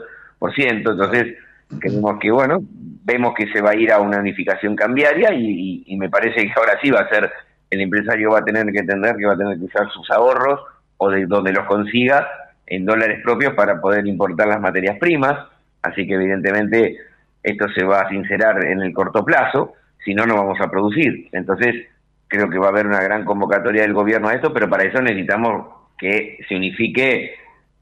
entonces 0.57 1.37
creemos 1.79 2.19
que, 2.19 2.31
bueno, 2.31 2.59
vemos 3.05 3.35
que 3.35 3.51
se 3.53 3.61
va 3.61 3.71
a 3.71 3.77
ir 3.77 3.93
a 3.93 4.01
una 4.01 4.19
unificación 4.19 4.77
cambiaria 4.77 5.33
y, 5.33 5.97
me 5.97 6.09
parece 6.09 6.43
que 6.47 6.53
ahora 6.57 6.79
sí 6.83 6.91
va 6.91 7.01
a 7.01 7.09
ser, 7.09 7.31
el 7.71 7.81
empresario 7.81 8.31
va 8.31 8.41
a 8.41 8.45
tener 8.45 8.67
que 8.73 8.81
entender 8.81 9.17
que 9.17 9.27
va 9.27 9.35
a 9.35 9.39
tener 9.39 9.59
que 9.59 9.65
usar 9.65 9.89
sus 9.91 10.11
ahorros 10.11 10.61
o 10.97 11.11
de 11.11 11.27
donde 11.27 11.53
los 11.53 11.65
consiga 11.67 12.29
en 12.73 12.87
dólares 12.87 13.21
propios 13.23 13.53
para 13.53 13.81
poder 13.81 14.07
importar 14.07 14.49
las 14.49 14.61
materias 14.61 14.97
primas, 14.99 15.47
así 15.83 16.07
que 16.07 16.15
evidentemente 16.15 16.97
esto 17.43 17.69
se 17.69 17.85
va 17.85 18.01
a 18.01 18.09
sincerar 18.09 18.65
en 18.65 18.81
el 18.81 18.95
corto 18.95 19.23
plazo, 19.27 19.75
si 20.03 20.15
no, 20.15 20.25
no 20.25 20.37
vamos 20.37 20.59
a 20.59 20.71
producir. 20.71 21.29
Entonces, 21.33 21.87
creo 22.29 22.49
que 22.49 22.59
va 22.59 22.67
a 22.67 22.71
haber 22.71 22.87
una 22.87 23.03
gran 23.03 23.27
convocatoria 23.27 23.83
del 23.83 23.93
gobierno 23.93 24.29
a 24.29 24.35
esto, 24.35 24.55
pero 24.55 24.71
para 24.71 24.85
eso 24.85 25.03
necesitamos 25.03 25.67
que 25.99 26.39
se 26.49 26.57
unifique 26.57 27.35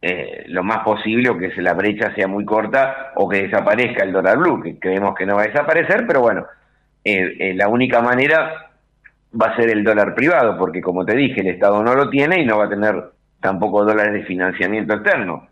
eh, 0.02 0.44
lo 0.48 0.64
más 0.64 0.82
posible 0.82 1.30
o 1.30 1.38
que 1.38 1.52
la 1.62 1.74
brecha 1.74 2.12
sea 2.16 2.26
muy 2.26 2.44
corta 2.44 3.12
o 3.14 3.28
que 3.28 3.44
desaparezca 3.44 4.02
el 4.02 4.12
dólar 4.12 4.38
blue, 4.38 4.60
que 4.60 4.76
creemos 4.80 5.14
que 5.14 5.24
no 5.24 5.36
va 5.36 5.42
a 5.42 5.46
desaparecer, 5.46 6.04
pero 6.04 6.20
bueno, 6.20 6.46
eh, 7.04 7.36
eh, 7.38 7.54
la 7.54 7.68
única 7.68 8.00
manera 8.00 8.70
va 9.40 9.46
a 9.46 9.56
ser 9.56 9.70
el 9.70 9.84
dólar 9.84 10.16
privado, 10.16 10.58
porque 10.58 10.80
como 10.80 11.04
te 11.04 11.14
dije, 11.14 11.42
el 11.42 11.46
Estado 11.46 11.80
no 11.84 11.94
lo 11.94 12.10
tiene 12.10 12.42
y 12.42 12.44
no 12.44 12.58
va 12.58 12.64
a 12.64 12.70
tener 12.70 13.19
tampoco 13.40 13.84
dólares 13.84 14.12
de 14.12 14.24
financiamiento 14.24 14.94
externo. 14.94 15.48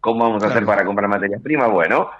¿Cómo 0.00 0.24
vamos 0.24 0.42
a 0.44 0.48
hacer 0.48 0.64
para 0.64 0.84
comprar 0.84 1.08
materias 1.08 1.42
primas? 1.42 1.70
Bueno, 1.70 2.10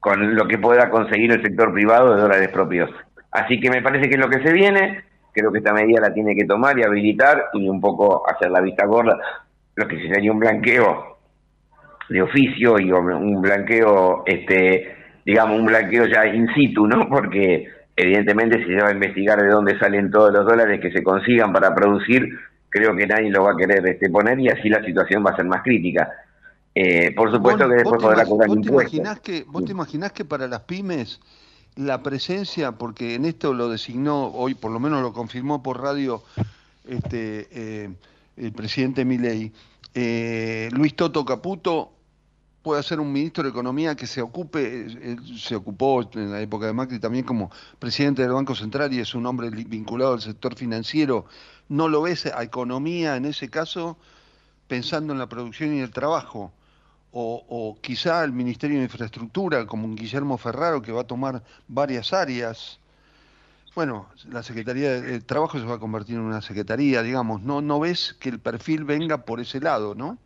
con 0.00 0.34
lo 0.34 0.46
que 0.46 0.58
pueda 0.58 0.90
conseguir 0.90 1.32
el 1.32 1.42
sector 1.42 1.72
privado 1.72 2.14
de 2.14 2.20
dólares 2.20 2.48
propios. 2.48 2.90
Así 3.30 3.60
que 3.60 3.70
me 3.70 3.82
parece 3.82 4.08
que 4.08 4.16
es 4.16 4.20
lo 4.20 4.28
que 4.28 4.42
se 4.42 4.52
viene, 4.52 5.04
creo 5.32 5.50
que 5.50 5.58
esta 5.58 5.72
medida 5.72 6.00
la 6.00 6.12
tiene 6.12 6.34
que 6.34 6.44
tomar 6.44 6.78
y 6.78 6.82
habilitar 6.82 7.44
y 7.54 7.68
un 7.68 7.80
poco 7.80 8.28
hacer 8.28 8.50
la 8.50 8.60
vista 8.60 8.84
gorda 8.84 9.18
lo 9.74 9.88
que 9.88 10.00
sería 10.08 10.32
un 10.32 10.38
blanqueo 10.38 11.18
de 12.08 12.22
oficio 12.22 12.78
y 12.78 12.92
un 12.92 13.40
blanqueo, 13.40 14.22
este, 14.26 14.96
digamos, 15.24 15.58
un 15.58 15.66
blanqueo 15.66 16.06
ya 16.06 16.26
in 16.26 16.52
situ, 16.54 16.86
¿no? 16.86 17.08
Porque 17.08 17.68
evidentemente 17.96 18.58
si 18.64 18.74
se 18.74 18.82
va 18.82 18.88
a 18.88 18.92
investigar 18.92 19.40
de 19.40 19.48
dónde 19.48 19.78
salen 19.78 20.10
todos 20.10 20.32
los 20.32 20.44
dólares 20.44 20.80
que 20.80 20.92
se 20.92 21.02
consigan 21.02 21.52
para 21.52 21.74
producir, 21.74 22.28
creo 22.72 22.96
que 22.96 23.06
nadie 23.06 23.30
lo 23.30 23.44
va 23.44 23.52
a 23.52 23.56
querer 23.56 23.86
este, 23.86 24.08
poner 24.08 24.40
y 24.40 24.48
así 24.48 24.68
la 24.68 24.82
situación 24.82 25.24
va 25.24 25.30
a 25.30 25.36
ser 25.36 25.44
más 25.44 25.62
crítica. 25.62 26.10
Eh, 26.74 27.12
por 27.14 27.30
supuesto 27.30 27.68
que 27.68 27.74
después 27.74 28.02
podrá 28.02 28.24
cobrar 28.24 28.48
¿vos 28.48 28.58
te 28.62 29.20
que 29.22 29.44
¿Vos 29.46 29.64
te 29.64 29.72
imaginás 29.72 30.12
que 30.12 30.24
para 30.24 30.48
las 30.48 30.60
pymes 30.60 31.20
la 31.76 32.02
presencia, 32.02 32.72
porque 32.72 33.14
en 33.14 33.26
esto 33.26 33.52
lo 33.52 33.68
designó, 33.68 34.28
hoy 34.28 34.54
por 34.54 34.72
lo 34.72 34.80
menos 34.80 35.02
lo 35.02 35.12
confirmó 35.12 35.62
por 35.62 35.82
radio 35.82 36.22
este, 36.86 37.48
eh, 37.50 37.90
el 38.38 38.52
presidente 38.52 39.04
Milei, 39.04 39.52
eh, 39.94 40.70
Luis 40.72 40.96
Toto 40.96 41.24
Caputo 41.24 41.92
puede 42.62 42.82
ser 42.82 43.00
un 43.00 43.12
ministro 43.12 43.44
de 43.44 43.50
Economía 43.50 43.94
que 43.94 44.06
se 44.06 44.22
ocupe, 44.22 44.86
se 45.36 45.56
ocupó 45.56 46.08
en 46.14 46.30
la 46.30 46.40
época 46.40 46.66
de 46.66 46.72
Macri 46.72 46.98
también 46.98 47.24
como 47.24 47.50
presidente 47.78 48.22
del 48.22 48.32
Banco 48.32 48.54
Central 48.54 48.92
y 48.94 49.00
es 49.00 49.14
un 49.14 49.26
hombre 49.26 49.50
vinculado 49.50 50.14
al 50.14 50.20
sector 50.20 50.54
financiero. 50.54 51.26
¿No 51.68 51.88
lo 51.88 52.02
ves 52.02 52.26
a 52.26 52.42
economía 52.42 53.16
en 53.16 53.24
ese 53.24 53.48
caso 53.48 53.96
pensando 54.68 55.12
en 55.12 55.18
la 55.18 55.28
producción 55.28 55.74
y 55.74 55.80
el 55.80 55.90
trabajo? 55.90 56.52
O, 57.14 57.76
quizá 57.82 58.24
el 58.24 58.32
Ministerio 58.32 58.78
de 58.78 58.84
Infraestructura, 58.84 59.66
como 59.66 59.84
un 59.84 59.94
Guillermo 59.94 60.38
Ferraro, 60.38 60.80
que 60.80 60.92
va 60.92 61.02
a 61.02 61.06
tomar 61.06 61.42
varias 61.68 62.14
áreas. 62.14 62.80
Bueno, 63.74 64.06
la 64.30 64.42
Secretaría 64.42 65.00
de 65.00 65.20
Trabajo 65.20 65.58
se 65.58 65.66
va 65.66 65.74
a 65.74 65.78
convertir 65.78 66.16
en 66.16 66.22
una 66.22 66.40
secretaría, 66.40 67.02
digamos. 67.02 67.42
¿No, 67.42 67.60
no 67.60 67.80
ves 67.80 68.14
que 68.14 68.30
el 68.30 68.38
perfil 68.38 68.84
venga 68.84 69.18
por 69.18 69.40
ese 69.40 69.60
lado, 69.60 69.94
no? 69.94 70.16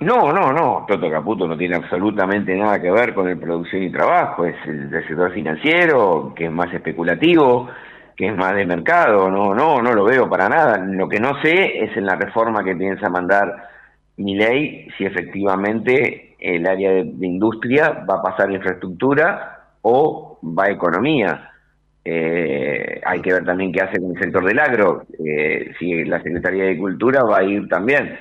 No, 0.00 0.30
no, 0.30 0.52
no. 0.52 0.84
Toto 0.86 1.10
Caputo 1.10 1.48
no 1.48 1.56
tiene 1.56 1.76
absolutamente 1.76 2.54
nada 2.54 2.80
que 2.80 2.90
ver 2.90 3.14
con 3.14 3.28
el 3.28 3.38
producción 3.38 3.82
y 3.82 3.90
trabajo. 3.90 4.44
Es 4.44 4.56
el 4.66 4.90
del 4.90 5.06
sector 5.06 5.32
financiero, 5.32 6.34
que 6.36 6.46
es 6.46 6.52
más 6.52 6.72
especulativo, 6.72 7.68
que 8.16 8.28
es 8.28 8.36
más 8.36 8.54
de 8.54 8.66
mercado. 8.66 9.30
No, 9.30 9.54
no, 9.54 9.82
no 9.82 9.92
lo 9.92 10.04
veo 10.04 10.28
para 10.28 10.48
nada. 10.48 10.78
Lo 10.78 11.08
que 11.08 11.20
no 11.20 11.40
sé 11.42 11.84
es 11.84 11.96
en 11.96 12.06
la 12.06 12.16
reforma 12.16 12.64
que 12.64 12.74
piensa 12.74 13.08
mandar 13.08 13.68
mi 14.16 14.34
ley 14.34 14.88
si 14.96 15.04
efectivamente 15.04 16.36
el 16.38 16.66
área 16.66 16.90
de, 16.92 17.26
industria 17.26 18.04
va 18.08 18.16
a 18.16 18.22
pasar 18.22 18.48
a 18.48 18.54
infraestructura 18.54 19.60
o 19.82 20.38
va 20.42 20.64
a 20.64 20.70
economía 20.70 21.50
eh, 22.08 23.00
hay 23.04 23.20
que 23.20 23.32
ver 23.32 23.44
también 23.44 23.72
qué 23.72 23.82
hace 23.82 24.00
con 24.00 24.12
el 24.12 24.22
sector 24.22 24.44
del 24.44 24.60
agro, 24.60 25.06
eh, 25.18 25.72
si 25.76 26.04
la 26.04 26.22
Secretaría 26.22 26.62
de 26.62 26.78
Cultura 26.78 27.24
va 27.24 27.38
a 27.38 27.42
ir 27.42 27.68
también 27.68 28.16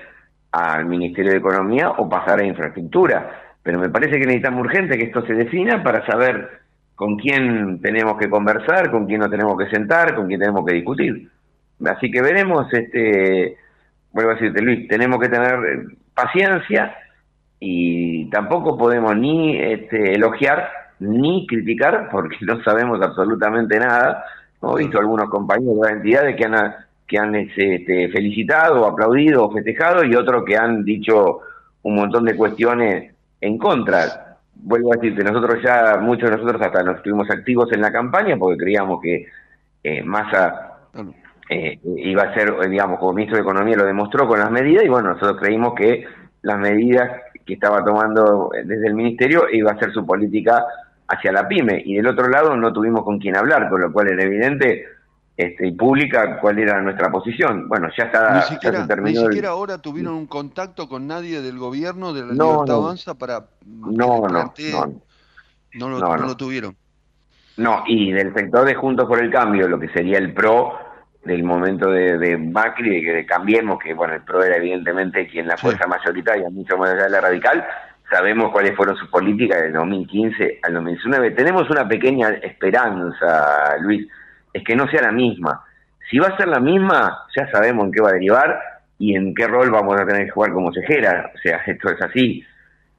al 0.52 0.88
Ministerio 0.88 1.32
de 1.32 1.38
Economía 1.38 1.91
o 1.91 2.10
pasar 2.10 2.39
a 2.39 2.46
infraestructura. 2.46 3.43
Pero 3.62 3.80
me 3.80 3.89
parece 3.89 4.14
que 4.14 4.26
necesitamos 4.26 4.62
urgente 4.62 4.98
que 4.98 5.06
esto 5.06 5.24
se 5.28 5.36
defina 5.36 5.84
para 5.84 6.04
saber 6.08 6.64
con 6.96 7.18
quién 7.18 7.82
tenemos 7.82 8.18
que 8.18 8.30
conversar, 8.30 8.89
con 8.89 9.06
quién 9.06 9.20
no 9.20 9.30
tenemos 9.30 9.58
que 9.58 9.70
sentar, 9.70 10.16
con 10.16 10.28
quién 10.28 10.39
tenemos 10.39 10.66
que 10.66 10.76
discutir. 10.76 11.30
Así 11.86 12.10
que 12.10 12.22
veremos, 12.22 12.72
este, 12.74 13.58
vuelvo 14.12 14.32
a 14.32 14.36
decirte 14.36 14.62
Luis, 14.62 14.88
tenemos 14.88 15.20
que 15.20 15.30
tener 15.30 15.88
paciencia 16.14 16.96
y 17.60 18.30
tampoco 18.30 18.78
podemos 18.78 19.16
ni 19.18 19.58
este, 19.58 20.14
elogiar 20.14 20.70
ni 21.00 21.46
criticar 21.48 22.10
porque 22.10 22.38
no 22.41 22.64
sabemos 22.64 23.02
absolutamente 23.02 23.78
nada. 23.78 24.24
Hemos 24.62 24.78
visto 24.78 25.00
algunos 25.00 25.30
compañeros 25.30 25.82
de 25.82 25.91
entidades 25.91 26.36
que 26.36 26.46
han, 26.46 26.76
que 27.06 27.18
han 27.20 27.36
este, 27.36 28.10
felicitado, 28.10 28.86
aplaudido, 28.86 29.52
festejado 29.52 30.04
y 30.04 30.16
otros 30.16 30.43
que 30.46 30.56
han 30.56 30.84
dicho 30.84 31.41
un 31.84 31.96
montón 31.96 32.26
de 32.26 32.36
cuestiones 32.36 33.14
en 33.41 33.58
contra. 33.58 34.25
Vuelvo 34.56 34.93
a 34.93 34.97
decirte, 34.97 35.24
nosotros 35.24 35.62
ya, 35.64 35.97
muchos 36.01 36.30
de 36.30 36.38
nosotros 36.38 36.62
hasta 36.62 36.84
nos 36.84 36.97
estuvimos 36.97 37.30
activos 37.30 37.72
en 37.72 37.82
la 37.82 37.91
campaña 37.91 38.38
porque 38.38 38.58
creíamos 38.58 39.01
que 39.01 39.28
eh, 39.84 40.01
Massa 40.03 40.78
eh, 41.49 41.80
iba 41.84 42.24
a 42.24 42.34
ser, 42.34 42.53
digamos, 42.70 42.99
como 42.99 43.14
ministro 43.14 43.38
de 43.38 43.43
Economía 43.43 43.78
lo 43.78 43.86
demostró 43.86 44.28
con 44.28 44.39
las 44.39 44.49
medidas 44.49 44.84
y 44.84 44.89
bueno, 44.89 45.10
nosotros 45.10 45.39
creímos 45.39 45.76
que 45.76 46.06
las 46.41 46.58
medidas 46.58 47.10
que 47.45 47.53
estaba 47.53 47.84
tomando 47.84 48.49
desde 48.66 48.88
el 48.88 48.95
ministerio 48.95 49.43
iba 49.51 49.72
a 49.72 49.80
ser 49.80 49.91
su 49.91 50.06
política 50.06 50.66
hacia 51.08 51.32
la 51.32 51.47
pyme. 51.47 51.82
Y 51.86 51.95
del 51.95 52.08
otro 52.08 52.28
lado 52.28 52.56
no 52.56 52.74
tuvimos 52.74 53.03
con 53.03 53.20
quién 53.20 53.38
hablar, 53.38 53.70
con 53.70 53.82
lo 53.82 53.91
cual 53.91 54.12
era 54.12 54.24
evidente 54.24 54.86
este, 55.38 55.68
y 55.68 55.72
pública 55.74 56.40
cuál 56.40 56.60
era 56.60 56.82
nuestra 56.82 57.12
posición. 57.12 57.68
Bueno, 57.68 57.90
ya 57.98 58.06
está. 58.06 58.36
Ni 58.36 58.42
siquiera, 58.44 58.86
ni 58.86 59.16
siquiera 59.16 59.50
ahora 59.50 59.78
tuvieron 59.80 60.14
un 60.14 60.28
contacto 60.28 60.88
con 60.88 61.08
nadie 61.08 61.42
del 61.42 61.58
gobierno 61.58 62.14
de 62.14 62.22
la 62.22 62.34
Libertad 62.34 62.76
Avanza 62.76 63.16
para. 63.16 63.46
No, 63.66 64.28
no, 64.28 64.28
no, 64.30 64.54
no, 65.74 65.90
lo, 65.90 66.00
no, 66.00 66.18
lo 66.18 66.38
tuvieron. 66.38 66.76
No, 67.58 67.84
y 67.88 68.12
del 68.12 68.34
sector 68.34 68.66
de 68.66 68.76
Juntos 68.76 69.08
por 69.08 69.20
el 69.22 69.32
Cambio, 69.32 69.68
lo 69.68 69.80
que 69.80 69.90
sería 69.90 70.18
el 70.18 70.34
PRO 70.34 70.74
del 71.24 71.44
momento 71.44 71.90
de, 71.90 72.18
de 72.18 72.38
Macri, 72.38 72.90
de 72.90 73.02
que 73.02 73.26
cambiemos, 73.26 73.80
que 73.80 73.94
bueno, 73.94 74.14
el 74.14 74.22
PRO 74.22 74.44
era 74.44 74.58
evidentemente 74.58 75.28
quien 75.28 75.48
la 75.48 75.58
fuerza 75.58 75.88
mayoritaria, 75.88 76.50
mucho 76.50 76.78
más 76.78 76.92
allá 76.92 77.06
de 77.06 77.10
la 77.10 77.22
radical, 77.22 77.66
sabemos 78.10 78.52
cuáles 78.52 78.76
fueron 78.76 78.96
sus 78.98 79.10
políticas 79.10 79.62
del 79.62 79.74
2015 79.74 80.60
al 80.64 80.74
2019. 80.76 81.32
Tenemos 81.32 81.70
una 81.70 81.88
pequeña 81.88 82.30
esperanza, 82.30 83.78
Luis, 83.80 84.08
es 84.56 84.64
que 84.64 84.76
no 84.76 84.89
sea 84.89 85.01
la 85.01 85.12
misma. 85.12 85.62
Si 86.10 86.18
va 86.18 86.28
a 86.28 86.38
ser 86.38 86.47
la 86.47 86.62
misma, 86.62 87.26
ya 87.36 87.51
sabemos 87.51 87.86
en 87.86 87.91
qué 87.91 88.01
va 88.01 88.10
a 88.10 88.14
derivar 88.14 88.58
y 88.97 89.14
en 89.14 89.36
qué 89.36 89.47
rol 89.47 89.70
vamos 89.70 89.99
a 89.99 90.06
tener 90.06 90.26
que 90.26 90.32
jugar 90.32 90.53
como 90.53 90.72
cejera. 90.72 91.30
O 91.36 91.38
sea, 91.39 91.58
esto 91.68 91.89
es 91.89 92.01
así. 92.01 92.43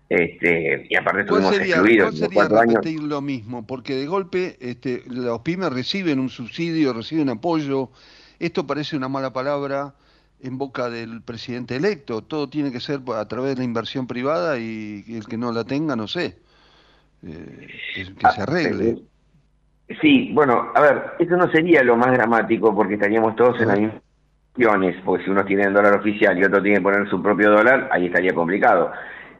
Este, 0.09 0.86
y 0.88 0.94
aparte 0.96 1.22
estuvimos 1.22 1.57
sería, 1.57 1.76
excluidos 1.76 2.18
¿cuál 2.18 2.32
cuatro 2.32 2.61
años. 2.61 2.84
lo 3.02 3.20
mismo, 3.20 3.66
porque 3.66 3.94
de 3.94 4.07
golpe 4.07 4.57
este, 4.61 5.02
los 5.07 5.40
pymes 5.40 5.72
reciben 5.72 6.20
un 6.20 6.28
subsidio, 6.28 6.92
reciben 6.92 7.30
apoyo. 7.30 7.90
Esto 8.38 8.66
parece 8.66 8.94
una 8.94 9.09
mala 9.09 9.32
palabra 9.32 9.94
en 10.42 10.59
boca 10.59 10.90
del 10.90 11.22
presidente 11.22 11.74
electo. 11.74 12.22
Todo 12.22 12.50
tiene 12.50 12.70
que 12.70 12.80
ser 12.80 13.00
a 13.14 13.26
través 13.26 13.54
de 13.54 13.57
la 13.57 13.64
inversión 13.64 14.07
privada 14.07 14.59
y 14.59 15.04
el 15.09 15.26
que 15.26 15.38
no 15.38 15.50
la 15.52 15.64
tenga, 15.64 15.96
no 15.96 16.07
sé, 16.07 16.36
eh, 17.26 17.68
que, 17.94 18.04
se 18.04 18.42
arregle. 18.42 18.98
Sí, 20.01 20.30
bueno, 20.34 20.72
a 20.74 20.80
ver, 20.80 21.03
eso 21.18 21.37
no 21.37 21.51
sería 21.51 21.82
lo 21.82 21.97
más 21.97 22.12
dramático 22.12 22.74
porque 22.74 22.95
estaríamos 22.95 23.37
todos 23.37 23.61
en 23.61 23.68
las 23.68 23.78
mismas 23.78 24.03
porque 25.05 25.24
si 25.24 25.30
uno 25.30 25.45
tiene 25.45 25.64
el 25.64 25.74
dólar 25.74 25.95
oficial 25.95 26.39
y 26.39 26.45
otro 26.45 26.62
tiene 26.62 26.78
que 26.78 26.82
poner 26.82 27.09
su 27.09 27.22
propio 27.22 27.51
dólar, 27.51 27.89
ahí 27.93 28.07
estaría 28.07 28.32
complicado. 28.32 28.91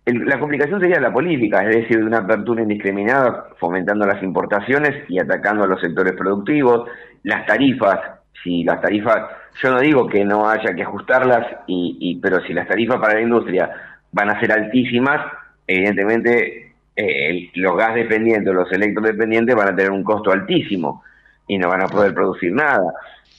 la 0.05 0.39
complicación 0.39 0.81
sería 0.81 1.01
la 1.01 1.13
política, 1.13 1.65
es 1.65 1.77
decir, 1.77 1.99
de 1.99 2.05
una 2.05 2.19
apertura 2.19 2.63
indiscriminada, 2.63 3.49
fomentando 3.59 4.07
las 4.07 4.23
importaciones 4.23 5.05
y 5.09 5.19
atacando 5.19 5.65
a 5.65 5.67
los 5.67 5.81
sectores 5.81 6.13
productivos, 6.13 6.89
las 7.23 7.47
tarifas, 7.47 7.99
si 8.43 8.63
las 8.63 8.81
tarifas 8.81 9.31
yo 9.63 9.71
no 9.71 9.81
digo 9.81 10.07
que 10.07 10.23
no 10.23 10.49
haya 10.49 10.75
que 10.75 10.83
ajustarlas, 10.83 11.47
y, 11.67 12.21
pero 12.23 12.41
si 12.43 12.53
las 12.53 12.69
tarifas 12.69 13.01
para 13.01 13.15
la 13.15 13.23
industria 13.23 13.71
van 14.13 14.29
a 14.29 14.39
ser 14.39 14.53
altísimas, 14.53 15.21
evidentemente 15.67 16.66
eh, 16.97 17.51
los 17.55 17.77
gas 17.77 17.95
dependientes, 17.95 18.53
los 18.53 18.73
electrodependientes 18.73 19.55
van 19.55 19.69
a 19.69 19.77
tener 19.77 19.91
un 19.91 20.03
costo 20.03 20.33
altísimo 20.33 21.03
y 21.47 21.59
no 21.59 21.69
van 21.69 21.83
a 21.83 21.89
poder 21.89 22.15
producir 22.15 22.53
nada. 22.53 22.95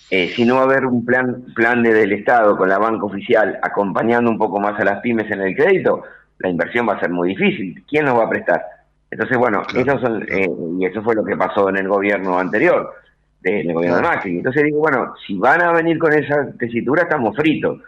Eh, 0.10 0.30
si 0.30 0.46
no 0.46 0.56
va 0.56 0.62
a 0.62 0.66
haber 0.66 0.86
un 0.86 1.04
plan, 1.04 1.44
plan 1.54 1.84
del 1.84 2.14
Estado 2.14 2.56
con 2.56 2.70
la 2.70 2.78
banca 2.78 3.06
oficial 3.06 3.60
acompañando 3.62 4.30
un 4.30 4.38
poco 4.38 4.60
más 4.60 4.80
a 4.80 4.86
las 4.86 5.02
pymes 5.02 5.30
en 5.32 5.42
el 5.42 5.56
crédito, 5.56 6.04
la 6.40 6.50
inversión 6.50 6.88
va 6.88 6.94
a 6.94 7.00
ser 7.00 7.10
muy 7.10 7.30
difícil. 7.30 7.84
¿Quién 7.90 8.06
nos 8.06 8.18
va 8.18 8.26
a 8.26 8.30
prestar? 8.30 8.62
Entonces, 9.10 9.38
bueno, 9.38 9.64
eso 9.74 10.00
son, 10.00 10.24
eh, 10.30 10.50
y 10.80 10.86
eso 10.86 11.02
fue 11.02 11.16
lo 11.16 11.26
que 11.26 11.36
pasó 11.36 11.70
en 11.70 11.78
el 11.78 11.88
gobierno 11.88 12.38
anterior, 12.38 12.94
del 13.42 13.74
gobierno 13.74 13.98
de 13.98 14.04
Macri. 14.04 14.38
Entonces 14.38 14.64
digo, 14.64 14.80
bueno, 14.80 15.14
si 15.26 15.38
van 15.38 15.62
a 15.62 15.72
venir 15.72 15.98
con 15.98 16.14
esa 16.14 16.52
tesitura, 16.58 17.04
estamos 17.04 17.36
fritos. 17.36 17.82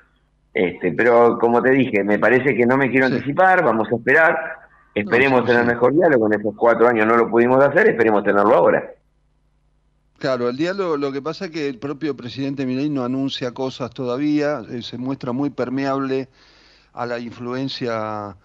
Este, 0.53 0.91
pero 0.93 1.37
como 1.37 1.61
te 1.61 1.71
dije, 1.71 2.03
me 2.03 2.17
parece 2.17 2.55
que 2.55 2.65
no 2.65 2.75
me 2.75 2.89
quiero 2.89 3.05
anticipar, 3.05 3.63
vamos 3.63 3.87
a 3.91 3.95
esperar, 3.95 4.37
esperemos 4.99 5.45
tener 5.45 5.65
mejor 5.65 5.93
diálogo, 5.93 6.27
en 6.27 6.39
esos 6.39 6.55
cuatro 6.55 6.87
años 6.87 7.05
no 7.05 7.15
lo 7.15 7.29
pudimos 7.29 7.63
hacer, 7.63 7.89
esperemos 7.89 8.23
tenerlo 8.23 8.55
ahora. 8.55 8.93
Claro, 10.17 10.49
el 10.49 10.57
diálogo, 10.57 10.97
lo 10.97 11.11
que 11.13 11.21
pasa 11.21 11.45
es 11.45 11.51
que 11.51 11.69
el 11.69 11.79
propio 11.79 12.15
presidente 12.15 12.65
Milei 12.65 12.89
no 12.89 13.05
anuncia 13.05 13.53
cosas 13.53 13.91
todavía, 13.91 14.61
eh, 14.69 14.81
se 14.81 14.97
muestra 14.97 15.31
muy 15.31 15.49
permeable 15.49 16.27
a 16.91 17.05
la 17.05 17.19
influencia, 17.19 18.35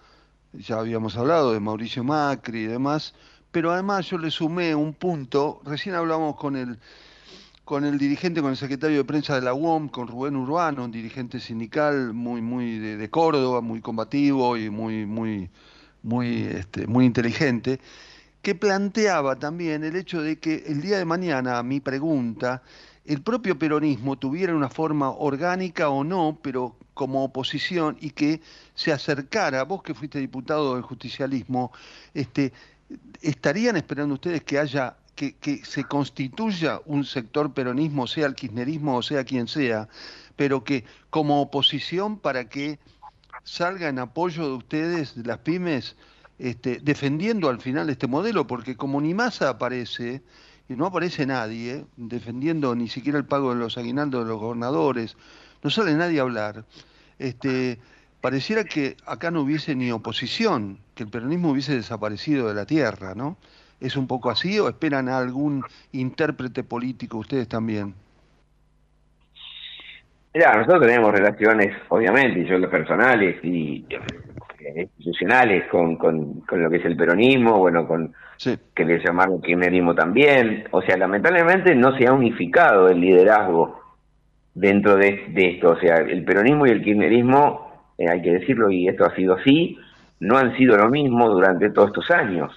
ya 0.53 0.79
habíamos 0.79 1.17
hablado, 1.17 1.51
de 1.51 1.59
Mauricio 1.59 2.03
Macri 2.03 2.59
y 2.59 2.67
demás, 2.67 3.13
pero 3.51 3.73
además 3.73 4.09
yo 4.09 4.17
le 4.17 4.31
sumé 4.31 4.73
un 4.73 4.93
punto, 4.93 5.59
recién 5.65 5.95
hablamos 5.95 6.37
con 6.37 6.55
el, 6.55 6.79
con 7.65 7.83
el 7.83 7.97
dirigente, 7.97 8.41
con 8.41 8.51
el 8.51 8.57
secretario 8.57 8.97
de 8.97 9.03
prensa 9.03 9.35
de 9.35 9.41
la 9.41 9.53
UOM, 9.53 9.89
con 9.89 10.07
Rubén 10.07 10.37
Urbano, 10.37 10.85
un 10.85 10.91
dirigente 10.91 11.41
sindical 11.41 12.13
muy, 12.13 12.41
muy 12.41 12.79
de, 12.79 12.95
de 12.95 13.09
Córdoba, 13.09 13.59
muy 13.59 13.81
combativo 13.81 14.55
y 14.55 14.69
muy, 14.69 15.05
muy, 15.05 15.49
muy, 16.05 16.43
este, 16.43 16.87
muy 16.87 17.05
inteligente 17.05 17.79
que 18.41 18.53
planteaba 18.53 19.37
también 19.37 19.83
el 19.83 19.95
hecho 19.95 20.21
de 20.21 20.37
que 20.37 20.63
el 20.67 20.79
día 20.79 20.99
de 20.99 21.05
mañana, 21.05 21.57
a 21.57 21.63
mi 21.63 21.79
pregunta, 21.79 22.61
el 23.03 23.23
propio 23.23 23.57
peronismo 23.57 24.19
tuviera 24.19 24.55
una 24.55 24.69
forma 24.69 25.09
orgánica 25.09 25.89
o 25.89 26.03
no, 26.03 26.37
pero 26.43 26.75
como 26.93 27.23
oposición 27.23 27.97
y 27.99 28.11
que 28.11 28.41
se 28.75 28.91
acercara, 28.91 29.63
vos 29.63 29.81
que 29.81 29.95
fuiste 29.95 30.19
diputado 30.19 30.75
del 30.75 30.83
justicialismo, 30.83 31.71
este, 32.13 32.53
¿estarían 33.23 33.77
esperando 33.77 34.13
ustedes 34.13 34.43
que 34.43 34.59
haya, 34.59 34.95
que, 35.15 35.33
que 35.37 35.65
se 35.65 35.83
constituya 35.85 36.81
un 36.85 37.03
sector 37.03 37.51
peronismo, 37.51 38.05
sea 38.05 38.27
el 38.27 38.35
kirchnerismo 38.35 38.97
o 38.97 39.01
sea 39.01 39.23
quien 39.23 39.47
sea, 39.47 39.89
pero 40.35 40.63
que 40.63 40.85
como 41.09 41.41
oposición 41.41 42.19
para 42.19 42.47
que 42.47 42.77
salga 43.45 43.87
en 43.87 43.99
apoyo 43.99 44.43
de 44.49 44.55
ustedes, 44.55 45.15
de 45.15 45.23
las 45.23 45.37
pymes, 45.37 45.95
este, 46.37 46.79
defendiendo 46.81 47.47
al 47.47 47.61
final 47.61 47.89
este 47.89 48.07
modelo, 48.07 48.45
porque 48.45 48.75
como 48.75 48.99
ni 48.99 49.13
masa 49.13 49.49
aparece, 49.49 50.21
y 50.67 50.73
no 50.73 50.87
aparece 50.87 51.25
nadie 51.25 51.85
defendiendo 51.95 52.75
ni 52.75 52.89
siquiera 52.89 53.17
el 53.19 53.25
pago 53.25 53.53
de 53.53 53.59
los 53.59 53.77
aguinaldos 53.77 54.25
de 54.25 54.31
los 54.31 54.39
gobernadores, 54.39 55.15
no 55.63 55.69
sale 55.69 55.93
nadie 55.93 56.19
a 56.19 56.23
hablar, 56.23 56.65
este, 57.19 57.79
pareciera 58.19 58.65
que 58.65 58.97
acá 59.05 59.31
no 59.31 59.41
hubiese 59.41 59.75
ni 59.75 59.91
oposición, 59.91 60.79
que 60.95 61.03
el 61.03 61.09
peronismo 61.09 61.51
hubiese 61.51 61.75
desaparecido 61.75 62.47
de 62.47 62.55
la 62.55 62.65
tierra, 62.65 63.13
¿no? 63.15 63.37
¿Es 63.79 63.95
un 63.95 64.07
poco 64.07 64.31
así 64.31 64.57
o 64.59 64.67
esperan 64.67 65.07
a 65.07 65.19
algún 65.19 65.63
intérprete 65.91 66.63
político 66.63 67.19
ustedes 67.19 67.47
también? 67.47 67.93
Mira, 70.35 70.53
nosotros 70.53 70.81
tenemos 70.81 71.13
relaciones, 71.13 71.77
obviamente, 71.87 72.41
y 72.41 72.45
yo 72.45 72.57
los 72.57 72.69
personales 72.69 73.37
y 73.41 73.85
institucionales 74.75 75.65
con, 75.69 75.95
con, 75.95 76.43
lo 76.51 76.69
que 76.69 76.75
es 76.75 76.83
el 76.83 76.97
peronismo, 76.97 77.57
bueno, 77.57 77.87
con 77.87 78.13
que 78.73 78.83
le 78.83 78.99
llamaron 78.99 79.41
kirchnerismo 79.41 79.95
también. 79.95 80.65
O 80.71 80.81
sea, 80.81 80.97
lamentablemente 80.97 81.73
no 81.73 81.97
se 81.97 82.05
ha 82.05 82.11
unificado 82.11 82.89
el 82.89 82.99
liderazgo 82.99 83.79
dentro 84.53 84.97
de, 84.97 85.25
esto. 85.33 85.69
O 85.69 85.79
sea, 85.79 85.99
el 85.99 86.25
peronismo 86.25 86.67
y 86.67 86.71
el 86.71 86.83
kirchnerismo, 86.83 87.93
eh, 87.97 88.09
hay 88.09 88.21
que 88.21 88.33
decirlo, 88.33 88.69
y 88.69 88.89
esto 88.89 89.05
ha 89.05 89.15
sido 89.15 89.35
así, 89.35 89.77
no 90.19 90.37
han 90.37 90.53
sido 90.57 90.75
lo 90.75 90.89
mismo 90.89 91.29
durante 91.29 91.69
todos 91.69 91.91
estos 91.91 92.11
años. 92.11 92.51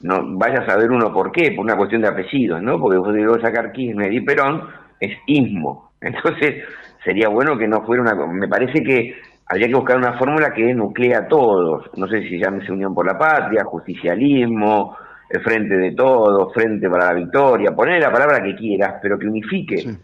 No 0.00 0.36
vaya 0.36 0.58
a 0.58 0.66
saber 0.66 0.90
uno 0.90 1.10
por 1.14 1.32
qué, 1.32 1.52
por 1.52 1.64
una 1.64 1.78
cuestión 1.78 2.02
de 2.02 2.08
apellidos, 2.08 2.60
¿no? 2.60 2.78
Porque 2.78 2.98
vos 2.98 3.14
digo 3.14 3.40
sacar 3.40 3.72
Kirchner 3.72 4.12
y 4.12 4.20
Perón 4.20 4.68
es 5.00 5.16
ismo. 5.26 5.92
Entonces, 6.02 6.64
sería 7.04 7.28
bueno 7.28 7.56
que 7.58 7.68
no 7.68 7.82
fuera 7.82 8.02
una... 8.02 8.14
Me 8.26 8.48
parece 8.48 8.82
que 8.82 9.16
habría 9.46 9.68
que 9.68 9.74
buscar 9.74 9.96
una 9.96 10.18
fórmula 10.18 10.52
que 10.52 10.72
nuclea 10.74 11.18
a 11.18 11.28
todos. 11.28 11.90
No 11.96 12.06
sé 12.08 12.22
si 12.22 12.38
llámese 12.38 12.72
Unión 12.72 12.94
por 12.94 13.06
la 13.06 13.18
Patria, 13.18 13.64
justicialismo, 13.64 14.96
el 15.32 15.40
Frente 15.40 15.76
de 15.76 15.92
Todos, 15.92 16.52
Frente 16.52 16.88
para 16.90 17.06
la 17.06 17.14
Victoria, 17.14 17.74
poner 17.74 18.00
la 18.00 18.12
palabra 18.12 18.42
que 18.42 18.54
quieras, 18.54 18.96
pero 19.00 19.18
que 19.18 19.26
unifique 19.26 19.96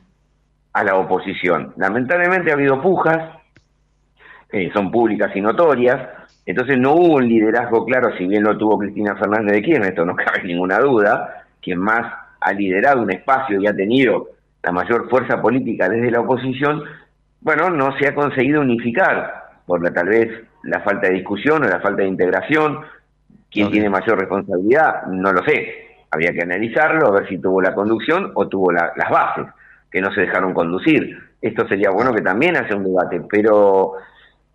a 0.72 0.84
la 0.84 0.96
oposición. 0.96 1.74
Lamentablemente 1.76 2.50
ha 2.50 2.54
habido 2.54 2.80
pujas, 2.80 3.36
eh, 4.50 4.70
son 4.72 4.90
públicas 4.90 5.30
y 5.34 5.40
notorias, 5.42 6.08
entonces 6.46 6.78
no 6.78 6.94
hubo 6.94 7.16
un 7.16 7.28
liderazgo 7.28 7.84
claro, 7.84 8.16
si 8.16 8.26
bien 8.26 8.42
lo 8.42 8.56
tuvo 8.56 8.78
Cristina 8.78 9.16
Fernández 9.16 9.52
de 9.52 9.62
Kirchner, 9.62 9.88
esto 9.90 10.06
no 10.06 10.16
cabe 10.16 10.44
ninguna 10.44 10.78
duda, 10.78 11.44
quien 11.60 11.78
más 11.78 12.10
ha 12.40 12.52
liderado 12.54 13.02
un 13.02 13.12
espacio 13.12 13.60
y 13.60 13.66
ha 13.66 13.76
tenido 13.76 14.28
la 14.62 14.72
mayor 14.72 15.08
fuerza 15.08 15.40
política 15.40 15.88
desde 15.88 16.10
la 16.10 16.20
oposición, 16.20 16.82
bueno, 17.40 17.70
no 17.70 17.96
se 17.98 18.08
ha 18.08 18.14
conseguido 18.14 18.60
unificar 18.60 19.48
por 19.66 19.82
la, 19.82 19.92
tal 19.92 20.08
vez 20.08 20.28
la 20.64 20.80
falta 20.80 21.08
de 21.08 21.14
discusión 21.14 21.64
o 21.64 21.68
la 21.68 21.80
falta 21.80 22.02
de 22.02 22.08
integración. 22.08 22.80
¿Quién 23.50 23.70
tiene 23.70 23.88
mayor 23.88 24.18
responsabilidad? 24.18 25.06
No 25.06 25.32
lo 25.32 25.42
sé. 25.44 25.86
Había 26.10 26.32
que 26.32 26.42
analizarlo, 26.42 27.06
a 27.06 27.10
ver 27.12 27.28
si 27.28 27.38
tuvo 27.38 27.62
la 27.62 27.74
conducción 27.74 28.32
o 28.34 28.48
tuvo 28.48 28.72
las 28.72 29.10
bases, 29.10 29.46
que 29.90 30.00
no 30.00 30.12
se 30.12 30.22
dejaron 30.22 30.52
conducir. 30.52 31.16
Esto 31.40 31.66
sería 31.68 31.90
bueno 31.90 32.12
que 32.12 32.22
también 32.22 32.56
hace 32.56 32.74
un 32.74 32.84
debate, 32.84 33.22
pero 33.30 33.94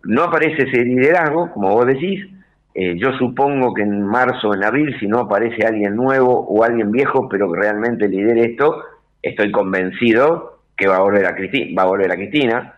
no 0.04 0.22
aparece 0.24 0.64
ese 0.64 0.84
liderazgo, 0.84 1.50
como 1.52 1.72
vos 1.72 1.86
decís. 1.86 2.26
Eh, 2.74 2.96
yo 2.98 3.12
supongo 3.12 3.72
que 3.72 3.82
en 3.82 4.02
marzo, 4.02 4.52
en 4.52 4.64
abril, 4.64 4.96
si 4.98 5.06
no 5.06 5.20
aparece 5.20 5.64
alguien 5.64 5.94
nuevo 5.94 6.44
o 6.48 6.64
alguien 6.64 6.90
viejo, 6.90 7.28
pero 7.28 7.50
que 7.50 7.60
realmente 7.60 8.08
lidere 8.08 8.46
esto, 8.46 8.82
estoy 9.24 9.50
convencido 9.50 10.60
que 10.76 10.86
va 10.86 10.96
a 10.96 11.00
volver 11.00 11.26
a 11.26 11.34
Cristina, 11.34 11.72
va 11.76 11.82
a 11.82 11.90
volver 11.90 12.12
a 12.12 12.16
Cristina, 12.16 12.74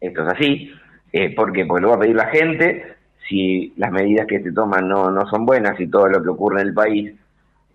esto 0.00 0.22
es 0.22 0.28
así, 0.28 0.72
eh, 1.12 1.34
¿por? 1.34 1.46
Porque 1.46 1.64
lo 1.64 1.90
va 1.90 1.96
a 1.96 2.00
pedir 2.00 2.16
la 2.16 2.26
gente, 2.26 2.96
si 3.28 3.72
las 3.76 3.92
medidas 3.92 4.26
que 4.26 4.42
se 4.42 4.52
toman 4.52 4.88
no, 4.88 5.10
no 5.10 5.28
son 5.28 5.46
buenas 5.46 5.78
y 5.80 5.86
todo 5.86 6.08
lo 6.08 6.22
que 6.22 6.28
ocurre 6.28 6.62
en 6.62 6.68
el 6.68 6.74
país 6.74 7.14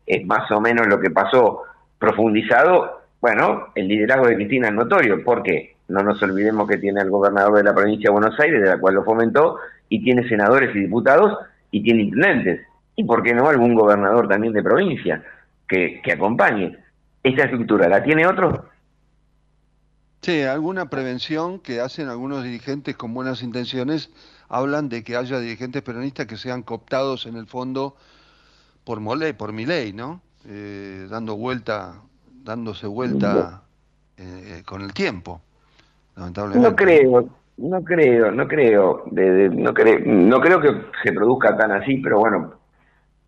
es 0.05 0.25
más 0.25 0.51
o 0.51 0.59
menos 0.59 0.87
lo 0.87 0.99
que 0.99 1.09
pasó 1.09 1.63
profundizado, 1.97 3.01
bueno, 3.21 3.67
el 3.75 3.87
liderazgo 3.87 4.27
de 4.27 4.35
Cristina 4.35 4.67
es 4.67 4.73
notorio, 4.73 5.23
¿por 5.23 5.41
qué? 5.41 5.75
No 5.87 6.03
nos 6.03 6.21
olvidemos 6.21 6.67
que 6.67 6.77
tiene 6.77 7.01
el 7.01 7.09
gobernador 7.09 7.55
de 7.55 7.63
la 7.63 7.73
provincia 7.73 8.09
de 8.09 8.13
Buenos 8.13 8.39
Aires, 8.39 8.61
de 8.61 8.69
la 8.69 8.77
cual 8.77 8.95
lo 8.95 9.03
fomentó, 9.03 9.57
y 9.87 10.03
tiene 10.03 10.27
senadores 10.27 10.75
y 10.75 10.79
diputados, 10.79 11.37
y 11.71 11.81
tiene 11.81 12.03
intendentes. 12.03 12.61
¿Y 12.95 13.03
por 13.03 13.23
qué 13.23 13.33
no 13.33 13.47
algún 13.47 13.75
gobernador 13.75 14.27
también 14.27 14.53
de 14.53 14.63
provincia 14.63 15.23
que, 15.67 16.01
que 16.03 16.11
acompañe? 16.11 16.77
Esta 17.25 17.45
estructura 17.45 17.89
la 17.89 18.03
tiene 18.03 18.27
otro, 18.27 18.69
Sí, 20.21 20.41
alguna 20.41 20.89
prevención 20.89 21.59
que 21.59 21.81
hacen 21.81 22.07
algunos 22.07 22.43
dirigentes 22.43 22.95
con 22.95 23.13
buenas 23.13 23.43
intenciones 23.43 24.11
hablan 24.49 24.89
de 24.89 25.03
que 25.03 25.15
haya 25.15 25.39
dirigentes 25.39 25.83
peronistas 25.83 26.25
que 26.25 26.35
sean 26.35 26.63
cooptados 26.63 27.27
en 27.27 27.35
el 27.35 27.45
fondo 27.45 27.95
por 28.83 28.99
Moley, 28.99 29.33
por 29.33 29.53
mi 29.53 29.65
ley, 29.65 29.93
¿no? 29.93 30.21
Eh, 30.47 31.07
dando 31.11 31.35
vuelta, 31.35 32.01
dándose 32.43 32.87
vuelta 32.87 33.61
eh, 34.17 34.63
con 34.65 34.81
el 34.81 34.93
tiempo, 34.93 35.41
lamentablemente. 36.15 36.69
No 36.69 36.75
creo, 36.75 37.29
no 37.57 37.83
creo, 37.83 38.31
no 38.31 38.47
creo, 38.47 39.03
no 39.05 39.73
creo, 39.73 39.99
no 40.05 40.41
creo 40.41 40.61
que 40.61 40.69
se 41.03 41.11
produzca 41.11 41.55
tan 41.55 41.71
así, 41.71 41.97
pero 41.97 42.19
bueno, 42.19 42.54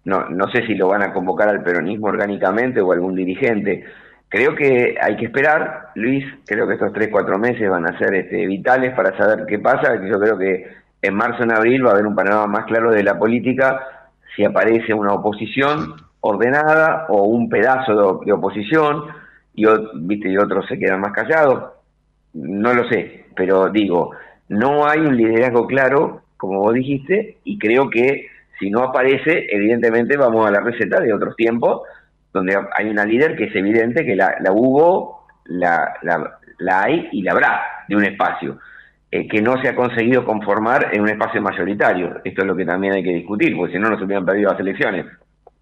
no, 0.08 0.30
no 0.30 0.50
sé 0.52 0.66
si 0.66 0.76
lo 0.76 0.88
van 0.88 1.04
a 1.04 1.14
convocar 1.14 1.50
al 1.50 1.64
peronismo 1.64 2.08
orgánicamente 2.08 2.82
o 2.82 2.92
algún 2.92 3.16
dirigente 3.16 3.86
Creo 4.30 4.56
que 4.56 4.98
hay 5.02 5.16
que 5.16 5.26
esperar, 5.26 5.92
Luis, 5.96 6.26
creo 6.46 6.68
que 6.68 6.74
estos 6.74 6.92
tres, 6.92 7.08
cuatro 7.10 7.40
meses 7.40 7.70
van 7.70 7.88
a 7.88 7.98
ser 7.98 8.14
este, 8.14 8.46
vitales 8.46 8.94
para 8.94 9.16
saber 9.18 9.46
qué 9.46 9.58
pasa. 9.58 9.96
Yo 10.06 10.20
creo 10.20 10.38
que 10.38 10.68
en 11.02 11.16
marzo, 11.16 11.44
en 11.44 11.54
abril 11.54 11.86
va 11.86 11.92
a 11.92 11.94
haber 11.94 12.08
un 12.08 12.16
panorama 12.16 12.48
más 12.48 12.66
claro 12.66 12.92
de 12.92 13.04
la 13.04 13.18
política, 13.18 13.82
si 14.36 14.44
aparece 14.44 14.94
una 14.94 15.14
oposición 15.14 15.96
ordenada 16.20 17.06
o 17.08 17.24
un 17.24 17.48
pedazo 17.48 18.20
de, 18.26 18.34
oposición 18.34 19.06
y, 19.54 19.64
y 19.64 20.38
otros 20.38 20.66
se 20.68 20.78
quedan 20.78 21.00
más 21.00 21.14
callados. 21.14 21.72
No 22.34 22.74
lo 22.74 22.84
sé, 22.90 23.28
pero 23.34 23.70
digo, 23.70 24.12
no 24.50 24.90
hay 24.90 25.00
un 25.00 25.16
liderazgo 25.16 25.68
claro, 25.68 26.24
como 26.36 26.60
vos 26.60 26.74
dijiste, 26.74 27.38
y 27.46 27.58
creo 27.58 27.90
que 27.90 28.28
si 28.60 28.70
no 28.70 28.84
aparece, 28.84 29.48
evidentemente 29.50 30.18
vamos 30.18 30.48
a 30.48 30.52
la 30.52 30.62
receta 30.62 31.00
de 31.00 31.14
otros 31.14 31.36
tiempos 31.36 31.82
donde 32.34 32.58
hay 32.76 32.90
una 32.90 33.06
líder 33.06 33.36
que 33.36 33.46
es 33.46 33.56
evidente 33.56 34.06
que 34.06 34.16
la, 34.16 34.38
hubo, 34.52 35.26
la, 35.46 35.94
la, 36.02 36.82
hay 36.82 37.10
y 37.12 37.22
la 37.24 37.32
habrá 37.32 37.62
de 37.88 37.96
un 37.96 38.04
espacio. 38.04 38.60
eh, 39.10 39.28
que 39.28 39.42
no 39.42 39.60
se 39.62 39.70
ha 39.70 39.76
conseguido 39.76 40.26
conformar 40.26 40.90
en 40.92 41.02
un 41.02 41.10
espacio 41.10 41.42
mayoritario. 41.42 42.20
Esto 42.26 42.42
es 42.42 42.48
lo 42.48 42.56
que 42.56 42.66
también 42.66 42.94
hay 42.94 43.04
que 43.04 43.14
discutir, 43.14 43.56
porque 43.56 43.74
si 43.74 43.80
no, 43.80 43.90
no 43.90 43.98
se 43.98 44.04
hubieran 44.04 44.26
perdido 44.26 44.52
las 44.52 44.60
elecciones. 44.60 45.06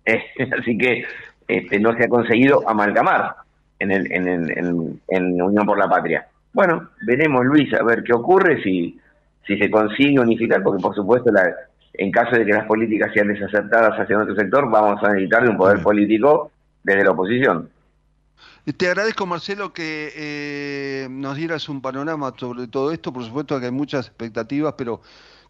así 0.59 0.77
que 0.77 1.05
este, 1.47 1.79
no 1.79 1.95
se 1.95 2.05
ha 2.05 2.09
conseguido 2.09 2.67
amalgamar 2.67 3.35
en, 3.79 3.91
el, 3.91 4.11
en, 4.11 4.27
en, 4.27 5.01
en, 5.07 5.41
Unión 5.41 5.65
por 5.65 5.77
la 5.77 5.87
Patria. 5.87 6.25
Bueno, 6.53 6.89
veremos, 7.05 7.45
Luis, 7.45 7.71
a 7.73 7.83
ver 7.83 8.03
qué 8.03 8.13
ocurre 8.13 8.61
si 8.63 8.99
se 9.45 9.69
consigue 9.69 10.19
unificar, 10.19 10.63
porque 10.63 10.81
por 10.81 10.95
supuesto, 10.95 11.31
la, 11.31 11.53
en 11.97 12.11
caso 12.11 12.35
de 12.35 12.45
que 12.45 12.53
las 12.53 12.65
políticas 12.65 13.11
sean 13.13 13.27
desacertadas 13.27 13.99
hacia 13.99 14.15
nuestro 14.15 14.35
sector, 14.35 14.69
vamos 14.69 15.03
a 15.03 15.09
necesitar 15.09 15.43
de 15.43 15.49
un 15.49 15.57
poder 15.57 15.81
político 15.81 16.51
desde 16.83 17.03
la 17.03 17.11
oposición. 17.11 17.69
Te 18.77 18.87
agradezco, 18.87 19.27
Marcelo, 19.27 19.73
que 19.73 20.11
eh, 20.15 21.07
nos 21.09 21.37
dieras 21.37 21.69
un 21.69 21.81
panorama 21.81 22.33
sobre 22.35 22.67
todo 22.67 22.91
esto. 22.91 23.13
Por 23.13 23.23
supuesto 23.23 23.59
que 23.59 23.67
hay 23.67 23.71
muchas 23.71 24.07
expectativas, 24.07 24.73
pero 24.75 25.01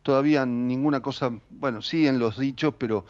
todavía 0.03 0.45
ninguna 0.45 0.99
cosa, 0.99 1.31
bueno, 1.49 1.81
sí 1.81 2.07
en 2.07 2.19
los 2.19 2.37
dichos, 2.37 2.73
pero 2.77 3.05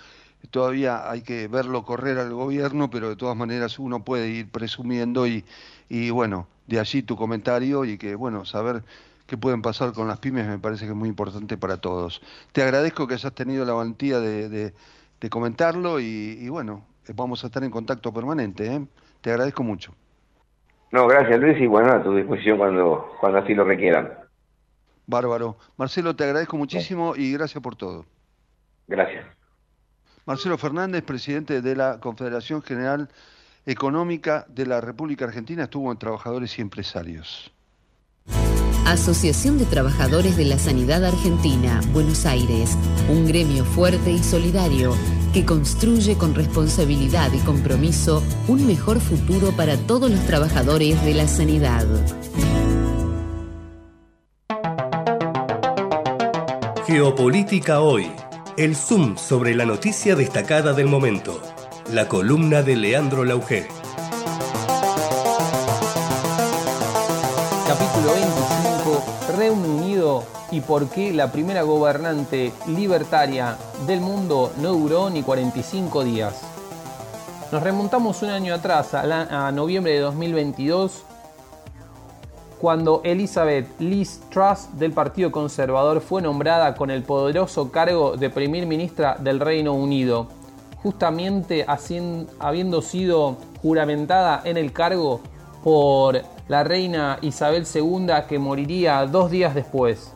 todavía 0.51 1.09
hay 1.09 1.21
que 1.21 1.47
verlo 1.47 1.83
correr 1.83 2.19
al 2.19 2.31
gobierno, 2.33 2.89
pero 2.91 3.09
de 3.09 3.15
todas 3.15 3.35
maneras 3.35 3.79
uno 3.79 4.03
puede 4.03 4.29
ir 4.29 4.49
presumiendo 4.49 5.25
y, 5.25 5.43
y 5.89 6.11
bueno, 6.11 6.47
de 6.67 6.79
allí 6.79 7.01
tu 7.01 7.15
comentario 7.15 7.83
y 7.83 7.97
que, 7.97 8.13
bueno, 8.13 8.45
saber 8.45 8.83
qué 9.27 9.37
pueden 9.37 9.61
pasar 9.61 9.93
con 9.93 10.07
las 10.07 10.19
pymes 10.19 10.47
me 10.47 10.59
parece 10.59 10.85
que 10.85 10.91
es 10.91 10.97
muy 10.97 11.09
importante 11.09 11.57
para 11.57 11.77
todos. 11.77 12.21
Te 12.51 12.63
agradezco 12.63 13.07
que 13.07 13.15
hayas 13.15 13.33
tenido 13.33 13.65
la 13.65 13.73
valentía 13.73 14.19
de, 14.19 14.49
de, 14.49 15.29
comentarlo 15.29 15.99
y, 15.99 16.37
y, 16.39 16.49
bueno, 16.49 16.85
vamos 17.15 17.43
a 17.43 17.47
estar 17.47 17.63
en 17.63 17.71
contacto 17.71 18.13
permanente. 18.13 18.67
¿eh? 18.67 18.85
Te 19.21 19.31
agradezco 19.31 19.63
mucho. 19.63 19.95
No, 20.91 21.07
gracias 21.07 21.39
Luis 21.39 21.59
y 21.59 21.65
bueno, 21.65 21.91
a 21.91 22.03
tu 22.03 22.15
disposición 22.15 22.59
cuando, 22.59 23.11
cuando 23.19 23.39
así 23.39 23.55
lo 23.55 23.63
requieran. 23.63 24.13
Bárbaro. 25.07 25.57
Marcelo, 25.77 26.15
te 26.15 26.23
agradezco 26.23 26.57
muchísimo 26.57 27.15
y 27.15 27.33
gracias 27.33 27.61
por 27.61 27.75
todo. 27.75 28.05
Gracias. 28.87 29.25
Marcelo 30.25 30.57
Fernández, 30.57 31.03
presidente 31.03 31.61
de 31.61 31.75
la 31.75 31.99
Confederación 31.99 32.61
General 32.61 33.09
Económica 33.65 34.45
de 34.47 34.65
la 34.65 34.81
República 34.81 35.25
Argentina, 35.25 35.63
estuvo 35.63 35.91
en 35.91 35.97
Trabajadores 35.97 36.57
y 36.57 36.61
Empresarios. 36.61 37.54
Asociación 38.85 39.57
de 39.57 39.65
Trabajadores 39.65 40.37
de 40.37 40.45
la 40.45 40.59
Sanidad 40.59 41.03
Argentina, 41.03 41.81
Buenos 41.91 42.27
Aires, 42.27 42.77
un 43.09 43.25
gremio 43.27 43.65
fuerte 43.65 44.11
y 44.11 44.21
solidario 44.21 44.95
que 45.33 45.43
construye 45.43 46.15
con 46.17 46.35
responsabilidad 46.35 47.33
y 47.33 47.39
compromiso 47.39 48.21
un 48.47 48.67
mejor 48.67 48.99
futuro 48.99 49.51
para 49.51 49.75
todos 49.75 50.11
los 50.11 50.19
trabajadores 50.27 51.03
de 51.03 51.13
la 51.15 51.27
sanidad. 51.27 51.85
Geopolítica 56.85 57.81
hoy. 57.81 58.11
El 58.55 58.75
zoom 58.75 59.17
sobre 59.17 59.55
la 59.55 59.65
noticia 59.65 60.15
destacada 60.15 60.73
del 60.73 60.85
momento. 60.85 61.41
La 61.91 62.07
columna 62.07 62.61
de 62.61 62.75
Leandro 62.75 63.25
Lauge. 63.25 63.67
Capítulo 67.95 68.13
25. 68.13 69.37
Reino 69.37 69.55
Unido 69.55 70.23
y 70.51 70.59
por 70.59 70.89
qué 70.89 71.13
la 71.13 71.31
primera 71.31 71.61
gobernante 71.61 72.51
libertaria 72.67 73.55
del 73.87 74.01
mundo 74.01 74.51
no 74.57 74.73
duró 74.73 75.09
ni 75.09 75.23
45 75.23 76.03
días. 76.03 76.41
Nos 77.53 77.63
remontamos 77.63 78.21
un 78.21 78.31
año 78.31 78.53
atrás, 78.53 78.93
a, 78.93 79.49
noviembre 79.53 79.93
de 79.93 79.99
2022, 79.99 81.03
cuando 82.59 82.99
Elizabeth 83.05 83.79
Liz 83.79 84.19
Truss 84.29 84.77
del 84.77 84.91
Partido 84.91 85.31
Conservador 85.31 86.01
fue 86.01 86.21
nombrada 86.21 86.75
con 86.75 86.91
el 86.91 87.01
poderoso 87.03 87.71
cargo 87.71 88.17
de 88.17 88.29
Primer 88.29 88.65
Ministra 88.65 89.15
del 89.17 89.39
Reino 89.39 89.71
Unido, 89.71 90.27
justamente 90.83 91.65
habiendo 92.39 92.81
sido 92.81 93.37
juramentada 93.61 94.41
en 94.43 94.57
el 94.57 94.73
cargo 94.73 95.21
por 95.63 96.34
la 96.47 96.63
reina 96.63 97.17
Isabel 97.21 97.65
II 97.73 98.07
que 98.27 98.37
moriría 98.37 99.05
dos 99.07 99.31
días 99.31 99.55
después 99.55 100.11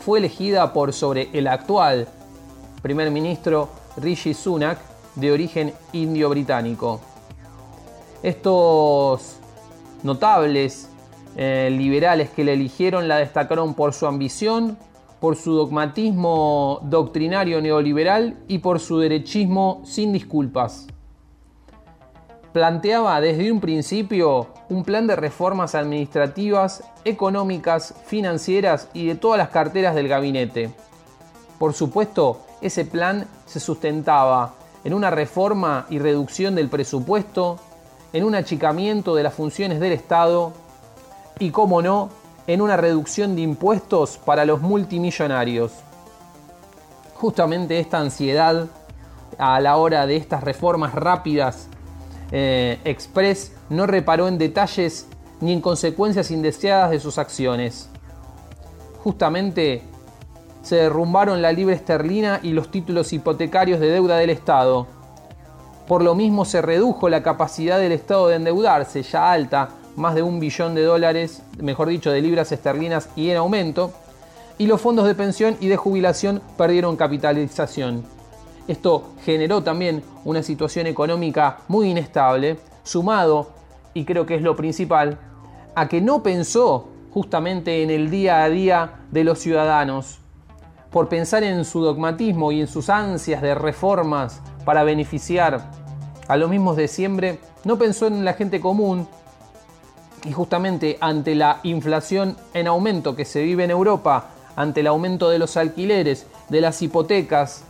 fue 0.00 0.18
elegida 0.18 0.72
por 0.72 0.92
sobre 0.92 1.30
el 1.32 1.46
actual 1.46 2.08
primer 2.82 3.10
ministro 3.10 3.68
Rishi 3.96 4.34
Sunak, 4.34 4.78
de 5.14 5.30
origen 5.30 5.72
indio-británico. 5.92 7.00
Estos 8.22 9.36
notables 10.02 10.88
eh, 11.36 11.68
liberales 11.70 12.30
que 12.30 12.44
la 12.44 12.52
eligieron 12.52 13.06
la 13.06 13.18
destacaron 13.18 13.74
por 13.74 13.92
su 13.92 14.06
ambición, 14.06 14.78
por 15.20 15.36
su 15.36 15.54
dogmatismo 15.54 16.80
doctrinario 16.82 17.60
neoliberal 17.60 18.38
y 18.48 18.58
por 18.58 18.80
su 18.80 18.98
derechismo 18.98 19.82
sin 19.84 20.12
disculpas 20.12 20.88
planteaba 22.52 23.20
desde 23.20 23.50
un 23.50 23.60
principio 23.60 24.48
un 24.72 24.84
plan 24.84 25.06
de 25.06 25.16
reformas 25.16 25.74
administrativas, 25.74 26.82
económicas, 27.04 27.94
financieras 28.06 28.88
y 28.94 29.06
de 29.06 29.16
todas 29.16 29.36
las 29.36 29.50
carteras 29.50 29.94
del 29.94 30.08
gabinete. 30.08 30.70
Por 31.58 31.74
supuesto, 31.74 32.40
ese 32.62 32.86
plan 32.86 33.26
se 33.44 33.60
sustentaba 33.60 34.54
en 34.82 34.94
una 34.94 35.10
reforma 35.10 35.86
y 35.90 35.98
reducción 35.98 36.54
del 36.54 36.70
presupuesto, 36.70 37.58
en 38.14 38.24
un 38.24 38.34
achicamiento 38.34 39.14
de 39.14 39.22
las 39.22 39.34
funciones 39.34 39.78
del 39.78 39.92
Estado 39.92 40.54
y, 41.38 41.50
como 41.50 41.82
no, 41.82 42.08
en 42.46 42.62
una 42.62 42.78
reducción 42.78 43.36
de 43.36 43.42
impuestos 43.42 44.18
para 44.24 44.46
los 44.46 44.62
multimillonarios. 44.62 45.72
Justamente 47.14 47.78
esta 47.78 47.98
ansiedad 47.98 48.68
a 49.36 49.60
la 49.60 49.76
hora 49.76 50.06
de 50.06 50.16
estas 50.16 50.42
reformas 50.42 50.94
rápidas 50.94 51.68
eh, 52.34 52.80
Express 52.84 53.52
no 53.72 53.86
reparó 53.86 54.28
en 54.28 54.38
detalles 54.38 55.06
ni 55.40 55.52
en 55.52 55.60
consecuencias 55.60 56.30
indeseadas 56.30 56.90
de 56.90 57.00
sus 57.00 57.18
acciones. 57.18 57.88
Justamente 59.02 59.82
se 60.62 60.76
derrumbaron 60.76 61.42
la 61.42 61.52
libre 61.52 61.74
esterlina 61.74 62.38
y 62.42 62.52
los 62.52 62.70
títulos 62.70 63.12
hipotecarios 63.12 63.80
de 63.80 63.88
deuda 63.88 64.18
del 64.18 64.30
Estado. 64.30 64.86
Por 65.88 66.02
lo 66.02 66.14
mismo 66.14 66.44
se 66.44 66.62
redujo 66.62 67.08
la 67.08 67.22
capacidad 67.22 67.78
del 67.78 67.92
Estado 67.92 68.28
de 68.28 68.36
endeudarse, 68.36 69.02
ya 69.02 69.32
alta, 69.32 69.70
más 69.96 70.14
de 70.14 70.22
un 70.22 70.38
billón 70.38 70.74
de 70.74 70.84
dólares, 70.84 71.42
mejor 71.58 71.88
dicho, 71.88 72.12
de 72.12 72.22
libras 72.22 72.52
esterlinas 72.52 73.08
y 73.16 73.30
en 73.30 73.38
aumento, 73.38 73.92
y 74.58 74.66
los 74.66 74.80
fondos 74.80 75.06
de 75.06 75.14
pensión 75.14 75.56
y 75.60 75.68
de 75.68 75.76
jubilación 75.76 76.40
perdieron 76.56 76.96
capitalización. 76.96 78.04
Esto 78.68 79.14
generó 79.24 79.62
también 79.62 80.04
una 80.24 80.42
situación 80.42 80.86
económica 80.86 81.58
muy 81.66 81.90
inestable, 81.90 82.58
sumado, 82.84 83.61
y 83.94 84.04
creo 84.04 84.26
que 84.26 84.36
es 84.36 84.42
lo 84.42 84.56
principal, 84.56 85.18
a 85.74 85.88
que 85.88 86.00
no 86.00 86.22
pensó 86.22 86.88
justamente 87.12 87.82
en 87.82 87.90
el 87.90 88.10
día 88.10 88.42
a 88.42 88.48
día 88.48 89.00
de 89.10 89.24
los 89.24 89.38
ciudadanos. 89.38 90.18
Por 90.90 91.08
pensar 91.08 91.42
en 91.42 91.64
su 91.64 91.80
dogmatismo 91.80 92.52
y 92.52 92.60
en 92.60 92.68
sus 92.68 92.88
ansias 92.88 93.42
de 93.42 93.54
reformas 93.54 94.40
para 94.64 94.84
beneficiar 94.84 95.70
a 96.28 96.36
los 96.36 96.50
mismos 96.50 96.76
de 96.76 96.88
siempre, 96.88 97.38
no 97.64 97.78
pensó 97.78 98.06
en 98.06 98.24
la 98.24 98.34
gente 98.34 98.60
común 98.60 99.06
y 100.24 100.32
justamente 100.32 100.98
ante 101.00 101.34
la 101.34 101.60
inflación 101.62 102.36
en 102.54 102.66
aumento 102.66 103.16
que 103.16 103.24
se 103.24 103.42
vive 103.42 103.64
en 103.64 103.70
Europa, 103.70 104.30
ante 104.54 104.80
el 104.80 104.86
aumento 104.86 105.28
de 105.30 105.38
los 105.38 105.56
alquileres, 105.56 106.26
de 106.48 106.60
las 106.60 106.80
hipotecas, 106.82 107.64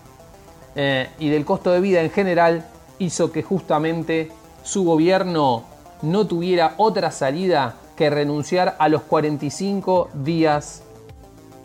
eh, 0.75 1.11
y 1.19 1.29
del 1.29 1.45
costo 1.45 1.71
de 1.71 1.81
vida 1.81 2.01
en 2.03 2.11
general 2.11 2.67
hizo 2.99 3.31
que 3.31 3.43
justamente 3.43 4.31
su 4.63 4.85
gobierno 4.85 5.65
no 6.03 6.27
tuviera 6.27 6.75
otra 6.77 7.11
salida 7.11 7.77
que 7.97 8.11
renunciar 8.11 8.77
a 8.79 8.89
los 8.89 9.03
45 9.03 10.11
días 10.15 10.83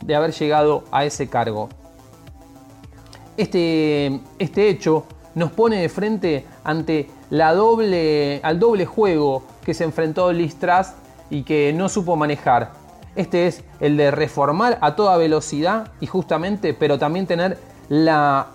de 0.06 0.16
haber 0.16 0.32
llegado 0.32 0.84
a 0.92 1.06
ese 1.06 1.28
cargo. 1.28 1.70
Este, 3.36 4.20
este 4.40 4.70
hecho 4.70 5.06
nos 5.36 5.52
pone 5.52 5.82
de 5.82 5.90
frente 5.90 6.46
ante 6.64 7.10
la 7.30 7.54
doble, 7.54 8.40
al 8.44 8.60
doble 8.60 8.86
juego 8.86 9.44
que 9.64 9.74
se 9.74 9.84
enfrentó 9.84 10.32
Liz 10.32 10.58
y 11.30 11.44
que 11.44 11.74
no 11.74 11.90
supo 11.90 12.16
manejar. 12.16 12.72
Este 13.16 13.48
es 13.48 13.64
el 13.80 13.98
de 13.98 14.12
reformar 14.12 14.78
a 14.82 14.96
toda 14.96 15.18
velocidad 15.18 15.92
y 16.00 16.08
justamente, 16.08 16.74
pero 16.74 16.98
también 16.98 17.28
tener 17.28 17.58
la 17.90 18.48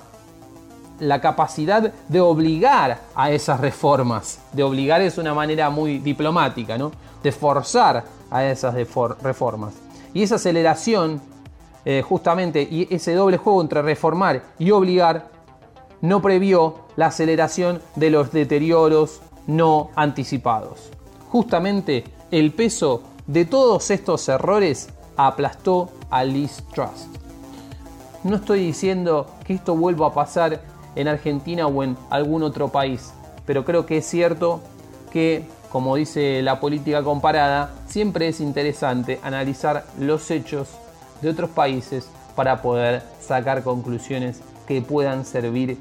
la 1.03 1.20
capacidad 1.20 1.92
de 2.09 2.20
obligar 2.20 3.00
a 3.16 3.30
esas 3.32 3.59
reformas. 3.61 4.38
De 4.53 4.62
obligar 4.62 5.00
es 5.03 5.18
una 5.18 5.34
manera 5.34 5.68
muy 5.68 5.98
diplomática, 5.98 6.78
¿no? 6.78 6.92
De 7.24 7.32
forzar 7.32 8.05
a 8.30 8.44
esas 8.44 8.74
reformas. 8.74 9.74
Y 10.14 10.22
esa 10.22 10.36
aceleración, 10.36 11.20
eh, 11.84 12.03
justamente, 12.03 12.62
y 12.62 12.86
ese 12.88 13.14
doble 13.14 13.36
juego 13.36 13.61
entre 13.61 13.82
reformar 13.82 14.42
y 14.61 14.70
obligar, 14.70 15.26
no 16.03 16.22
previó 16.22 16.76
la 16.94 17.07
aceleración 17.07 17.82
de 17.96 18.11
los 18.11 18.30
deterioros 18.30 19.22
no 19.48 19.90
anticipados. 19.96 20.90
Justamente 21.30 22.05
el 22.30 22.53
peso 22.53 23.03
de 23.26 23.44
todos 23.44 23.90
estos 23.90 24.28
errores 24.28 24.88
aplastó 25.16 25.90
a 26.11 26.22
Liz 26.22 26.62
Trust. 26.72 27.16
No 28.22 28.36
estoy 28.36 28.61
diciendo 28.66 29.26
que 29.44 29.55
esto 29.55 29.74
vuelva 29.74 30.07
a 30.07 30.14
pasar 30.14 30.71
en 30.97 31.09
Argentina 31.09 31.66
o 31.66 31.82
en 31.82 31.97
algún 32.11 32.43
otro 32.43 32.68
país, 32.68 33.12
pero 33.47 33.64
creo 33.64 33.86
que 33.86 33.99
es 33.99 34.07
cierto 34.07 34.61
que, 35.12 35.47
como 35.70 35.97
dice 35.97 36.43
la 36.43 36.61
política 36.61 37.03
comparada, 37.03 37.74
siempre 37.86 38.28
es 38.28 38.40
interesante 38.40 39.20
analizar 39.22 39.84
los 39.99 40.30
hechos 40.30 40.68
de 41.20 41.30
otros 41.30 41.51
países 41.51 42.09
para 42.34 42.62
poder 42.62 43.03
sacar 43.20 43.62
conclusiones 43.62 44.40
que 44.66 44.82
puedan 44.82 45.24
servir 45.24 45.78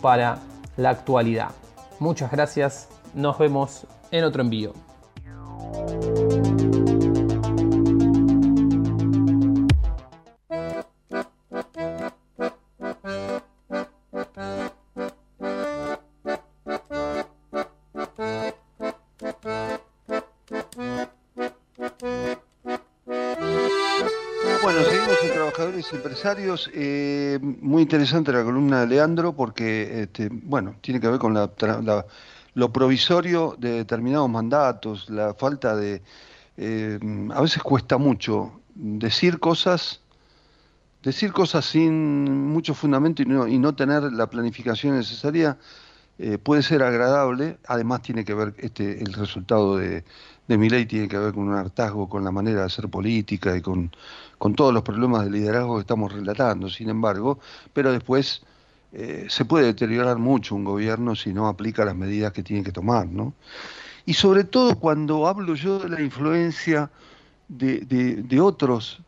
para 0.00 0.38
la 0.76 0.90
actualidad. 0.90 1.50
Muchas 1.98 2.30
gracias, 2.30 2.88
nos 3.14 3.38
vemos 3.38 3.86
en 4.10 4.24
otro 4.24 4.42
envío. 4.42 4.72
Empresarios, 26.20 26.70
eh, 26.74 27.38
muy 27.40 27.80
interesante 27.80 28.30
la 28.30 28.44
columna 28.44 28.80
de 28.80 28.88
Leandro 28.88 29.34
porque, 29.34 30.02
este, 30.02 30.28
bueno, 30.30 30.76
tiene 30.82 31.00
que 31.00 31.08
ver 31.08 31.18
con 31.18 31.32
lo 31.32 32.72
provisorio 32.72 33.56
de 33.58 33.70
determinados 33.70 34.28
mandatos, 34.28 35.08
la 35.08 35.32
falta 35.32 35.74
de... 35.74 36.02
Eh, 36.58 36.98
a 37.34 37.40
veces 37.40 37.62
cuesta 37.62 37.96
mucho 37.96 38.60
decir 38.74 39.38
cosas, 39.38 40.02
decir 41.02 41.32
cosas 41.32 41.64
sin 41.64 42.48
mucho 42.48 42.74
fundamento 42.74 43.22
y 43.22 43.24
no, 43.24 43.48
y 43.48 43.58
no 43.58 43.74
tener 43.74 44.02
la 44.12 44.28
planificación 44.28 44.96
necesaria 44.96 45.56
eh, 46.18 46.36
puede 46.36 46.62
ser 46.62 46.82
agradable, 46.82 47.56
además 47.66 48.02
tiene 48.02 48.26
que 48.26 48.34
ver 48.34 48.52
este, 48.58 49.02
el 49.02 49.14
resultado 49.14 49.78
de, 49.78 50.04
de 50.50 50.58
mi 50.58 50.68
ley 50.68 50.84
tiene 50.84 51.06
que 51.06 51.16
ver 51.16 51.32
con 51.32 51.48
un 51.48 51.54
hartazgo, 51.54 52.08
con 52.08 52.24
la 52.24 52.32
manera 52.32 52.60
de 52.60 52.66
hacer 52.66 52.88
política 52.88 53.56
y 53.56 53.60
con, 53.60 53.92
todos 54.56 54.74
los 54.74 54.82
problemas 54.82 55.24
de 55.24 55.30
liderazgo 55.30 55.76
que 55.76 55.82
estamos 55.82 56.12
relatando, 56.12 56.68
sin 56.68 56.88
embargo, 56.88 57.38
pero 57.72 57.92
después 57.92 58.42
eh, 58.92 59.26
se 59.28 59.44
puede 59.44 59.66
deteriorar 59.66 60.18
mucho 60.18 60.56
un 60.56 60.64
gobierno 60.64 61.14
si 61.14 61.32
no 61.32 61.46
aplica 61.46 61.84
las 61.84 61.94
medidas 61.94 62.32
que 62.32 62.42
tiene 62.42 62.64
que 62.64 62.72
tomar, 62.72 63.06
¿no? 63.06 63.32
Y 64.06 64.14
sobre 64.14 64.42
todo 64.42 64.76
cuando 64.76 65.28
hablo 65.28 65.54
yo 65.54 65.78
de 65.78 65.88
la 65.88 66.00
influencia 66.00 66.90
de, 67.46 67.82
de 68.26 68.40
otros 68.40 69.00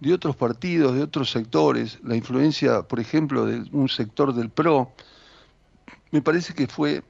de 0.00 0.12
otros 0.12 0.36
partidos, 0.36 0.94
de 0.94 1.02
otros 1.02 1.30
sectores, 1.30 1.98
la 2.04 2.14
influencia, 2.14 2.82
por 2.82 3.00
ejemplo, 3.00 3.46
de 3.46 3.64
un 3.72 3.88
sector 3.88 4.34
del 4.34 4.50
PRO, 4.50 4.92
me 6.10 6.20
parece 6.20 6.54
que 6.54 6.66
fue 6.66 7.02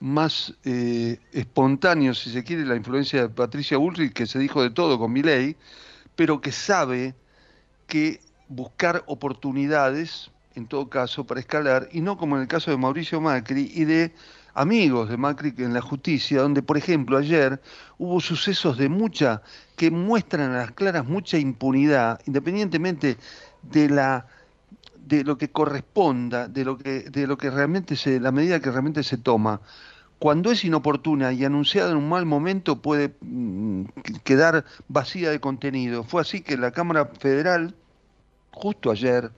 más 0.00 0.54
eh, 0.64 1.18
espontáneo, 1.32 2.14
si 2.14 2.30
se 2.30 2.44
quiere, 2.44 2.64
la 2.64 2.76
influencia 2.76 3.22
de 3.22 3.28
Patricia 3.28 3.78
Bullrich, 3.78 4.12
que 4.12 4.26
se 4.26 4.38
dijo 4.38 4.62
de 4.62 4.70
todo 4.70 4.98
con 4.98 5.12
mi 5.12 5.22
ley, 5.22 5.56
pero 6.14 6.40
que 6.40 6.52
sabe 6.52 7.14
que 7.86 8.20
buscar 8.48 9.02
oportunidades, 9.06 10.30
en 10.54 10.66
todo 10.66 10.88
caso, 10.88 11.24
para 11.24 11.40
escalar, 11.40 11.88
y 11.92 12.00
no 12.00 12.16
como 12.16 12.36
en 12.36 12.42
el 12.42 12.48
caso 12.48 12.70
de 12.70 12.76
Mauricio 12.76 13.20
Macri 13.20 13.70
y 13.74 13.84
de 13.84 14.14
amigos 14.54 15.10
de 15.10 15.16
Macri 15.16 15.54
en 15.58 15.74
la 15.74 15.82
justicia, 15.82 16.40
donde, 16.40 16.62
por 16.62 16.76
ejemplo, 16.76 17.18
ayer 17.18 17.60
hubo 17.98 18.20
sucesos 18.20 18.78
de 18.78 18.88
mucha, 18.88 19.42
que 19.76 19.90
muestran 19.90 20.52
a 20.52 20.58
las 20.58 20.72
claras 20.72 21.06
mucha 21.06 21.38
impunidad, 21.38 22.20
independientemente 22.26 23.16
de 23.62 23.88
la 23.90 24.26
de 25.06 25.22
lo 25.24 25.38
que 25.38 25.50
corresponda, 25.50 26.48
de 26.48 26.64
lo 26.64 26.76
que, 26.76 27.02
de 27.02 27.26
lo 27.26 27.38
que 27.38 27.50
realmente 27.50 27.96
se, 27.96 28.18
la 28.18 28.32
medida 28.32 28.60
que 28.60 28.70
realmente 28.70 29.04
se 29.04 29.16
toma, 29.16 29.60
cuando 30.18 30.50
es 30.50 30.64
inoportuna 30.64 31.32
y 31.32 31.44
anunciada 31.44 31.92
en 31.92 31.98
un 31.98 32.08
mal 32.08 32.26
momento 32.26 32.82
puede 32.82 33.14
mm, 33.20 33.84
quedar 34.24 34.64
vacía 34.88 35.30
de 35.30 35.40
contenido. 35.40 36.02
Fue 36.02 36.22
así 36.22 36.40
que 36.40 36.56
la 36.56 36.72
Cámara 36.72 37.06
Federal, 37.20 37.74
justo 38.50 38.90
ayer, 38.90 39.30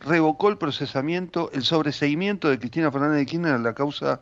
revocó 0.00 0.48
el 0.48 0.58
procesamiento, 0.58 1.50
el 1.52 1.64
sobreseimiento 1.64 2.48
de 2.48 2.58
Cristina 2.60 2.92
Fernández 2.92 3.18
de 3.18 3.26
Kirchner 3.26 3.54
en 3.56 3.64
la 3.64 3.74
causa 3.74 4.20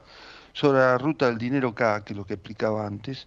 sobre 0.55 0.79
la 0.79 0.97
ruta 0.97 1.27
del 1.27 1.37
dinero 1.37 1.75
K, 1.75 2.03
que 2.05 2.15
es 2.15 2.17
lo 2.17 2.25
que 2.25 2.35
explicaba 2.35 2.87
antes, 2.87 3.27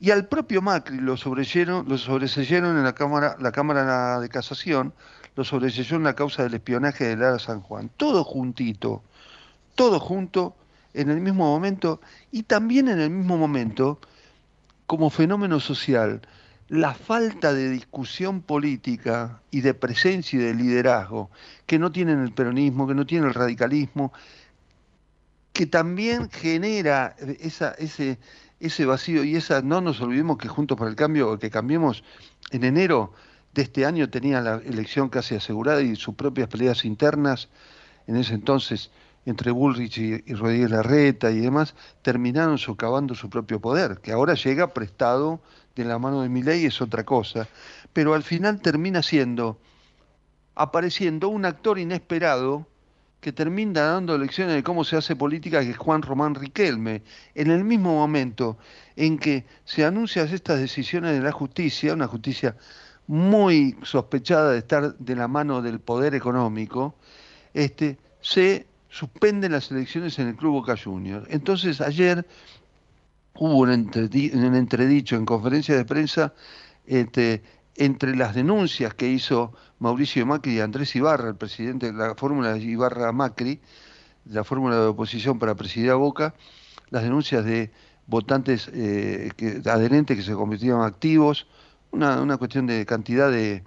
y 0.00 0.10
al 0.10 0.26
propio 0.26 0.60
Macri 0.60 0.98
lo 0.98 1.14
lo 1.14 1.98
sobreseyeron 1.98 2.76
en 2.76 2.84
la 2.84 2.94
Cámara, 2.94 3.36
la 3.40 3.50
Cámara 3.50 4.20
de 4.20 4.28
Casación, 4.28 4.92
lo 5.38 5.44
sobreseyó 5.44 5.96
en 5.96 6.02
la 6.02 6.16
causa 6.16 6.42
del 6.42 6.54
espionaje 6.54 7.04
de 7.04 7.16
Lara 7.16 7.38
San 7.38 7.60
Juan. 7.60 7.92
Todo 7.96 8.24
juntito, 8.24 9.04
todo 9.76 10.00
junto, 10.00 10.56
en 10.94 11.10
el 11.10 11.20
mismo 11.20 11.44
momento, 11.44 12.00
y 12.32 12.42
también 12.42 12.88
en 12.88 12.98
el 12.98 13.10
mismo 13.10 13.38
momento, 13.38 14.00
como 14.88 15.10
fenómeno 15.10 15.60
social, 15.60 16.22
la 16.66 16.92
falta 16.92 17.52
de 17.52 17.70
discusión 17.70 18.42
política 18.42 19.40
y 19.52 19.60
de 19.60 19.74
presencia 19.74 20.40
y 20.40 20.42
de 20.42 20.54
liderazgo 20.54 21.30
que 21.66 21.78
no 21.78 21.92
tienen 21.92 22.18
el 22.18 22.32
peronismo, 22.32 22.88
que 22.88 22.96
no 22.96 23.06
tiene 23.06 23.28
el 23.28 23.34
radicalismo, 23.34 24.12
que 25.52 25.66
también 25.66 26.30
genera 26.30 27.14
ese, 27.38 28.18
ese 28.58 28.86
vacío 28.86 29.22
y 29.22 29.36
esa, 29.36 29.62
no 29.62 29.80
nos 29.82 30.00
olvidemos 30.00 30.36
que 30.36 30.48
Juntos 30.48 30.76
para 30.76 30.90
el 30.90 30.96
Cambio, 30.96 31.38
que 31.38 31.48
cambiemos 31.48 32.02
en 32.50 32.64
enero, 32.64 33.12
de 33.58 33.64
este 33.64 33.84
año 33.84 34.08
tenía 34.08 34.40
la 34.40 34.62
elección 34.64 35.08
casi 35.08 35.34
asegurada 35.34 35.82
y 35.82 35.96
sus 35.96 36.14
propias 36.14 36.46
peleas 36.46 36.84
internas, 36.84 37.48
en 38.06 38.14
ese 38.14 38.34
entonces 38.34 38.92
entre 39.26 39.50
Bullrich 39.50 39.98
y, 39.98 40.32
Rodríguez 40.32 40.70
Larreta 40.70 41.32
y 41.32 41.40
demás, 41.40 41.74
terminaron 42.02 42.58
socavando 42.58 43.16
su 43.16 43.28
propio 43.28 43.60
poder, 43.60 43.98
que 44.00 44.12
ahora 44.12 44.34
llega 44.34 44.72
prestado 44.72 45.40
de 45.74 45.84
la 45.84 45.98
mano 45.98 46.22
de 46.22 46.28
Milei, 46.28 46.66
es 46.66 46.80
otra 46.80 47.02
cosa, 47.02 47.48
pero 47.92 48.14
al 48.14 48.22
final 48.22 48.60
termina 48.60 49.02
siendo, 49.02 49.58
apareciendo 50.54 51.28
un 51.28 51.44
actor 51.44 51.80
inesperado 51.80 52.64
que 53.20 53.32
termina 53.32 53.80
dando 53.80 54.16
lecciones 54.16 54.54
de 54.54 54.62
cómo 54.62 54.84
se 54.84 54.96
hace 54.96 55.16
política, 55.16 55.62
que 55.62 55.70
es 55.70 55.76
Juan 55.76 56.02
Román 56.02 56.36
Riquelme, 56.36 57.02
en 57.34 57.50
el 57.50 57.64
mismo 57.64 57.92
momento 57.92 58.56
en 58.94 59.18
que 59.18 59.46
se 59.64 59.84
anuncian 59.84 60.28
estas 60.28 60.60
decisiones 60.60 61.12
de 61.12 61.22
la 61.22 61.32
justicia, 61.32 61.92
una 61.92 62.06
justicia 62.06 62.54
muy 63.08 63.76
sospechada 63.82 64.52
de 64.52 64.58
estar 64.58 64.96
de 64.98 65.16
la 65.16 65.26
mano 65.28 65.62
del 65.62 65.80
poder 65.80 66.14
económico, 66.14 66.94
este, 67.54 67.98
se 68.20 68.66
suspenden 68.88 69.52
las 69.52 69.70
elecciones 69.70 70.18
en 70.18 70.28
el 70.28 70.36
Club 70.36 70.52
Boca 70.52 70.76
Juniors. 70.76 71.26
Entonces 71.30 71.80
ayer 71.80 72.26
hubo 73.34 73.56
un, 73.56 73.70
entredicho 73.70 75.16
en 75.16 75.24
conferencia 75.24 75.76
de 75.76 75.84
prensa 75.84 76.34
este, 76.86 77.42
entre 77.76 78.14
las 78.14 78.34
denuncias 78.34 78.92
que 78.94 79.08
hizo 79.08 79.52
Mauricio 79.78 80.26
Macri 80.26 80.56
y 80.56 80.60
Andrés 80.60 80.94
Ibarra, 80.94 81.28
el 81.28 81.36
presidente 81.36 81.92
de 81.92 81.98
la 81.98 82.14
fórmula 82.14 82.58
Ibarra 82.58 83.10
Macri, 83.12 83.60
la 84.26 84.44
fórmula 84.44 84.76
de 84.76 84.86
oposición 84.86 85.38
para 85.38 85.54
presidir 85.54 85.90
a 85.90 85.94
Boca, 85.94 86.34
las 86.90 87.04
denuncias 87.04 87.44
de 87.44 87.70
votantes 88.06 88.70
eh, 88.74 89.30
que, 89.36 89.62
adherentes 89.64 90.16
que 90.16 90.22
se 90.22 90.34
convirtieron 90.34 90.82
activos, 90.82 91.46
una, 91.90 92.36
cuestión 92.36 92.66
de 92.66 92.84
cantidad 92.86 93.30
de 93.30 93.64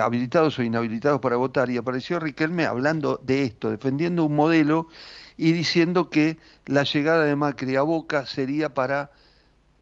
habilitados 0.00 0.58
o 0.58 0.62
inhabilitados 0.62 1.20
para 1.20 1.36
votar 1.36 1.70
y 1.70 1.76
apareció 1.76 2.18
Riquelme 2.18 2.66
hablando 2.66 3.20
de 3.22 3.44
esto, 3.44 3.70
defendiendo 3.70 4.24
un 4.24 4.34
modelo 4.34 4.88
y 5.36 5.52
diciendo 5.52 6.10
que 6.10 6.38
la 6.66 6.82
llegada 6.82 7.24
de 7.24 7.36
Macri 7.36 7.76
a 7.76 7.82
Boca 7.82 8.26
sería 8.26 8.74
para 8.74 9.10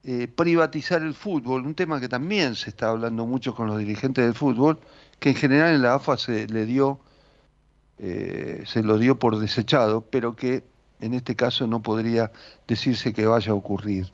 eh, 0.05 0.29
privatizar 0.29 1.03
el 1.03 1.15
fútbol, 1.15 1.67
un 1.67 1.75
tema 1.75 2.01
que 2.01 2.09
también 2.09 2.55
se 2.55 2.71
está 2.71 2.91
hablando 2.91 3.27
mucho 3.27 3.55
con 3.55 3.67
los 3.67 3.79
dirigentes 3.79 4.25
del 4.25 4.35
fútbol, 4.35 4.79
que 5.19 5.31
en 5.31 5.35
general 5.35 5.75
en 5.75 5.83
la 5.83 5.95
AFA 5.95 6.17
se 6.17 6.47
le 6.47 6.65
dio, 6.67 7.01
eh, 7.99 8.63
se 8.67 8.83
lo 8.83 8.99
dio 8.99 9.19
por 9.19 9.39
desechado, 9.39 10.03
pero 10.03 10.37
que 10.37 10.65
en 11.01 11.15
este 11.15 11.35
caso 11.35 11.67
no 11.67 11.83
podría 11.83 12.31
decirse 12.67 13.13
que 13.13 13.27
vaya 13.27 13.53
a 13.53 13.55
ocurrir 13.55 14.13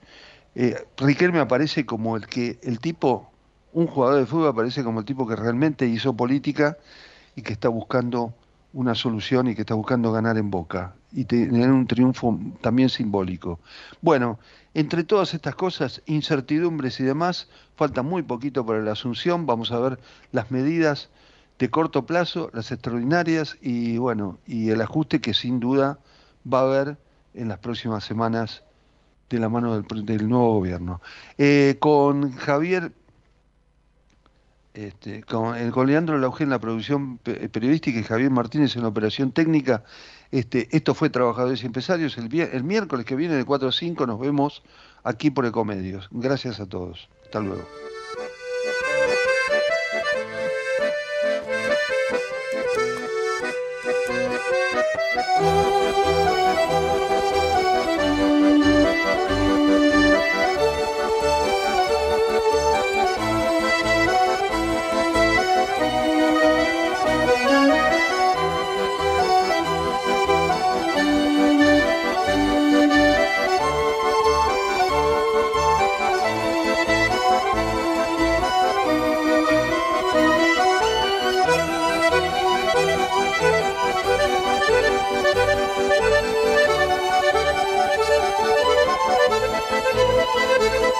eh, 0.55 0.86
Riquelme 0.96 1.40
aparece 1.40 1.84
como 1.84 2.16
el 2.16 2.26
que 2.26 2.59
el 2.62 2.78
tipo, 2.78 3.30
un 3.72 3.86
jugador 3.86 4.20
de 4.20 4.26
fútbol 4.26 4.48
aparece 4.48 4.84
como 4.84 5.00
el 5.00 5.07
tipo 5.07 5.26
que 5.26 5.36
realmente 5.36 5.86
hizo 5.86 6.14
política 6.14 6.78
y 7.36 7.42
que 7.42 7.52
está 7.52 7.68
buscando 7.68 8.34
una 8.72 8.94
solución 8.94 9.46
y 9.48 9.55
que 9.55 9.62
está 9.62 9.74
buscando 9.74 10.12
ganar 10.12 10.36
en 10.36 10.50
Boca 10.50 10.94
y 11.12 11.24
tener 11.24 11.70
un 11.70 11.86
triunfo 11.86 12.38
también 12.61 12.88
simbólico. 12.88 13.61
Bueno, 14.02 14.38
entre 14.74 15.05
todas 15.05 15.32
estas 15.32 15.55
cosas, 15.55 16.02
incertidumbres 16.07 16.98
y 16.98 17.05
demás, 17.05 17.48
falta 17.76 18.02
muy 18.02 18.22
poquito 18.22 18.66
para 18.66 18.80
la 18.80 18.92
asunción, 18.92 19.46
vamos 19.46 19.70
a 19.70 19.78
ver 19.78 20.00
las 20.32 20.50
medidas 20.50 21.09
de 21.61 21.70
corto 21.70 22.05
plazo, 22.05 22.50
las 22.52 22.72
extraordinarias 22.72 23.57
y 23.62 23.96
bueno, 23.98 24.38
y 24.44 24.70
el 24.70 24.80
ajuste 24.80 25.20
que 25.20 25.34
sin 25.34 25.61
duda 25.61 26.00
va 26.52 26.61
a 26.61 26.62
haber 26.62 26.96
en 27.32 27.48
las 27.48 27.59
próximas 27.59 28.02
semanas 28.02 28.64
de 29.31 29.39
la 29.39 29.49
mano 29.49 29.81
del, 29.83 30.29
nuevo 30.29 30.55
gobierno. 30.55 31.01
Eh, 31.39 31.77
con 31.81 32.33
Javier 32.33 32.93
este, 34.75 35.22
con, 35.22 35.55
el, 35.57 35.70
con 35.70 35.87
Leandro 35.87 36.18
Lauge 36.18 36.43
en 36.43 36.51
la 36.51 36.59
producción 36.59 37.18
periodística 37.18 37.97
y 37.97 38.03
Javier 38.03 38.31
Martínez 38.31 38.75
en 38.75 38.83
la 38.83 38.89
operación 38.89 39.31
técnica. 39.31 39.85
Este, 40.33 40.68
esto 40.77 40.95
fue 40.95 41.11
Trabajadores 41.11 41.62
y 41.62 41.66
Empresarios. 41.66 42.18
El, 42.18 42.35
el 42.35 42.64
miércoles 42.64 43.07
que 43.07 43.14
viene 43.14 43.37
de 43.37 43.45
4 43.45 43.68
a 43.68 43.72
5 43.72 44.07
nos 44.07 44.18
vemos 44.18 44.64
aquí 45.05 45.31
por 45.31 45.47
Ecomedios. 45.47 46.09
Gracias 46.11 46.59
a 46.59 46.66
todos. 46.66 47.09
Hasta 47.25 47.41
luego. 47.41 47.64